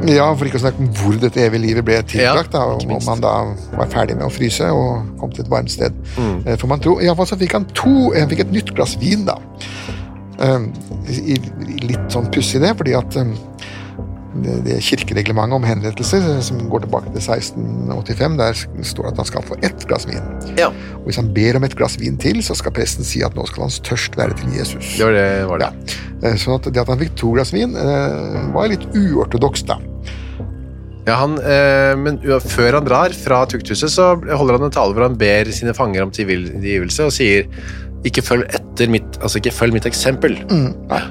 Ja, 0.08 0.26
for 0.34 0.48
ikke 0.48 0.58
å 0.58 0.64
snakke 0.64 0.82
om 0.82 0.88
hvor 0.98 1.18
dette 1.22 1.42
evige 1.44 1.62
livet 1.62 1.86
ble 1.86 1.98
tilbrakt. 2.10 2.56
Ja, 2.56 2.64
om 2.74 3.08
han 3.12 3.22
da 3.22 3.34
var 3.76 3.90
ferdig 3.92 4.16
med 4.18 4.26
å 4.26 4.32
fryse 4.32 4.66
og 4.74 5.12
kom 5.20 5.32
til 5.34 5.44
et 5.44 5.52
varmt 5.52 5.70
sted. 5.72 5.94
Mm. 6.16 6.34
Eh, 6.46 6.56
For 6.58 6.70
man 6.72 6.82
tror, 6.82 7.02
Iallfall 7.04 7.28
så 7.30 7.38
fikk 7.38 7.54
han 7.58 7.68
to 7.78 8.10
Han 8.16 8.30
fikk 8.32 8.46
et 8.46 8.54
nytt 8.54 8.72
glass 8.74 8.96
vin, 9.00 9.26
da. 9.28 9.38
Um, 10.42 10.72
i, 11.06 11.36
i, 11.36 11.38
litt 11.86 12.08
sånn 12.10 12.26
pussig 12.34 12.62
det, 12.64 12.72
fordi 12.78 12.96
at 12.98 13.14
um, 13.20 13.34
det, 14.40 14.78
kirkereglementet 14.86 15.56
om 15.56 15.66
henrettelser, 15.66 16.24
eh, 16.36 16.40
som 16.44 16.60
går 16.72 16.86
tilbake 16.86 17.12
til 17.12 17.20
1685, 17.20 18.38
der 18.40 18.62
står 18.88 19.08
det 19.08 19.12
at 19.12 19.20
han 19.22 19.28
skal 19.28 19.46
få 19.46 19.58
ett 19.62 19.86
glass 19.90 20.06
vin. 20.08 20.24
Ja, 20.58 20.70
Og 21.00 21.08
hvis 21.10 21.20
han 21.20 21.32
ber 21.34 21.58
om 21.58 21.66
et 21.68 21.76
glass 21.76 21.98
vin 22.00 22.16
til, 22.20 22.42
så 22.44 22.56
skal 22.58 22.74
presten 22.76 23.04
si 23.06 23.22
at 23.26 23.36
nå 23.36 23.46
skal 23.50 23.66
hans 23.66 23.80
tørst 23.84 24.16
være 24.16 24.36
til 24.38 24.56
Jesus. 24.56 24.96
det 24.96 25.04
var 25.04 25.12
det. 25.18 25.28
Var 25.52 25.58
det. 25.58 25.70
Ja. 26.22 26.34
Sånn 26.38 26.56
at 26.56 26.68
det 26.72 26.80
at 26.80 26.88
han 26.88 27.00
fikk 27.00 27.16
to 27.18 27.32
glass 27.36 27.52
vin, 27.52 27.76
eh, 27.76 28.42
var 28.54 28.70
litt 28.72 28.86
uortodoks, 28.94 29.66
da. 29.68 29.78
Ja, 31.02 31.16
han, 31.18 31.34
eh, 31.42 31.96
men 31.98 32.20
før 32.22 32.78
han 32.78 32.84
drar 32.86 33.10
fra 33.10 33.44
tukthuset, 33.50 33.90
så 33.90 34.12
holder 34.14 34.58
han 34.58 34.68
en 34.68 34.74
tale 34.74 34.94
hvor 34.94 35.08
han 35.08 35.18
ber 35.18 35.50
sine 35.50 35.74
fanger 35.74 36.04
om 36.04 36.12
tilgivelse 36.14 37.08
og 37.08 37.12
sier 37.16 37.48
ikke 38.06 38.22
følg 38.22 38.46
mitt, 38.90 39.18
altså 39.20 39.38
ikke 39.38 39.54
følg 39.54 39.74
mitt 39.76 39.86
eksempel. 39.86 40.38
Nei. 40.50 41.02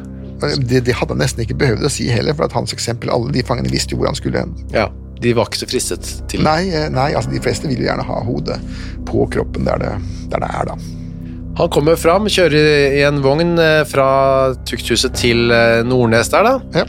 Det, 0.41 0.81
det 0.87 0.95
hadde 0.97 1.15
han 1.15 1.21
nesten 1.21 1.43
ikke 1.45 1.59
behøvd 1.61 1.85
å 1.87 1.91
si 1.93 2.09
heller, 2.11 2.35
for 2.37 2.47
at 2.47 2.55
hans 2.57 2.73
eksempel, 2.75 3.11
alle 3.13 3.31
de 3.35 3.43
fangene 3.45 3.71
visste 3.71 3.95
jo 3.95 4.01
hvor 4.01 4.11
han 4.11 4.17
skulle 4.17 4.43
hen. 4.43 4.55
Ja, 4.73 4.87
de 5.21 5.35
var 5.37 5.49
ikke 5.49 5.61
så 5.61 5.69
fristet 5.69 6.07
til 6.31 6.41
Nei, 6.45 6.71
eh, 6.73 6.87
nei, 6.93 7.11
altså 7.17 7.33
de 7.33 7.41
fleste 7.43 7.69
vil 7.69 7.83
jo 7.83 7.89
gjerne 7.89 8.05
ha 8.07 8.23
hodet 8.25 8.57
på 9.09 9.27
kroppen 9.33 9.67
der 9.69 9.81
det, 9.83 9.93
der 10.33 10.43
det 10.43 10.49
er, 10.49 10.71
da. 10.71 10.79
Han 11.59 11.67
kommer 11.69 11.97
fram, 11.99 12.29
kjører 12.31 12.95
i 12.95 13.01
en 13.05 13.19
vogn 13.21 13.57
eh, 13.59 13.81
fra 13.89 14.07
tukthuset 14.67 15.13
til 15.19 15.51
eh, 15.53 15.81
Nordnes 15.85 16.31
der 16.33 16.47
da, 16.47 16.55
Ja. 16.81 16.87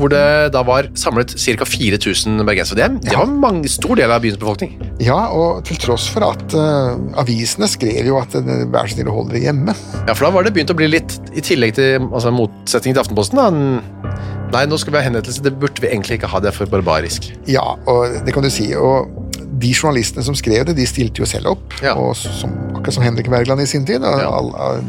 Hvor 0.00 0.12
det 0.12 0.52
da 0.54 0.62
var 0.64 0.88
samlet 0.98 1.34
ca. 1.36 1.66
4000 1.68 2.40
bergensere. 2.48 2.88
Det, 3.04 3.12
var 3.14 3.50
en 3.50 3.62
stor 3.68 4.00
del 4.00 4.12
av 4.12 4.22
byens 4.24 4.38
befolkning. 4.40 4.74
Ja, 5.02 5.18
og 5.36 5.62
til 5.68 5.78
tross 5.80 6.08
for 6.12 6.24
at 6.30 6.56
uh, 6.56 6.96
avisene 7.20 7.68
skrev 7.70 8.08
jo 8.08 8.18
at 8.20 8.34
eh, 8.38 8.64
vær 8.72 8.88
så 8.88 8.96
snill 8.96 9.10
å 9.12 9.18
holde 9.18 9.36
dere 9.36 9.50
hjemme. 9.50 9.76
Ja, 10.06 10.14
for 10.14 10.26
da 10.26 10.32
var 10.34 10.46
det 10.46 10.54
begynt 10.56 10.72
å 10.72 10.78
bli 10.78 10.88
litt, 10.90 11.18
i 11.36 11.44
tillegg 11.44 11.76
til 11.76 12.08
altså, 12.08 12.32
motsetningen 12.34 12.96
til 12.96 13.04
Aftenposten, 13.04 13.40
da, 13.40 14.16
nei, 14.54 14.64
nå 14.70 14.78
skal 14.80 14.94
vi 14.94 15.00
ha 15.00 15.04
henrettelse, 15.06 15.44
det 15.44 15.54
burde 15.60 15.84
vi 15.84 15.92
egentlig 15.92 16.20
ikke 16.20 16.30
ha, 16.32 16.40
det 16.42 16.52
er 16.52 16.56
for 16.56 16.72
barbarisk. 16.72 17.30
Ja, 17.50 17.66
og 17.90 18.20
det 18.26 18.34
kan 18.36 18.46
du 18.46 18.50
si. 18.52 18.70
Og 18.76 19.12
de 19.60 19.74
journalistene 19.74 20.24
som 20.24 20.36
skrev 20.38 20.64
det, 20.70 20.78
de 20.80 20.88
stilte 20.88 21.22
jo 21.22 21.28
selv 21.28 21.52
opp. 21.54 21.76
Ja. 21.84 21.94
Og 22.00 22.16
som, 22.18 22.56
akkurat 22.72 22.96
som 22.96 23.04
Henrik 23.04 23.30
Wergeland 23.32 23.62
i 23.62 23.68
sin 23.68 23.86
tid. 23.88 24.04
Og 24.04 24.24
Ja. 24.24 24.32
alle- 24.40 24.82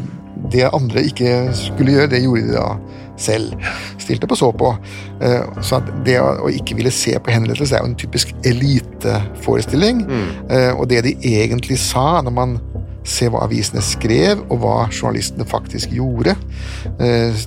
det 0.52 0.68
andre 0.72 1.04
ikke 1.06 1.54
skulle 1.54 1.92
gjøre, 1.94 2.10
det 2.10 2.22
gjorde 2.24 2.46
de 2.48 2.52
da 2.56 2.66
selv. 3.20 3.54
Stilte 4.00 4.28
på 4.30 4.38
så 4.38 4.52
på. 4.52 4.74
Eh, 5.20 5.42
Så 5.62 5.82
det 6.04 6.18
å 6.20 6.50
ikke 6.50 6.76
ville 6.78 6.90
se 6.90 7.16
på 7.18 7.32
henrettelse 7.32 7.76
er 7.76 7.84
jo 7.84 7.92
en 7.92 7.98
typisk 7.98 8.34
eliteforestilling. 8.44 10.04
Mm. 10.08 10.28
Og 10.78 10.88
det 10.88 11.04
de 11.04 11.16
egentlig 11.22 11.78
sa 11.78 12.20
når 12.22 12.34
man 12.34 12.58
ser 13.04 13.32
hva 13.32 13.42
avisene 13.46 13.82
skrev, 13.84 14.44
og 14.48 14.62
hva 14.62 14.76
journalistene 14.90 15.46
faktisk 15.48 15.92
gjorde 15.94 16.36
eh, 17.02 17.42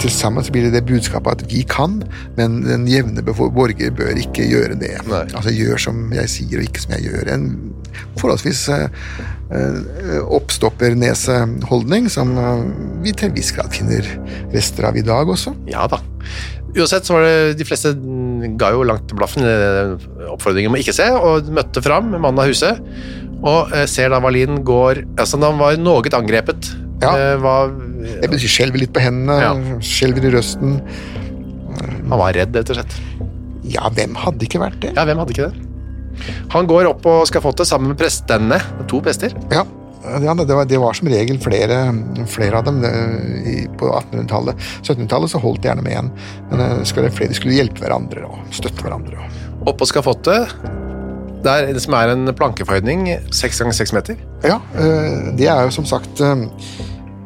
til 0.00 0.12
sammen 0.14 0.44
så 0.46 0.52
blir 0.54 0.68
det 0.68 0.76
det 0.78 0.86
budskapet 0.86 1.40
at 1.40 1.50
vi 1.50 1.64
kan, 1.68 1.98
men 2.36 2.60
den 2.62 2.86
jevne 2.88 3.24
borger 3.26 3.90
bør 3.96 4.20
ikke 4.22 4.46
gjøre 4.46 4.78
det. 4.80 4.94
Nei. 5.10 5.24
Altså 5.34 5.52
gjør 5.54 5.82
som 5.82 6.04
jeg 6.14 6.30
sier, 6.30 6.60
og 6.60 6.68
ikke 6.68 6.84
som 6.84 6.94
jeg 6.94 7.08
gjør. 7.08 7.32
En 7.34 7.48
forholdsvis 8.20 8.62
eh, 8.70 8.86
eh, 8.86 9.34
oppstopperneseholdning 9.50 12.08
som 12.12 12.32
eh, 12.38 12.62
vi 13.04 13.12
til 13.16 13.28
en 13.30 13.36
viss 13.36 13.52
grad 13.56 13.70
finner 13.74 14.06
rester 14.54 14.86
av 14.88 14.94
i 14.98 15.04
dag 15.06 15.26
også. 15.32 15.50
Ja 15.70 15.82
da. 15.90 15.98
Uansett 16.70 17.06
så 17.08 17.16
var 17.16 17.22
det 17.26 17.56
de 17.58 17.66
fleste 17.66 17.88
ga 18.60 18.68
jo 18.76 18.84
langt 18.86 19.10
blaffen 19.18 19.42
i 19.42 19.44
oppfordringen 20.30 20.70
om 20.70 20.76
å 20.78 20.82
ikke 20.82 20.94
se, 20.94 21.08
og 21.10 21.48
møtte 21.56 21.82
fram 21.82 22.06
mannen 22.14 22.38
av 22.38 22.46
huset, 22.50 22.78
og 23.40 23.72
eh, 23.74 23.86
ser 23.90 24.08
da 24.14 24.18
Valin 24.22 24.60
går, 24.66 24.94
altså 25.18 25.40
han 25.42 25.58
var 25.60 25.70
noe 25.80 26.10
angrepet, 26.20 26.62
Ja. 27.00 27.10
eh, 27.16 27.36
var, 27.40 27.70
Det 28.20 28.28
betyr 28.30 28.48
skjelver 28.52 28.78
litt 28.84 28.92
på 28.92 29.00
hendene, 29.02 29.40
Ja. 29.40 29.52
skjelver 29.80 30.24
i 30.28 30.30
røsten. 30.36 30.80
han 32.10 32.18
var 32.18 32.32
redd, 32.34 32.54
rett 32.54 32.70
og 32.70 32.76
slett. 32.76 32.94
Ja, 33.70 33.88
hvem 33.94 34.14
hadde 34.18 34.42
ikke 34.46 34.60
vært 34.60 34.80
det? 34.82 34.92
Ja, 34.96 35.04
hvem 35.06 35.18
hadde 35.18 35.30
ikke 35.34 35.50
det? 35.50 35.69
Han 36.54 36.70
går 36.70 36.90
opp 36.90 37.02
på 37.04 37.18
skafottet 37.30 37.68
sammen 37.68 37.92
med 37.92 38.00
prestene, 38.00 38.60
to 38.90 39.02
prester. 39.04 39.34
Ja, 39.52 39.64
ja 40.24 40.34
det, 40.34 40.54
var, 40.54 40.64
det 40.68 40.80
var 40.80 40.96
som 40.96 41.10
regel 41.12 41.40
flere, 41.42 41.80
flere 42.30 42.60
av 42.60 42.68
dem 42.68 42.80
det, 42.84 42.92
i, 43.46 43.56
på 43.78 43.90
1800-tallet. 43.92 44.68
1700-tallet 44.82 45.34
så 45.34 45.42
holdt 45.42 45.64
de 45.64 45.70
gjerne 45.70 45.86
med 45.86 45.98
en, 46.02 46.12
men 46.50 46.66
eh, 46.66 46.76
skal 46.88 47.06
det 47.06 47.14
flere, 47.16 47.32
de 47.32 47.40
skulle 47.40 47.58
hjelpe 47.58 47.84
hverandre 47.84 48.26
og 48.28 48.54
støtte 48.54 48.86
hverandre. 48.86 49.30
Oppå 49.60 49.74
Opp 49.74 49.82
på 49.82 49.90
skafottet, 49.90 50.54
der 51.44 51.70
det 51.72 51.82
som 51.84 51.96
er 51.96 52.14
en 52.14 52.30
plankeføydning, 52.36 53.08
6 53.32 53.62
ganger 53.62 53.76
6 53.76 53.94
meter. 53.96 54.24
Ja, 54.44 54.60
eh, 54.76 55.30
det 55.38 55.48
er 55.52 55.66
jo 55.66 55.74
som 55.74 55.88
sagt 55.88 56.22
eh, 56.24 56.46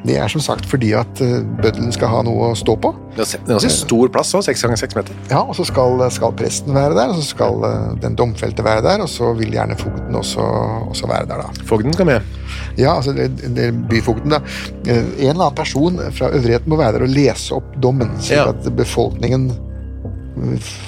Det 0.05 0.19
er 0.21 0.29
som 0.29 0.43
sagt 0.45 0.67
fordi 0.69 0.91
at 0.93 1.21
eh, 1.25 1.39
bøddelen 1.63 1.93
skal 1.95 2.11
ha 2.13 2.19
noe 2.27 2.51
å 2.53 2.57
stå 2.59 2.75
på. 2.77 2.91
Det 3.17 3.25
er 3.25 3.55
en 3.57 3.73
stor 3.73 4.11
plass, 4.13 4.35
også, 4.37 4.51
6 4.53 4.65
ganger 4.67 4.81
6 4.83 4.97
meter. 4.99 5.17
Ja, 5.31 5.41
og 5.49 5.55
så 5.57 5.65
skal, 5.65 6.03
skal 6.13 6.35
presten 6.37 6.75
være 6.77 6.93
der, 6.99 7.13
og 7.15 7.17
så 7.23 7.25
skal 7.25 7.65
eh, 7.69 7.87
den 8.03 8.17
domfelte 8.19 8.65
være 8.67 8.83
der, 8.85 9.05
og 9.07 9.09
så 9.09 9.31
vil 9.39 9.55
gjerne 9.57 9.79
fogden 9.81 10.19
også, 10.21 10.45
også 10.91 11.09
være 11.09 11.31
der, 11.31 11.41
da. 11.47 11.65
Fogden 11.71 11.97
skal 11.97 12.11
med. 12.11 12.21
Ja, 12.77 12.97
altså 12.99 13.15
det, 13.17 13.31
det 13.57 13.71
byfogden, 13.89 14.35
da. 14.37 14.43
Eh, 14.85 15.01
En 15.25 15.31
eller 15.33 15.47
annen 15.47 15.57
person 15.63 15.97
fra 16.19 16.29
øvrigheten 16.37 16.69
må 16.75 16.77
være 16.83 16.99
der 16.99 17.07
og 17.09 17.15
lese 17.17 17.57
opp 17.57 17.73
dommen, 17.81 18.13
slik 18.21 18.43
Ja. 18.43 18.49
at 18.53 18.69
befolkningen 18.77 19.49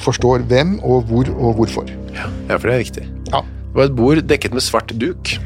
forstår 0.03 0.43
hvem 0.51 0.77
og 0.85 1.05
hvor 1.09 1.29
og 1.39 1.55
hvorfor. 1.61 1.89
Ja, 2.17 2.57
for 2.59 2.67
det 2.69 2.75
er 2.75 2.83
viktig. 2.85 3.05
Ja. 3.33 3.41
Det 3.41 3.79
var 3.81 3.89
et 3.91 3.97
bord 3.97 4.21
dekket 4.29 4.55
med 4.57 4.65
svart 4.65 4.93
duk. 5.01 5.37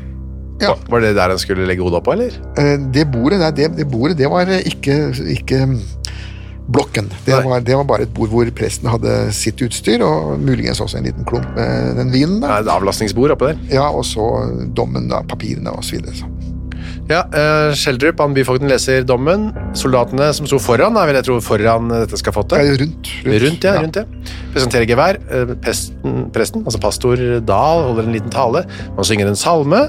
Ja. 0.61 0.75
Var- 0.91 1.01
det 1.01 1.15
der 1.17 1.29
han 1.35 1.39
skulle 1.41 1.67
legge 1.69 1.83
hodet 1.83 2.03
på, 2.05 2.13
eller? 2.17 2.37
Eh, 2.59 2.77
Det 2.93 3.07
bordet, 3.13 3.41
der, 3.41 3.51
det, 3.57 3.77
det 3.79 3.89
bordet, 3.91 4.19
det 4.19 4.29
var 4.31 4.49
eh, 4.49 4.61
ikke, 4.67 4.99
ikke 5.37 5.63
mm, 5.67 5.79
blokken. 6.71 7.09
Det 7.27 7.35
var, 7.45 7.61
det 7.67 7.75
var 7.77 7.85
bare 7.89 8.03
et 8.07 8.13
bord 8.15 8.29
hvor 8.31 8.51
presten 8.55 8.89
hadde 8.93 9.15
sitt 9.35 9.61
utstyr, 9.65 10.03
og 10.07 10.37
muligens 10.39 10.81
også 10.81 10.99
en 11.01 11.09
liten 11.09 11.25
klump 11.27 11.49
med 11.57 11.97
den 11.99 12.13
vinen. 12.15 12.41
Der. 12.45 12.49
Ja, 12.49 12.61
et 12.63 12.69
avlastningsbord 12.77 13.35
oppå 13.35 13.51
der. 13.51 13.59
Ja, 13.73 13.89
og 13.91 14.05
så 14.07 14.29
dommen, 14.77 15.09
da, 15.11 15.23
papirene 15.27 15.73
videre. 15.91 16.29
Ja, 17.11 17.25
Skjeldrup, 17.27 17.75
Schjelderup, 17.75 18.21
han 18.23 18.35
byfogden, 18.37 18.69
leser 18.71 19.03
dommen. 19.03 19.49
Soldatene 19.75 20.29
som 20.37 20.47
sto 20.47 20.61
foran, 20.63 20.95
da, 20.95 21.03
vil 21.09 21.17
jeg 21.19 21.27
tror 21.27 21.41
foran 21.43 21.91
eh, 21.91 22.05
dette 22.05 22.21
skafottet. 22.21 22.61
Ja, 22.63 22.77
rundt, 22.79 23.11
Rundt, 23.27 23.65
ja, 23.67 23.73
rundt, 23.83 23.99
ja. 23.99 24.05
Presenterer 24.55 24.87
gevær. 24.87 25.19
Eh, 25.27 25.57
Presten, 25.65 26.29
presten, 26.35 26.63
altså 26.71 26.79
pastor 26.83 27.19
Dahl, 27.43 27.83
holder 27.89 28.07
en 28.07 28.15
liten 28.15 28.31
tale. 28.31 28.63
Man 28.95 29.09
synger 29.09 29.27
en 29.33 29.41
salme. 29.41 29.83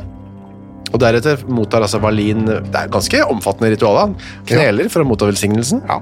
Og 0.92 1.00
deretter 1.00 1.40
mottar 1.48 1.86
altså 1.86 2.02
Valin 2.04 2.46
Det 2.50 2.76
er 2.76 2.90
ganske 2.92 3.22
omfattende 3.32 3.72
ritual. 3.74 3.98
Han 4.02 4.16
kneler 4.50 4.90
for 4.92 5.04
å 5.04 5.08
motta 5.08 5.30
velsignelsen. 5.30 5.82
Ja. 5.88 6.00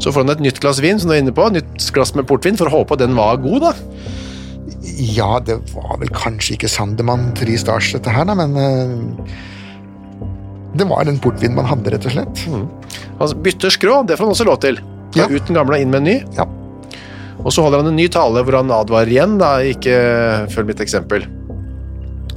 Så 0.00 0.12
får 0.12 0.24
han 0.24 0.32
et 0.36 0.44
nytt 0.44 0.60
glass 0.60 0.80
vin, 0.84 0.98
som 1.00 1.08
du 1.10 1.14
er 1.16 1.22
inne 1.22 1.32
på. 1.36 1.44
Nytt 1.52 1.90
glass 1.96 2.14
med 2.16 2.26
portvin, 2.28 2.56
for 2.56 2.68
å 2.68 2.78
håpe 2.78 2.96
at 2.96 3.02
den 3.04 3.16
var 3.16 3.36
god, 3.40 3.68
da. 3.68 3.72
ja, 4.96 5.38
det 5.44 5.58
var 5.74 5.96
vel 6.00 6.08
kanskje 6.14 6.54
ikke 6.56 6.68
Sandemann 6.72 7.30
Tri 7.36 7.56
Stars, 7.60 7.90
dette 7.96 8.12
her, 8.12 8.24
da, 8.28 8.34
men 8.38 8.56
uh, 8.56 9.32
det 10.76 10.86
var 10.88 11.04
den 11.08 11.18
portvinen 11.20 11.56
man 11.56 11.68
hadde, 11.68 11.92
rett 11.94 12.06
og 12.08 12.12
slett. 12.16 12.44
Altså 13.16 13.36
bytter 13.40 13.72
skrå, 13.72 14.02
det 14.08 14.16
får 14.18 14.28
han 14.28 14.36
også 14.36 14.46
lov 14.48 14.60
til. 14.64 14.80
Ta 15.16 15.24
Ja. 15.24 15.28
ut 15.32 15.46
den 15.48 15.56
gamle 15.56 15.80
inn 15.80 15.90
med 15.92 16.02
en 16.04 16.08
ny. 16.10 16.16
Ja. 16.36 16.44
Og 17.40 17.52
så 17.52 17.62
holder 17.64 17.80
han 17.82 17.88
en 17.92 17.96
ny 17.96 18.08
tale 18.12 18.42
hvor 18.44 18.56
han 18.58 18.72
advarer 18.74 19.08
igjen, 19.12 19.38
da, 19.40 19.54
ikke 19.64 19.96
følg 20.52 20.72
mitt 20.72 20.80
eksempel. 20.84 21.24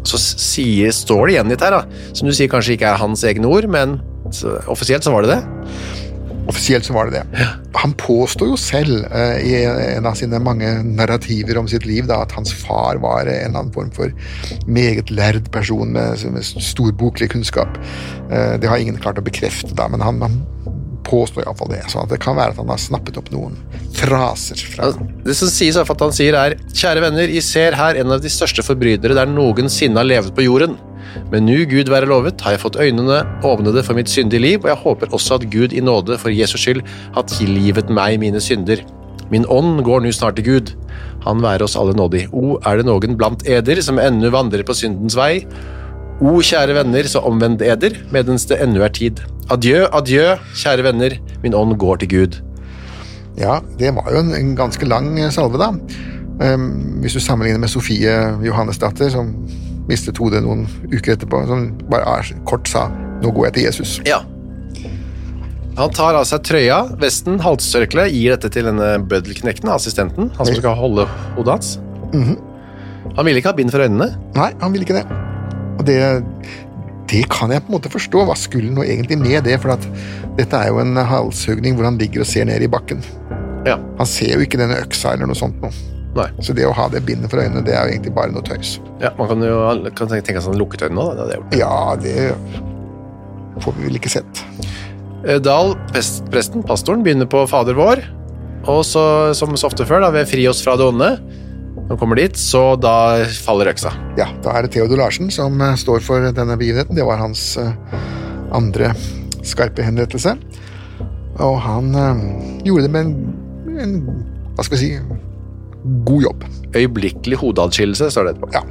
Så 0.08 0.20
sier, 0.22 0.94
står 0.96 1.28
det 1.28 1.38
igjen 1.38 1.54
litt 1.54 1.64
her, 1.66 1.80
da, 1.80 2.06
som 2.14 2.30
du 2.30 2.36
sier 2.36 2.52
kanskje 2.52 2.78
ikke 2.78 2.92
er 2.94 3.02
hans 3.02 3.26
egne 3.28 3.50
ord, 3.50 3.68
men 3.72 4.00
så, 4.36 4.60
offisielt 4.72 5.06
så 5.06 5.14
var 5.16 5.26
det 5.26 5.38
det. 5.38 5.42
Offisielt 6.50 6.88
så 6.88 6.96
var 6.96 7.10
det 7.10 7.20
det. 7.20 7.46
Han 7.78 7.92
påstår 8.00 8.50
jo 8.50 8.56
selv 8.58 9.04
uh, 9.14 9.38
i 9.38 9.54
en 9.60 10.08
av 10.10 10.18
sine 10.18 10.40
mange 10.42 10.72
narrativer 10.88 11.60
om 11.62 11.68
sitt 11.70 11.86
liv 11.86 12.08
da, 12.10 12.24
at 12.26 12.34
hans 12.34 12.54
far 12.64 12.98
var 13.04 13.28
en 13.28 13.34
eller 13.34 13.60
annen 13.60 13.74
form 13.76 13.92
for 13.94 14.10
meget 14.66 15.12
lærd 15.14 15.52
person 15.54 15.94
med, 15.94 16.26
med 16.34 16.46
stor 16.46 16.90
boklig 16.98 17.30
kunnskap. 17.36 17.78
Uh, 18.32 18.58
det 18.58 18.72
har 18.72 18.82
ingen 18.82 18.98
klart 18.98 19.22
å 19.22 19.26
bekrefte, 19.26 19.76
da, 19.78 19.86
men 19.94 20.02
han, 20.02 20.24
han 20.26 20.42
påstår 21.10 21.44
iallfall 21.46 21.72
det. 21.74 21.84
Så 21.92 22.06
det 22.10 22.20
kan 22.24 22.38
være 22.38 22.54
at 22.54 22.62
han 22.62 22.72
har 22.72 22.82
snappet 22.82 23.18
opp 23.20 23.32
noen 23.34 23.58
fraser 24.00 24.62
fra 24.72 24.90
Altså, 24.90 25.08
Det 25.26 25.36
som 25.36 25.52
sies 25.52 25.78
er 25.80 25.90
at 25.90 26.06
han 26.06 26.14
sier 26.16 26.38
er 26.38 26.56
Kjære 26.70 27.04
venner, 27.04 27.32
I 27.32 27.42
ser 27.44 27.78
her 27.78 28.00
en 28.00 28.16
av 28.16 28.22
de 28.24 28.32
største 28.32 28.66
forbrytere 28.66 29.18
der 29.18 29.30
noensinne 29.30 30.00
har 30.00 30.08
levet 30.08 30.36
på 30.38 30.46
jorden. 30.46 30.78
Men 31.32 31.48
nu, 31.50 31.58
Gud 31.70 31.90
være 31.90 32.10
lovet, 32.10 32.42
har 32.46 32.54
jeg 32.54 32.62
fått 32.62 32.78
øynene 32.80 33.24
åpnede 33.46 33.82
for 33.86 33.98
mitt 33.98 34.12
syndige 34.12 34.44
liv, 34.44 34.62
og 34.62 34.70
jeg 34.70 34.82
håper 34.84 35.16
også 35.16 35.40
at 35.40 35.50
Gud 35.52 35.74
i 35.74 35.82
nåde 35.82 36.20
for 36.22 36.34
Jesus 36.34 36.62
skyld 36.62 36.84
har 37.16 37.26
tilgivet 37.30 37.90
meg 37.90 38.20
mine 38.22 38.42
synder. 38.44 38.84
Min 39.34 39.46
ånd 39.50 39.84
går 39.86 40.06
nu 40.06 40.12
snart 40.14 40.38
til 40.40 40.46
Gud. 40.46 40.74
Han 41.26 41.42
være 41.44 41.66
oss 41.66 41.78
alle 41.78 41.94
nådig. 41.98 42.28
O, 42.34 42.58
er 42.66 42.80
det 42.80 42.88
noen 42.88 43.18
blant 43.18 43.46
eder 43.50 43.82
som 43.86 44.00
ennå 44.02 44.32
vandrer 44.34 44.66
på 44.66 44.78
syndens 44.78 45.18
vei? 45.18 45.44
O 46.20 46.40
kjære 46.44 46.76
venner, 46.76 47.08
så 47.08 47.22
omvend 47.24 47.62
eder, 47.64 47.96
medens 48.12 48.44
det 48.50 48.58
ennå 48.60 48.84
er 48.84 48.92
tid. 48.92 49.22
Adjø, 49.54 49.86
adjø, 49.96 50.34
kjære 50.60 50.84
venner, 50.84 51.16
min 51.44 51.56
ånd 51.56 51.78
går 51.80 52.02
til 52.02 52.10
Gud. 52.12 52.40
Ja, 53.40 53.62
det 53.80 53.94
var 53.96 54.10
jo 54.12 54.20
en, 54.26 54.34
en 54.36 54.56
ganske 54.58 54.84
lang 54.90 55.14
eh, 55.16 55.32
salve, 55.32 55.62
da. 55.62 55.72
Um, 56.40 57.00
hvis 57.04 57.16
du 57.16 57.22
sammenligner 57.24 57.60
med 57.64 57.72
Sofie 57.72 58.16
Johannesdatter, 58.44 59.12
som 59.12 59.32
mistet 59.88 60.20
hodet 60.20 60.44
noen 60.44 60.66
uker 60.92 61.16
etterpå, 61.16 61.42
som 61.48 61.70
bare 61.92 62.20
er, 62.20 62.34
kort 62.48 62.68
sa 62.68 62.90
'nå 63.20 63.32
går 63.36 63.50
jeg 63.50 63.54
til 63.54 63.66
Jesus'. 63.68 63.96
Ja. 64.08 64.20
Han 65.80 65.96
tar 65.96 66.16
av 66.20 66.28
seg 66.28 66.44
trøya, 66.44 66.82
vesten, 67.00 67.40
halstørkleet, 67.44 68.12
gir 68.12 68.36
dette 68.36 68.52
til 68.52 68.68
denne 68.68 68.92
bøddelknekten, 69.08 69.72
assistenten, 69.72 70.32
han 70.36 70.46
som 70.46 70.56
skal 70.56 70.76
holde 70.76 71.08
hodet 71.36 71.56
hans. 71.56 71.78
Han 73.16 73.26
ville 73.26 73.40
ikke 73.40 73.52
ha 73.52 73.56
bind 73.56 73.72
for 73.72 73.84
øynene. 73.84 74.12
Nei, 74.36 74.52
han 74.60 74.76
ville 74.76 74.88
ikke 74.88 75.00
det. 75.00 75.19
Og 75.80 75.88
det, 75.88 76.00
det 77.10 77.24
kan 77.32 77.54
jeg 77.54 77.64
på 77.66 77.72
en 77.72 77.78
måte 77.80 77.92
forstå. 77.92 78.26
Hva 78.28 78.36
skulle 78.38 78.74
nå 78.76 78.86
egentlig 78.86 79.20
med 79.22 79.48
det? 79.48 79.58
For 79.64 79.74
at 79.76 79.88
dette 80.40 80.60
er 80.60 80.74
jo 80.74 80.82
en 80.84 81.00
halshugning 81.10 81.78
hvor 81.78 81.90
han 81.90 82.00
ligger 82.02 82.26
og 82.26 82.30
ser 82.30 82.50
ned 82.50 82.66
i 82.66 82.72
bakken. 82.72 83.02
Ja. 83.68 83.80
Han 84.00 84.08
ser 84.08 84.36
jo 84.36 84.44
ikke 84.46 84.60
denne 84.62 84.80
øksa 84.84 85.16
eller 85.16 85.30
noe 85.30 85.40
sånt 85.40 85.58
noe. 85.64 85.72
Nei. 86.18 86.26
Så 86.44 86.56
det 86.58 86.66
å 86.66 86.74
ha 86.74 86.88
det 86.92 87.04
bindet 87.06 87.30
for 87.32 87.42
øynene, 87.42 87.62
det 87.66 87.76
er 87.76 87.86
jo 87.86 87.94
egentlig 87.94 88.14
bare 88.16 88.34
noe 88.34 88.46
tøys. 88.46 88.78
Ja, 89.02 89.12
man 89.20 89.30
kan 89.30 89.44
jo 89.46 89.60
kan 89.96 90.10
tenke 90.10 90.26
tenke 90.26 90.42
seg 90.42 90.56
han 90.56 90.62
lukket 90.62 90.88
øynene 90.88 91.06
da. 91.06 91.28
Det 91.30 91.38
det. 91.38 91.60
Ja, 91.62 91.74
det 92.02 93.64
får 93.64 93.76
vi 93.78 93.90
vel 93.90 94.00
ikke 94.00 94.12
sett. 94.12 94.42
Eh, 95.26 95.38
Dahl, 95.44 95.76
presten, 95.94 96.64
pastoren, 96.66 97.04
begynner 97.06 97.30
på 97.30 97.44
Fader 97.52 97.78
vår, 97.78 98.02
og 98.72 98.82
så, 98.88 99.04
som 99.38 99.56
så 99.60 99.70
ofte 99.70 99.86
før, 99.88 100.06
da, 100.06 100.14
ved 100.16 100.30
Fri 100.32 100.48
oss 100.50 100.64
fra 100.64 100.78
det 100.80 100.88
onde. 100.88 101.12
Når 101.90 101.96
han 101.96 102.02
kommer 102.04 102.20
dit, 102.22 102.36
så 102.38 102.76
da 102.78 103.26
faller 103.42 103.72
øksa. 103.72 103.90
Ja, 104.14 104.28
da 104.46 104.52
er 104.54 104.68
det 104.68 104.76
Theodor 104.76 105.00
Larsen 105.02 105.32
som 105.34 105.56
eh, 105.58 105.74
står 105.74 106.04
for 106.06 106.22
denne 106.22 106.58
begivenheten. 106.60 106.94
Det 106.94 107.06
var 107.08 107.18
hans 107.18 107.56
eh, 107.58 107.72
andre 108.54 108.92
skarpe 109.42 109.82
henrettelse. 109.82 110.36
Og 111.42 111.58
han 111.66 111.90
eh, 111.98 112.22
gjorde 112.68 112.86
det 112.86 112.92
med 112.94 113.10
en, 113.10 113.82
en 113.82 113.98
hva 114.54 114.68
skal 114.68 114.78
vi 114.78 114.84
si, 114.84 114.92
god 116.06 116.28
jobb. 116.28 116.46
Øyeblikkelig 116.78 117.42
hodeadskillelse, 117.42 118.12
står 118.14 118.30
det 118.30 118.36
etterpå. 118.36 118.52
Ja. 118.54 118.62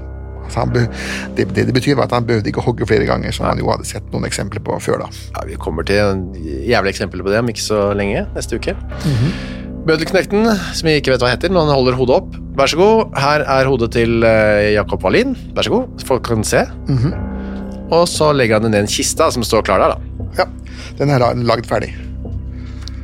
Altså 0.44 0.62
han 0.62 0.72
be, 0.78 0.86
det, 1.34 1.50
det 1.58 1.66
det 1.72 1.74
betyr 1.74 1.98
var 1.98 2.06
at 2.06 2.14
han 2.20 2.30
behøvde 2.30 2.54
ikke 2.54 2.62
hogge 2.70 2.86
flere 2.86 3.10
ganger, 3.10 3.34
som 3.34 3.50
han 3.50 3.58
jo 3.58 3.66
hadde 3.74 3.90
sett 3.90 4.06
noen 4.14 4.30
eksempler 4.30 4.62
på 4.64 4.78
før 4.80 5.02
da. 5.02 5.10
Ja, 5.34 5.42
Vi 5.50 5.58
kommer 5.58 5.82
til 5.90 5.98
en 6.06 6.28
jævlig 6.38 6.94
eksempel 6.94 7.26
på 7.26 7.34
det 7.34 7.42
om 7.42 7.50
ikke 7.50 7.66
så 7.66 7.88
lenge, 7.98 8.28
neste 8.38 8.62
uke. 8.62 8.78
Bødelknekten, 9.86 10.44
som 10.76 10.88
jeg 10.90 11.00
ikke 11.00 11.14
vet 11.14 11.22
hva 11.24 11.30
heter, 11.32 11.52
men 11.52 11.62
han 11.64 11.72
holder 11.72 11.96
hodet 11.96 12.16
opp. 12.18 12.34
Vær 12.58 12.68
så 12.72 12.76
god, 12.80 13.14
her 13.22 13.44
er 13.46 13.68
hodet 13.70 13.88
til 13.94 14.24
eh, 14.26 14.72
Jakob 14.74 15.04
Wallin. 15.06 15.36
Vær 15.56 15.64
så 15.68 15.72
god, 15.72 16.02
folk 16.08 16.24
kan 16.26 16.42
se. 16.44 16.64
Og 17.88 18.04
så 18.10 18.32
legger 18.36 18.58
han 18.58 18.66
det 18.66 18.72
ned 18.74 18.82
i 18.82 18.86
en 18.88 18.90
kiste 18.92 19.30
som 19.32 19.44
står 19.46 19.64
klar 19.64 19.80
der. 19.80 19.94
da. 19.94 20.24
Ja, 20.42 20.48
den 20.98 21.14
er 21.14 21.24
lagd 21.48 21.68
ferdig. 21.70 21.94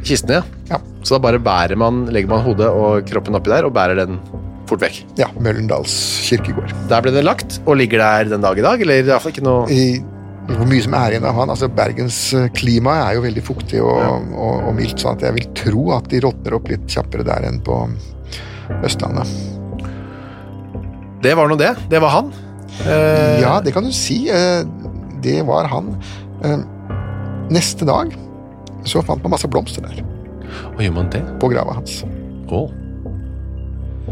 Kisten, 0.04 0.34
ja. 0.36 0.42
Ja, 0.68 0.80
Så 1.04 1.16
da 1.16 1.22
bare 1.24 1.40
bærer 1.40 1.78
man, 1.80 2.04
legger 2.12 2.28
man 2.34 2.42
hodet 2.44 2.68
og 2.68 3.06
kroppen 3.08 3.36
oppi 3.38 3.52
der 3.54 3.64
og 3.64 3.72
bærer 3.76 3.96
den 4.02 4.18
fort 4.68 4.82
vekk. 4.84 4.98
ja 5.20 5.30
Møllendals 5.40 5.94
kirkegård. 6.28 6.72
Der 6.90 7.00
ble 7.04 7.12
det 7.14 7.24
lagt 7.24 7.60
og 7.64 7.78
ligger 7.80 8.00
der 8.04 8.28
den 8.34 8.44
dag 8.44 8.58
i 8.60 8.64
dag, 8.64 8.80
eller 8.84 9.00
i 9.00 9.06
hvert 9.08 9.24
fall 9.24 9.32
ikke 9.32 9.44
noe 9.46 9.64
I, 9.72 10.02
hvor 10.44 10.66
mye 10.68 10.82
som 10.84 10.94
er 10.98 11.14
igjen 11.14 11.24
av 11.28 11.34
han, 11.38 11.50
altså 11.54 11.68
Bergens 11.72 12.18
eh, 12.36 12.48
er 13.08 13.14
jo 13.16 13.22
veldig 13.24 13.42
fuktig 13.46 13.80
og, 13.80 14.26
og, 14.36 14.66
og 14.68 14.74
mildt, 14.76 15.00
så 15.00 15.14
jeg 15.24 15.34
vil 15.38 15.48
tro 15.56 15.84
at 15.96 16.08
de 16.12 16.20
råtner 16.20 16.56
opp 16.58 16.68
litt 16.68 16.84
kjappere 16.92 17.24
der 17.24 17.46
enn 17.48 17.62
på 17.64 17.78
Østlandet. 18.84 19.28
Det 21.24 21.32
var 21.36 21.48
nå 21.48 21.56
det. 21.56 21.72
Det 21.88 22.00
var 22.04 22.12
han. 22.18 22.32
Eh, 22.84 23.40
Ja, 23.40 23.60
det 23.64 23.72
kan 23.72 23.84
du 23.86 23.92
si. 23.92 24.28
eh, 24.28 24.64
Det 25.24 25.40
var 25.48 25.64
han. 25.72 25.94
Eh, 26.44 26.58
Neste 27.52 27.84
dag 27.88 28.12
så 28.84 29.00
fant 29.04 29.22
man 29.24 29.32
masse 29.32 29.48
blomster 29.48 29.80
der, 29.84 30.02
Og 30.74 30.80
gjør 30.84 30.92
man 30.96 31.08
det? 31.12 31.22
på 31.40 31.48
grava 31.52 31.74
hans. 31.76 32.02
Å. 32.48 32.66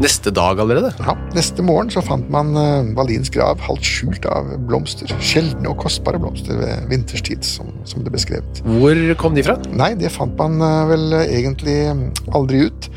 Neste 0.01 0.31
dag 0.33 0.57
allerede? 0.59 0.89
Ja, 1.05 1.13
neste 1.35 1.61
morgen 1.65 1.91
så 1.93 2.01
fant 2.01 2.25
man 2.33 2.55
Valins 2.97 3.29
grav 3.33 3.61
halvt 3.61 3.85
skjult 3.85 4.25
av 4.25 4.49
blomster. 4.65 5.11
Sjeldne 5.21 5.69
og 5.69 5.83
kostbare 5.83 6.17
blomster 6.21 6.57
ved 6.57 6.87
vinterstid, 6.89 7.45
som, 7.45 7.69
som 7.85 8.01
det 8.01 8.13
ble 8.13 8.21
skrevet. 8.23 8.63
Hvor 8.65 9.01
kom 9.21 9.37
de 9.37 9.45
fra? 9.45 9.55
Nei, 9.69 9.91
det 9.99 10.09
fant 10.15 10.33
man 10.39 10.57
eh, 10.65 10.79
vel 10.89 11.17
egentlig 11.21 11.77
eh, 11.91 12.03
aldri 12.33 12.65
ut. 12.67 12.89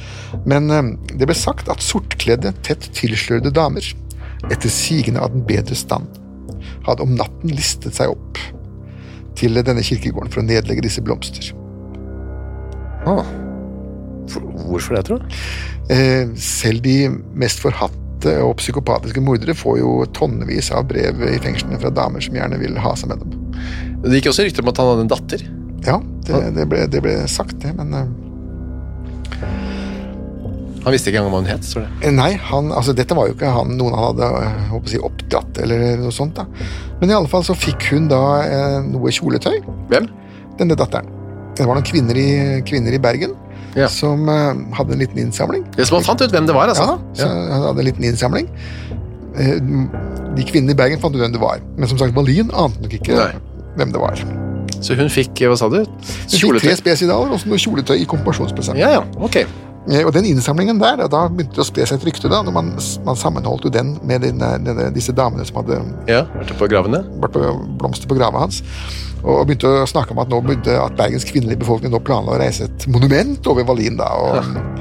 Men 0.49 0.73
eh, 0.73 0.93
det 1.13 1.29
ble 1.29 1.37
sagt 1.37 1.69
at 1.73 1.85
sortkledde, 1.85 2.55
tett 2.67 2.89
tilslørede 2.97 3.53
damer, 3.55 3.93
etter 4.49 4.73
sigende 4.73 5.21
av 5.21 5.37
den 5.37 5.45
bedre 5.49 5.77
stand, 5.77 6.09
hadde 6.89 7.05
om 7.05 7.17
natten 7.19 7.53
listet 7.53 7.99
seg 7.99 8.17
opp 8.17 8.41
til 9.37 9.61
denne 9.61 9.85
kirkegården 9.85 10.33
for 10.33 10.41
å 10.41 10.49
nedlegge 10.49 10.89
disse 10.89 11.05
blomster. 11.05 11.53
Å. 13.07 13.21
For- 14.33 14.51
Hvorfor 14.67 14.97
det, 14.99 15.05
tror 15.09 15.23
du? 15.23 15.39
Eh, 15.95 16.33
selv 16.41 16.83
de 16.83 16.97
mest 17.39 17.61
forhatte 17.63 18.03
og 18.43 18.57
psykopatiske 18.59 19.21
mordere 19.23 19.55
får 19.55 19.79
jo 19.79 19.91
tonnevis 20.17 20.73
av 20.75 20.87
brev 20.91 21.21
i 21.29 21.37
fengslene 21.45 21.79
fra 21.79 21.91
damer 21.95 22.25
som 22.25 22.35
gjerne 22.35 22.59
vil 22.59 22.75
ha 22.83 22.95
seg 22.99 23.13
med 23.13 23.21
dem. 23.23 23.37
Det 24.03 24.19
gikk 24.19 24.33
også 24.33 24.47
rykter 24.49 24.65
om 24.65 24.73
at 24.73 24.81
han 24.83 24.91
hadde 24.91 25.05
en 25.07 25.13
datter. 25.13 25.45
Ja, 25.87 25.99
det, 26.27 26.41
det, 26.57 26.65
ble, 26.73 26.87
det 26.91 27.03
ble 27.05 27.13
sagt, 27.31 27.59
det, 27.63 27.71
men 27.79 27.93
eh, 27.95 28.09
Han 30.87 30.95
visste 30.95 31.11
ikke 31.11 31.19
engang 31.19 31.33
hva 31.35 31.41
hun 31.43 31.49
het. 31.51 31.65
står 31.67 31.87
det. 31.87 32.11
Nei, 32.15 32.33
han, 32.49 32.69
altså 32.75 32.93
dette 32.95 33.15
var 33.19 33.27
jo 33.27 33.35
ikke 33.35 33.51
han, 33.51 33.73
noen 33.79 33.95
han 33.97 34.05
hadde 34.13 34.29
eh, 34.45 34.61
håper 34.71 34.93
si, 34.93 35.01
oppdratt 35.03 35.59
eller 35.65 35.97
noe 36.03 36.15
sånt. 36.15 36.39
da. 36.39 36.45
Men 37.01 37.11
i 37.11 37.17
alle 37.17 37.31
fall 37.31 37.43
så 37.47 37.57
fikk 37.59 37.89
hun 37.91 38.07
da 38.11 38.21
eh, 38.47 38.77
noe 38.87 39.11
kjoletøy, 39.15 39.57
Hvem? 39.91 40.07
denne 40.61 40.77
datteren. 40.79 41.11
Det 41.59 41.67
var 41.67 41.75
noen 41.79 41.87
kvinner 41.89 42.19
i, 42.21 42.29
kvinner 42.69 42.95
i 42.95 43.01
Bergen 43.03 43.35
Ja. 43.77 43.89
som 43.93 44.29
eh, 44.33 44.55
hadde 44.79 44.97
en 44.97 45.03
liten 45.05 45.19
innsamling. 45.21 45.65
Det 45.77 45.87
som 45.87 45.99
han 46.01 46.05
fant 46.07 46.23
ut 46.25 46.33
hvem 46.33 46.47
det 46.49 46.55
var, 46.57 46.73
altså. 46.73 46.97
Ja, 47.21 47.29
han 47.29 47.67
hadde 47.69 47.83
en 47.85 47.89
liten 47.91 48.05
innsamling. 48.09 48.49
Eh, 49.37 49.61
De 50.37 50.45
kvinnene 50.45 50.73
i 50.75 50.77
Bergen 50.79 51.01
fant 51.01 51.15
ut 51.17 51.21
hvem 51.23 51.33
det 51.33 51.41
var, 51.41 51.61
men 51.77 51.89
som 51.89 51.99
sagt, 52.01 52.15
Wallin 52.17 52.51
ante 52.53 52.83
nok 52.83 52.93
ikke 52.99 53.15
Nei. 53.17 53.31
hvem 53.77 53.93
det 53.95 54.01
var. 54.01 54.19
Så 54.85 54.97
hun 54.99 55.09
fikk, 55.09 55.41
hva 55.49 55.57
sa 55.57 55.69
du? 55.73 55.79
Hun 55.85 56.29
fikk 56.29 56.61
tre 56.67 56.75
spesidaler 56.77 57.33
og 57.33 57.41
så 57.41 57.49
noe 57.49 57.61
kjoletøy 57.61 57.97
i 58.03 58.05
konfirmasjonspresang. 58.09 58.77
Ja, 58.81 58.91
ja, 58.99 59.05
ok. 59.17 59.39
Eh, 59.89 60.03
Og 60.05 60.13
den 60.13 60.27
innsamlingen 60.29 60.81
der, 60.83 61.05
da 61.09 61.23
begynte 61.31 61.55
det 61.57 61.63
å 61.63 61.69
spre 61.69 61.87
seg 61.87 62.01
et 62.01 62.05
rykte 62.09 62.29
da, 62.29 62.43
når 62.45 62.53
man, 62.53 62.73
man 63.07 63.17
sammenholdt 63.17 63.65
jo 63.69 63.71
den 63.73 63.95
med 64.05 64.21
denne, 64.27 64.51
denne, 64.67 64.91
disse 64.93 65.15
damene 65.17 65.47
som 65.47 65.61
hadde 65.63 65.79
Ja, 66.11 66.25
Vært 66.37 66.53
på 66.59 66.69
gravene? 66.69 67.05
vært 67.23 67.37
på 67.39 67.45
blomster 67.81 68.09
på 68.11 68.17
grava 68.19 68.43
hans. 68.45 68.61
Og 69.25 69.47
begynte 69.49 69.71
å 69.83 69.89
snakke 69.89 70.15
om 70.15 70.21
at 70.23 70.31
nå 70.31 70.43
begynte 70.45 70.77
at 70.79 70.97
Bergens 70.99 71.27
kvinnelige 71.27 71.63
befolkning 71.65 71.95
nå 71.95 72.03
planla 72.05 72.37
å 72.37 72.41
reise 72.41 72.69
et 72.69 72.87
monument 72.91 73.49
over 73.51 73.67
Wallin. 73.67 73.99
da, 73.99 74.13
og 74.21 74.77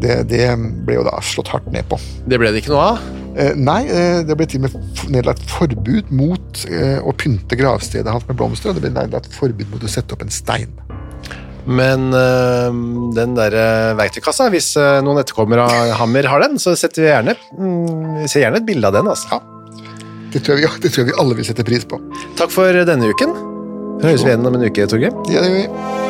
det, 0.00 0.22
det 0.30 0.44
ble 0.86 1.00
jo 1.00 1.06
da 1.06 1.18
slått 1.24 1.50
hardt 1.52 1.68
ned 1.74 1.86
på. 1.90 1.98
Det 2.28 2.40
ble 2.40 2.52
det 2.54 2.62
ikke 2.62 2.74
noe 2.74 2.92
av. 2.94 3.08
Eh, 3.38 3.52
nei, 3.54 3.84
eh, 3.86 4.20
det 4.26 4.34
ble 4.38 4.46
til 4.50 4.64
og 4.64 4.66
med 4.66 5.02
nedlagt 5.14 5.44
forbud 5.52 6.08
mot 6.14 6.64
eh, 6.66 6.98
å 6.98 7.14
pynte 7.14 7.58
gravstedet 7.58 8.10
hans 8.10 8.26
med 8.26 8.38
blomster, 8.40 8.72
og 8.72 8.78
det 8.78 8.84
ble 8.86 8.94
nedlagt 8.94 9.36
forbud 9.36 9.70
mot 9.70 9.84
å 9.86 9.90
sette 9.90 10.16
opp 10.16 10.24
en 10.24 10.34
stein. 10.34 10.72
Men 11.70 12.08
øh, 12.16 12.80
den 13.14 13.36
der 13.36 13.54
verktøykassa, 13.98 14.48
hvis 14.50 14.72
noen 15.04 15.20
etterkommere 15.22 15.68
av 15.68 15.94
Hammer 16.00 16.26
har 16.32 16.42
den, 16.42 16.58
så 16.58 16.74
setter 16.78 17.04
vi 17.04 17.10
gjerne, 17.12 17.36
mm, 17.54 18.26
ser 18.26 18.46
gjerne 18.46 18.62
et 18.62 18.66
bilde 18.66 18.90
av 18.90 18.96
den. 18.96 19.12
altså. 19.12 19.36
Ja, 19.36 19.59
det 20.30 20.44
tror, 20.46 20.58
jeg 20.58 20.68
vi, 20.68 20.82
det 20.84 20.92
tror 20.92 21.04
jeg 21.04 21.12
vi 21.12 21.18
alle 21.22 21.38
vil 21.40 21.48
sette 21.48 21.66
pris 21.66 21.86
på. 21.88 21.98
Takk 22.38 22.54
for 22.54 22.84
denne 22.92 23.10
uken. 23.10 23.34
Høres 24.04 24.24
vi 24.24 24.32
igjen 24.32 24.46
om 24.48 24.56
en 24.56 24.68
uke, 24.68 24.86
Torgeir. 24.88 25.12
Ja, 25.32 25.42
det 25.44 25.50
gjør 25.50 25.58
vi. 25.58 26.09